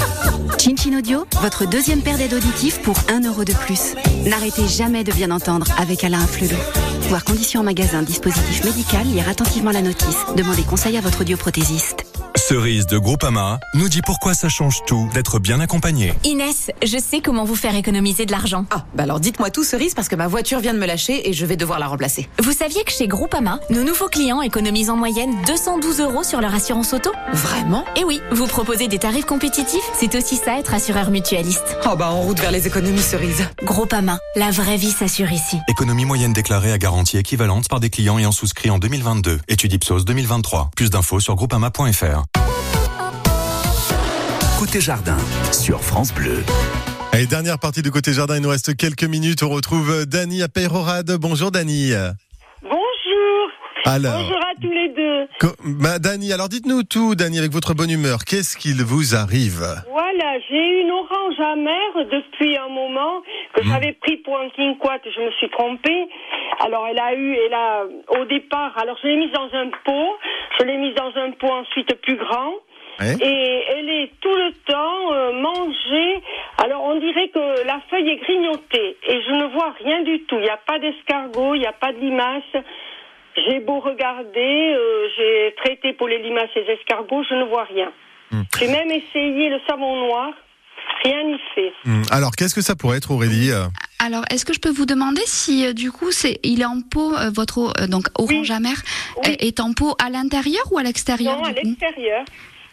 Chin 0.58 0.98
Audio, 0.98 1.26
votre 1.42 1.68
deuxième 1.68 2.02
paire 2.02 2.18
d'aides 2.18 2.34
auditives 2.34 2.80
pour 2.82 2.96
1 3.10 3.22
euro 3.28 3.44
de 3.44 3.54
plus. 3.54 3.94
N'arrêtez 4.26 4.68
jamais 4.68 5.04
de 5.04 5.12
bien 5.12 5.30
entendre 5.30 5.68
avec 5.80 6.04
Alain 6.04 6.26
Flelou. 6.26 6.58
Voir 7.10 7.24
conditions 7.24 7.62
en 7.62 7.64
magasin, 7.64 8.02
dispositif 8.02 8.66
médical, 8.66 9.06
lire 9.06 9.30
attentivement 9.30 9.72
la 9.72 9.84
notice. 9.84 10.18
Demandez 10.36 10.64
conseil 10.64 10.98
à 10.98 11.02
votre 11.02 11.22
audioprothésiste. 11.22 12.07
Cerise 12.48 12.86
de 12.88 12.98
Groupama 12.98 13.60
nous 13.74 13.90
dit 13.90 14.00
pourquoi 14.02 14.34
ça 14.34 14.48
change 14.48 14.78
tout 14.88 15.10
d'être 15.14 15.38
bien 15.38 15.60
accompagné. 15.60 16.14
Inès, 16.24 16.72
je 16.82 16.98
sais 16.98 17.20
comment 17.20 17.44
vous 17.44 17.58
faire 17.58 17.76
économiser 17.76 18.26
de 18.26 18.32
l'argent. 18.32 18.66
Ah, 18.72 18.86
bah 18.96 19.04
alors 19.04 19.20
dites-moi 19.20 19.50
tout, 19.50 19.66
Cerise, 19.66 19.94
parce 19.94 20.08
que 20.08 20.16
ma 20.16 20.28
voiture 20.28 20.62
vient 20.62 20.74
de 20.74 20.80
me 20.80 20.86
lâcher 20.86 21.28
et 21.28 21.34
je 21.34 21.46
vais 21.46 21.58
devoir 21.58 21.78
la 21.78 21.88
remplacer. 21.88 22.30
Vous 22.42 22.54
saviez 22.54 22.86
que 22.86 22.92
chez 22.94 23.10
Groupama, 23.10 23.60
nos 23.70 23.84
nouveaux 23.84 24.08
clients 24.08 24.42
économisent 24.42 24.90
en 24.90 24.96
moyenne 24.96 25.36
212 25.46 26.00
euros 26.00 26.24
sur 26.24 26.40
leur 26.40 26.56
assurance 26.56 26.94
auto? 26.94 27.12
Vraiment? 27.34 27.84
Et 27.98 28.06
oui, 28.06 28.22
vous 28.32 28.48
proposez 28.48 28.88
des 28.88 29.00
tarifs 29.00 29.26
compétitifs, 29.26 29.84
c'est 30.00 30.16
aussi 30.16 30.38
ça 30.38 30.58
être 30.58 30.74
assureur 30.74 31.12
mutualiste. 31.12 31.76
Oh 31.86 31.98
bah 31.98 32.12
en 32.12 32.22
route 32.22 32.40
vers 32.40 32.52
les 32.52 32.66
économies, 32.66 33.02
Cerise. 33.02 33.44
Groupama, 33.64 34.20
la 34.38 34.52
vraie 34.52 34.78
vie 34.78 34.92
s'assure 34.92 35.34
ici. 35.34 35.58
Économie 35.68 36.06
moyenne 36.06 36.32
déclarée 36.32 36.72
à 36.72 36.78
garantie 36.78 37.18
équivalente 37.18 37.68
par 37.68 37.82
des 37.82 37.90
clients 37.90 38.18
ayant 38.20 38.32
souscrit 38.32 38.70
en 38.70 38.80
2022. 38.80 39.42
Étude 39.50 39.74
Ipsos 39.74 40.06
2023. 40.06 40.70
Plus 40.78 40.90
d'infos 40.90 41.20
sur 41.20 41.36
groupama.fr. 41.36 42.37
Côté 44.58 44.80
jardin 44.82 45.18
sur 45.52 45.80
France 45.82 46.14
Bleu. 46.14 46.44
Allez, 47.14 47.26
dernière 47.28 47.60
partie 47.60 47.82
de 47.82 47.90
Côté 47.90 48.12
Jardin, 48.14 48.36
il 48.38 48.42
nous 48.42 48.50
reste 48.50 48.76
quelques 48.76 49.04
minutes. 49.04 49.44
On 49.44 49.50
retrouve 49.50 50.06
Dany 50.06 50.42
à 50.44 50.48
Peyrorade. 50.48 51.12
Bonjour 51.20 51.52
Dany. 51.52 51.92
Bonjour. 52.62 53.44
Alors. 53.86 54.20
Bonjour 54.22 54.38
à 54.38 54.54
tous 54.62 54.72
les 54.72 54.90
deux. 54.90 55.28
Bah, 55.82 56.00
Dany, 56.00 56.34
alors 56.34 56.50
dites-nous 56.50 56.84
tout, 56.84 57.16
Dany, 57.16 57.40
avec 57.40 57.52
votre 57.52 57.74
bonne 57.74 57.90
humeur. 57.90 58.20
Qu'est-ce 58.26 58.58
qu'il 58.58 58.84
vous 58.84 59.16
arrive 59.16 59.64
Voilà, 59.92 60.40
j'ai 60.50 60.82
une 60.82 60.92
orange 60.92 61.40
amère 61.40 62.06
depuis 62.12 62.58
un 62.58 62.70
moment 62.70 63.22
que 63.56 63.62
Mhm. 63.64 63.70
j'avais 63.72 63.94
pris 63.94 64.18
pour 64.18 64.38
un 64.38 64.50
kumquat, 64.50 65.00
je 65.06 65.22
me 65.22 65.32
suis 65.40 65.50
trompée. 65.52 66.08
Alors 66.60 66.86
elle 66.90 67.00
a 67.00 67.14
eu, 67.16 67.36
elle 67.46 67.54
a 67.54 67.86
au 68.20 68.26
départ, 68.26 68.74
alors 68.78 68.98
je 69.02 69.08
l'ai 69.08 69.18
mise 69.18 69.32
dans 69.32 69.50
un 69.54 69.70
pot, 69.86 70.16
je 70.60 70.66
l'ai 70.66 70.78
mise 70.78 70.96
dans 70.96 71.14
un 71.16 71.32
pot 71.32 71.52
ensuite 71.54 71.94
plus 72.02 72.18
grand. 72.18 72.52
Ouais. 73.00 73.16
Et 73.22 73.64
elle 73.70 73.90
est 73.90 74.12
tout 74.22 74.34
le 74.36 74.52
temps 74.66 75.14
euh, 75.14 75.32
mangée. 75.34 76.22
Alors 76.58 76.84
on 76.84 77.00
dirait 77.00 77.30
que 77.30 77.66
la 77.66 77.80
feuille 77.90 78.10
est 78.10 78.18
grignotée 78.18 78.98
et 79.08 79.22
je 79.22 79.32
ne 79.34 79.46
vois 79.54 79.74
rien 79.84 80.02
du 80.04 80.24
tout. 80.24 80.36
Il 80.38 80.42
n'y 80.44 80.50
a 80.50 80.58
pas 80.58 80.80
d'escargot, 80.80 81.54
il 81.56 81.60
n'y 81.60 81.68
a 81.68 81.74
pas 81.74 81.94
de 81.94 82.00
limaces. 82.00 82.64
J'ai 83.48 83.60
beau 83.60 83.80
regarder, 83.80 84.74
euh, 84.76 85.08
j'ai 85.16 85.56
traité 85.64 85.94
pour 85.94 86.08
les 86.08 86.18
limaces 86.24 86.50
et 86.56 86.62
les 86.64 86.74
escargots, 86.74 87.24
je 87.30 87.36
ne 87.36 87.44
vois 87.44 87.66
rien. 87.66 87.92
J'ai 88.60 88.68
même 88.68 88.90
essayé 88.92 89.50
le 89.50 89.60
savon 89.70 89.96
noir, 90.08 90.32
rien 91.04 91.24
n'y 91.24 91.38
fait. 91.54 91.72
Hmm, 91.86 92.02
Alors, 92.12 92.32
qu'est-ce 92.36 92.56
que 92.56 92.62
ça 92.62 92.76
pourrait 92.76 92.98
être, 92.98 93.12
Aurélie 93.12 93.52
euh 93.52 93.66
Alors, 94.04 94.24
est-ce 94.32 94.44
que 94.44 94.54
je 94.54 94.60
peux 94.60 94.72
vous 94.72 94.88
demander 94.88 95.22
si 95.26 95.66
euh, 95.68 95.74
du 95.74 95.92
coup 95.92 96.12
c'est 96.12 96.40
il 96.44 96.62
est 96.62 96.66
en 96.66 96.82
pot 96.82 97.14
euh, 97.14 97.30
votre 97.34 97.60
eau, 97.60 97.70
euh, 97.80 97.88
donc 97.88 98.08
orange 98.18 98.50
amère 98.52 98.82
est- 99.24 99.44
est 99.46 99.60
en 99.60 99.72
pot 99.74 99.96
à 100.04 100.10
l'intérieur 100.10 100.64
ou 100.72 100.80
à 100.80 100.84
l'extérieur 100.84 101.38
Non, 101.38 101.44
à 101.46 101.52
l'extérieur. 101.52 102.26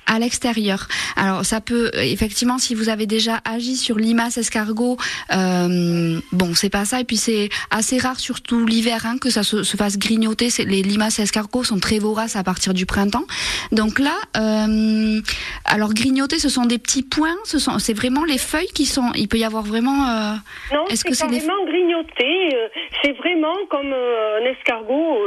À 0.07 0.19
l'extérieur. 0.19 0.87
Alors 1.17 1.45
ça 1.45 1.61
peut 1.61 1.91
effectivement 1.95 2.59
si 2.59 2.75
vous 2.75 2.89
avez 2.89 3.07
déjà 3.07 3.41
agi 3.45 3.77
sur 3.77 3.97
limace 3.97 4.37
escargot, 4.39 4.97
euh, 5.33 6.19
bon 6.33 6.55
c'est 6.55 6.71
pas 6.71 6.85
ça 6.85 7.01
et 7.01 7.05
puis 7.05 7.17
c'est 7.17 7.49
assez 7.71 7.99
rare 7.99 8.19
surtout 8.21 8.67
l'hiver 8.67 9.03
hein, 9.07 9.17
que 9.21 9.31
ça 9.31 9.43
se, 9.43 9.63
se 9.63 9.77
fasse 9.77 9.99
grignoter. 9.99 10.49
Les 10.67 10.83
limaces 10.83 11.19
escargots 11.19 11.65
sont 11.65 11.79
très 11.79 11.99
voraces 11.99 12.37
à 12.37 12.43
partir 12.45 12.75
du 12.75 12.87
printemps. 12.87 13.25
Donc 13.73 13.99
là, 13.99 14.15
euh, 14.37 15.21
alors 15.65 15.93
grignoter 15.95 16.39
ce 16.39 16.49
sont 16.49 16.67
des 16.67 16.79
petits 16.79 17.03
points, 17.03 17.37
ce 17.45 17.59
sont 17.59 17.79
c'est 17.79 17.95
vraiment 17.95 18.25
les 18.25 18.39
feuilles 18.39 18.73
qui 18.75 18.87
sont. 18.87 19.11
Il 19.15 19.29
peut 19.29 19.39
y 19.39 19.45
avoir 19.45 19.63
vraiment. 19.63 20.09
euh, 20.09 20.35
Non, 20.73 20.87
Est-ce 20.87 21.03
c'est 21.03 21.09
que 21.09 21.15
c'est 21.15 21.29
les 21.29 21.39
carrément 21.41 21.65
grignoté. 21.67 22.55
euh, 22.55 22.69
c'est 23.03 23.13
vraiment 23.13 23.55
comme 23.71 23.93
un 23.93 24.45
escargot. 24.51 25.19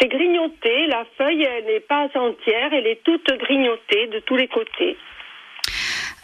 c'est 0.00 0.08
grignoté. 0.08 0.86
La 0.88 1.04
feuille, 1.18 1.42
elle 1.42 1.64
n'est 1.66 1.80
pas 1.80 2.06
entière. 2.14 2.70
Elle 2.72 2.86
est 2.86 3.00
toute 3.04 3.26
grignotée 3.38 4.06
de 4.12 4.20
tous 4.20 4.36
les 4.36 4.48
côtés. 4.48 4.96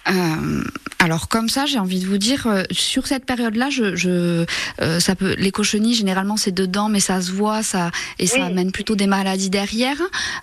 Euh, 0.08 0.62
alors 1.00 1.28
comme 1.28 1.48
ça, 1.48 1.64
j'ai 1.64 1.78
envie 1.78 2.00
de 2.00 2.06
vous 2.06 2.18
dire, 2.18 2.46
euh, 2.48 2.64
sur 2.72 3.06
cette 3.06 3.24
période-là, 3.24 3.70
je, 3.70 3.94
je, 3.94 4.44
euh, 4.82 4.98
ça 5.00 5.14
peut, 5.14 5.36
les 5.38 5.52
cochenilles 5.52 5.94
généralement 5.94 6.36
c'est 6.36 6.50
dedans, 6.50 6.88
mais 6.88 6.98
ça 6.98 7.22
se 7.22 7.30
voit, 7.30 7.62
ça 7.62 7.90
et 8.18 8.26
ça 8.26 8.46
amène 8.46 8.72
plutôt 8.72 8.96
des 8.96 9.06
maladies 9.06 9.48
derrière. 9.48 9.96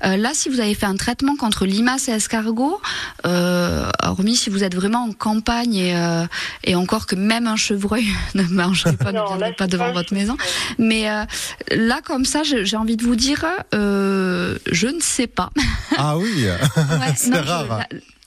Euh, 0.05 0.15
là, 0.15 0.31
si 0.33 0.47
vous 0.47 0.61
avez 0.61 0.73
fait 0.73 0.85
un 0.85 0.95
traitement 0.95 1.35
contre 1.35 1.65
limaces 1.65 2.07
et 2.07 2.11
escargots, 2.13 2.79
euh, 3.25 3.89
hormis 4.01 4.37
si 4.37 4.49
vous 4.49 4.63
êtes 4.63 4.75
vraiment 4.75 5.03
en 5.03 5.11
campagne 5.11 5.75
et, 5.75 5.95
euh, 5.97 6.25
et 6.63 6.75
encore 6.75 7.05
que 7.05 7.15
même 7.15 7.47
un 7.47 7.57
chevreuil 7.57 8.07
ne 8.35 8.43
mangerait 8.43 8.95
pas, 8.95 9.11
ne 9.11 9.19
viendrait 9.27 9.53
pas 9.53 9.67
devant 9.67 9.91
votre 9.91 10.13
maison. 10.13 10.37
Mais 10.77 11.09
euh, 11.09 11.25
là, 11.71 11.99
comme 12.03 12.23
ça, 12.23 12.43
j'ai 12.43 12.77
envie 12.77 12.95
de 12.95 13.03
vous 13.03 13.17
dire, 13.17 13.45
euh, 13.73 14.57
je 14.71 14.87
ne 14.87 15.01
sais 15.01 15.27
pas. 15.27 15.49
Ah 15.97 16.17
oui, 16.17 16.45
c'est 17.17 17.33
je- 17.33 17.39
rare. 17.39 17.81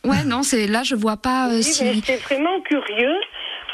Ouais, 0.04 0.24
non, 0.24 0.42
c'est 0.42 0.66
là, 0.66 0.82
je 0.84 0.94
vois 0.94 1.16
pas 1.16 1.48
euh, 1.48 1.56
Oui, 1.56 1.62
si. 1.64 2.02
c'est 2.04 2.16
vraiment 2.22 2.60
curieux 2.62 3.16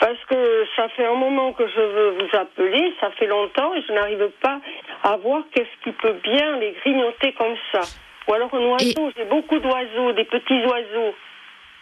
parce 0.00 0.18
que 0.28 0.64
ça 0.76 0.88
fait 0.96 1.06
un 1.06 1.14
moment 1.14 1.52
que 1.52 1.64
je 1.68 1.80
veux 1.80 2.10
vous 2.18 2.36
appeler. 2.36 2.92
Ça 3.00 3.10
fait 3.18 3.26
longtemps 3.26 3.72
et 3.74 3.82
je 3.86 3.92
n'arrive 3.92 4.28
pas 4.42 4.60
à 5.02 5.16
voir 5.18 5.42
qu'est-ce 5.52 5.84
qui 5.84 5.92
peut 5.96 6.16
bien 6.24 6.58
les 6.58 6.74
grignoter 6.82 7.32
comme 7.38 7.54
ça. 7.72 7.80
Ou 8.26 8.32
alors 8.34 8.52
un 8.54 8.58
oiseau. 8.60 9.10
J'ai 9.16 9.24
beaucoup 9.26 9.58
d'oiseaux, 9.58 10.12
des 10.12 10.24
petits 10.24 10.64
oiseaux. 10.64 11.14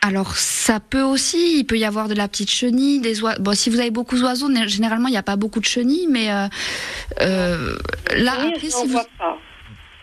Alors 0.05 0.33
ça 0.35 0.81
peut 0.81 1.03
aussi, 1.03 1.61
il 1.61 1.65
peut 1.65 1.79
y 1.79 1.85
avoir 1.85 2.09
de 2.09 2.15
la 2.15 2.27
petite 2.27 2.51
chenille, 2.51 3.01
des 3.01 3.23
oiseaux. 3.23 3.41
Bon, 3.41 3.53
si 3.55 3.71
vous 3.71 3.79
avez 3.79 3.93
beaucoup 3.93 4.19
d'oiseaux, 4.19 4.49
né- 4.49 4.67
généralement 4.67 5.07
il 5.07 5.13
n'y 5.13 5.17
a 5.17 5.23
pas 5.23 5.37
beaucoup 5.37 5.61
de 5.61 5.65
chenilles, 5.65 6.09
mais 6.11 6.29
euh, 6.33 6.49
euh, 7.21 7.77
là 8.17 8.33
Oui, 8.41 8.49
après 8.57 8.69
si 8.69 8.85
vous 8.87 8.93
vois 8.93 9.07
pas. 9.17 9.39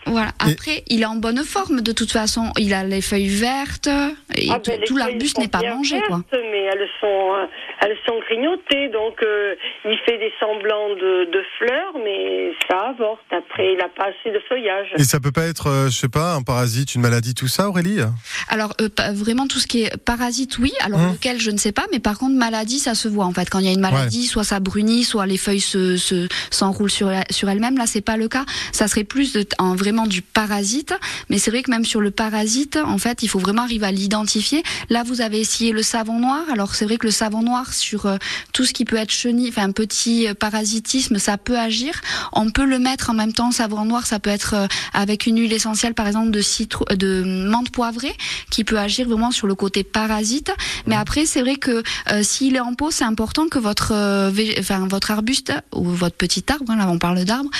Voilà, 0.06 0.32
après 0.38 0.82
il 0.88 1.02
est 1.02 1.06
en 1.06 1.16
bonne 1.16 1.44
forme 1.44 1.80
de 1.82 1.92
toute 1.92 2.10
façon, 2.12 2.50
il 2.58 2.72
a 2.74 2.84
les 2.84 3.00
feuilles 3.02 3.28
vertes 3.28 3.88
et 4.34 4.48
Ah 4.50 4.58
tout, 4.58 4.70
ben, 4.70 4.80
tout 4.86 4.96
l'arbuste 4.96 5.38
n'est 5.38 5.48
pas 5.48 5.60
mangé 5.62 6.00
quoi. 6.08 6.18
vertes, 6.30 6.42
Mais 6.50 6.64
elles 6.72 6.88
sont, 7.00 7.06
euh, 7.34 7.46
elles 7.82 7.96
sont 8.06 8.18
grignotées, 8.28 8.88
donc 8.88 9.22
euh, 9.22 9.54
il 9.84 9.98
fait 10.06 10.18
des 10.18 10.32
semblants 10.40 10.90
de, 10.90 11.30
de 11.30 11.42
fleurs, 11.58 11.94
mais 12.04 12.52
ça 12.68 12.90
avorte. 12.90 13.20
Après, 13.30 13.72
il 13.72 13.78
n'a 13.78 13.88
pas 13.88 14.04
assez 14.06 14.32
de 14.34 14.40
feuillage. 14.48 14.88
Et 14.98 15.04
ça 15.04 15.20
peut 15.20 15.32
pas 15.32 15.46
être, 15.46 15.68
euh, 15.68 15.88
je 15.88 15.96
sais 15.98 16.08
pas, 16.08 16.34
un 16.34 16.42
parasite, 16.42 16.94
une 16.94 17.02
maladie, 17.02 17.34
tout 17.34 17.48
ça, 17.48 17.68
Aurélie 17.68 18.00
Alors 18.48 18.72
euh, 18.80 18.88
vraiment 19.12 19.46
tout 19.46 19.58
ce 19.58 19.66
qui 19.66 19.82
est 19.84 19.96
parasite, 20.02 20.58
oui. 20.58 20.72
Alors 20.80 21.00
Hum. 21.00 21.12
lequel 21.12 21.40
je 21.40 21.50
ne 21.50 21.56
sais 21.58 21.72
pas, 21.72 21.84
mais 21.92 21.98
par 22.00 22.18
contre 22.18 22.34
maladie, 22.36 22.78
ça 22.78 22.94
se 22.94 23.08
voit 23.08 23.24
en 23.26 23.32
fait. 23.32 23.48
Quand 23.48 23.58
il 23.58 23.66
y 23.66 23.68
a 23.68 23.72
une 23.72 23.80
maladie, 23.80 24.26
soit 24.26 24.44
ça 24.44 24.60
brunit, 24.60 25.04
soit 25.04 25.26
les 25.26 25.36
feuilles 25.38 25.60
se 25.60 25.96
se- 25.96 26.28
s'enroulent 26.50 26.90
sur 26.90 27.10
sur 27.30 27.48
elles-mêmes. 27.48 27.76
Là, 27.78 27.86
c'est 27.86 28.00
pas 28.00 28.16
le 28.16 28.28
cas. 28.28 28.44
Ça 28.72 28.86
serait 28.88 29.04
plus 29.04 29.32
de, 29.32 29.44
en, 29.58 29.74
vraiment 29.90 30.06
du 30.06 30.22
parasite. 30.22 30.94
Mais 31.30 31.38
c'est 31.38 31.50
vrai 31.50 31.62
que 31.62 31.70
même 31.70 31.84
sur 31.84 32.00
le 32.00 32.12
parasite, 32.12 32.78
en 32.84 32.98
fait, 32.98 33.22
il 33.24 33.28
faut 33.28 33.40
vraiment 33.40 33.62
arriver 33.62 33.86
à 33.86 33.90
l'identifier. 33.90 34.62
Là, 34.88 35.02
vous 35.04 35.20
avez 35.20 35.40
essayé 35.40 35.72
le 35.72 35.82
savon 35.82 36.20
noir. 36.20 36.44
Alors 36.52 36.74
c'est 36.76 36.84
vrai 36.84 36.96
que 36.96 37.06
le 37.06 37.10
savon 37.10 37.42
noir 37.42 37.72
sur 37.74 38.06
euh, 38.06 38.16
tout 38.52 38.64
ce 38.64 38.72
qui 38.72 38.84
peut 38.84 38.96
être 38.96 39.10
chenille, 39.10 39.48
enfin 39.48 39.64
un 39.64 39.72
petit 39.72 40.28
euh, 40.28 40.34
parasitisme, 40.34 41.18
ça 41.18 41.36
peut 41.38 41.58
agir. 41.58 42.00
On 42.32 42.50
peut 42.50 42.64
le 42.64 42.78
mettre 42.78 43.10
en 43.10 43.14
même 43.14 43.32
temps 43.32 43.50
savon 43.50 43.84
noir. 43.84 44.06
Ça 44.06 44.20
peut 44.20 44.30
être 44.30 44.54
euh, 44.54 44.66
avec 44.92 45.26
une 45.26 45.40
huile 45.40 45.52
essentielle, 45.52 45.94
par 45.94 46.06
exemple 46.06 46.30
de 46.30 46.40
citron, 46.40 46.84
de 46.94 47.24
menthe 47.50 47.70
poivrée, 47.70 48.16
qui 48.50 48.62
peut 48.62 48.78
agir 48.78 49.08
vraiment 49.08 49.32
sur 49.32 49.48
le 49.48 49.56
côté 49.56 49.82
parasite. 49.82 50.52
Mais 50.86 50.94
après, 50.94 51.26
c'est 51.26 51.40
vrai 51.40 51.56
que 51.56 51.82
euh, 52.12 52.22
s'il 52.22 52.54
est 52.54 52.60
en 52.60 52.74
pot, 52.74 52.92
c'est 52.92 53.04
important 53.04 53.48
que 53.48 53.58
votre, 53.58 53.92
vég- 54.30 54.56
enfin 54.60 54.86
votre 54.88 55.10
arbuste 55.10 55.52
ou 55.74 55.84
votre 55.88 56.16
petit 56.16 56.44
arbre, 56.48 56.70
hein, 56.70 56.76
là 56.76 56.88
on 56.88 56.98
parle 56.98 57.24
d'arbre, 57.24 57.50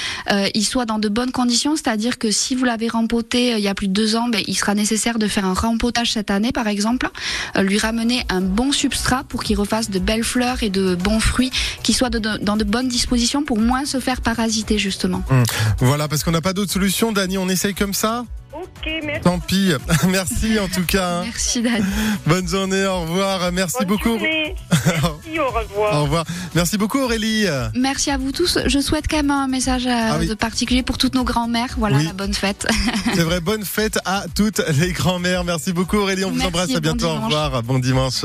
il 0.54 0.64
soit 0.64 0.86
dans 0.86 0.98
de 1.00 1.08
bonnes 1.08 1.32
conditions. 1.32 1.74
C'est-à-dire 1.76 2.18
que 2.20 2.30
si 2.30 2.54
vous 2.54 2.64
l'avez 2.64 2.86
rempoté 2.86 3.54
euh, 3.54 3.58
il 3.58 3.64
y 3.64 3.68
a 3.68 3.74
plus 3.74 3.88
de 3.88 3.92
deux 3.92 4.14
ans, 4.14 4.28
ben, 4.28 4.42
il 4.46 4.54
sera 4.54 4.74
nécessaire 4.76 5.18
de 5.18 5.26
faire 5.26 5.44
un 5.46 5.54
rempotage 5.54 6.12
cette 6.12 6.30
année, 6.30 6.52
par 6.52 6.68
exemple, 6.68 7.08
euh, 7.56 7.62
lui 7.62 7.78
ramener 7.78 8.22
un 8.28 8.40
bon 8.42 8.70
substrat 8.70 9.24
pour 9.24 9.42
qu'il 9.42 9.56
refasse 9.58 9.90
de 9.90 9.98
belles 9.98 10.22
fleurs 10.22 10.62
et 10.62 10.70
de 10.70 10.94
bons 10.94 11.18
fruits, 11.18 11.50
qui 11.82 11.92
soient 11.92 12.10
de- 12.10 12.18
de- 12.20 12.38
dans 12.42 12.56
de 12.56 12.64
bonnes 12.64 12.88
dispositions 12.88 13.42
pour 13.42 13.58
moins 13.58 13.84
se 13.86 13.98
faire 13.98 14.20
parasiter 14.20 14.78
justement. 14.78 15.22
Hum. 15.30 15.42
Voilà, 15.78 16.06
parce 16.06 16.22
qu'on 16.22 16.30
n'a 16.30 16.40
pas 16.42 16.52
d'autre 16.52 16.70
solution, 16.72 17.10
Dany, 17.10 17.38
on 17.38 17.48
essaye 17.48 17.74
comme 17.74 17.94
ça? 17.94 18.24
Ok, 18.62 18.90
merci. 19.04 19.20
Tant 19.22 19.38
pis. 19.38 19.72
Merci 20.08 20.58
en 20.58 20.68
tout 20.68 20.84
cas. 20.84 21.22
Merci 21.22 21.62
Dani. 21.62 21.84
Bonne 22.26 22.46
journée, 22.48 22.84
au 22.86 23.00
revoir. 23.02 23.50
Merci 23.52 23.76
Bonne 23.80 23.88
beaucoup. 23.88 24.08
journée. 24.10 24.54
Merci, 24.70 25.38
au 25.38 25.46
revoir. 25.50 25.94
Au 25.94 26.02
revoir. 26.04 26.24
Merci 26.54 26.76
beaucoup 26.78 26.98
Aurélie. 27.00 27.46
Merci 27.74 28.10
à 28.10 28.18
vous 28.18 28.32
tous. 28.32 28.58
Je 28.66 28.78
souhaite 28.80 29.06
quand 29.08 29.16
même 29.18 29.30
un 29.30 29.48
message 29.48 29.86
euh, 29.86 29.90
Ah 29.92 30.16
oui. 30.18 30.26
de 30.26 30.34
particulier 30.34 30.82
pour 30.82 30.98
toutes 30.98 31.14
nos 31.14 31.24
grands-mères. 31.24 31.74
Voilà, 31.78 31.96
Oui. 31.98 32.04
la 32.06 32.12
bonne 32.12 32.34
fête. 32.34 32.66
C'est 33.14 33.22
vrai, 33.22 33.40
bonne 33.40 33.64
fête 33.64 33.98
à 34.04 34.24
toutes 34.34 34.60
les 34.78 34.92
grand-mères. 34.92 35.44
Merci 35.44 35.72
beaucoup 35.72 35.96
Aurélie, 35.98 36.24
on 36.24 36.28
vous 36.30 36.34
Merci, 36.36 36.48
embrasse, 36.48 36.70
à 36.70 36.74
bon 36.74 36.80
bientôt, 36.80 37.06
au 37.06 37.14
revoir, 37.20 37.62
bon 37.62 37.78
dimanche. 37.78 38.24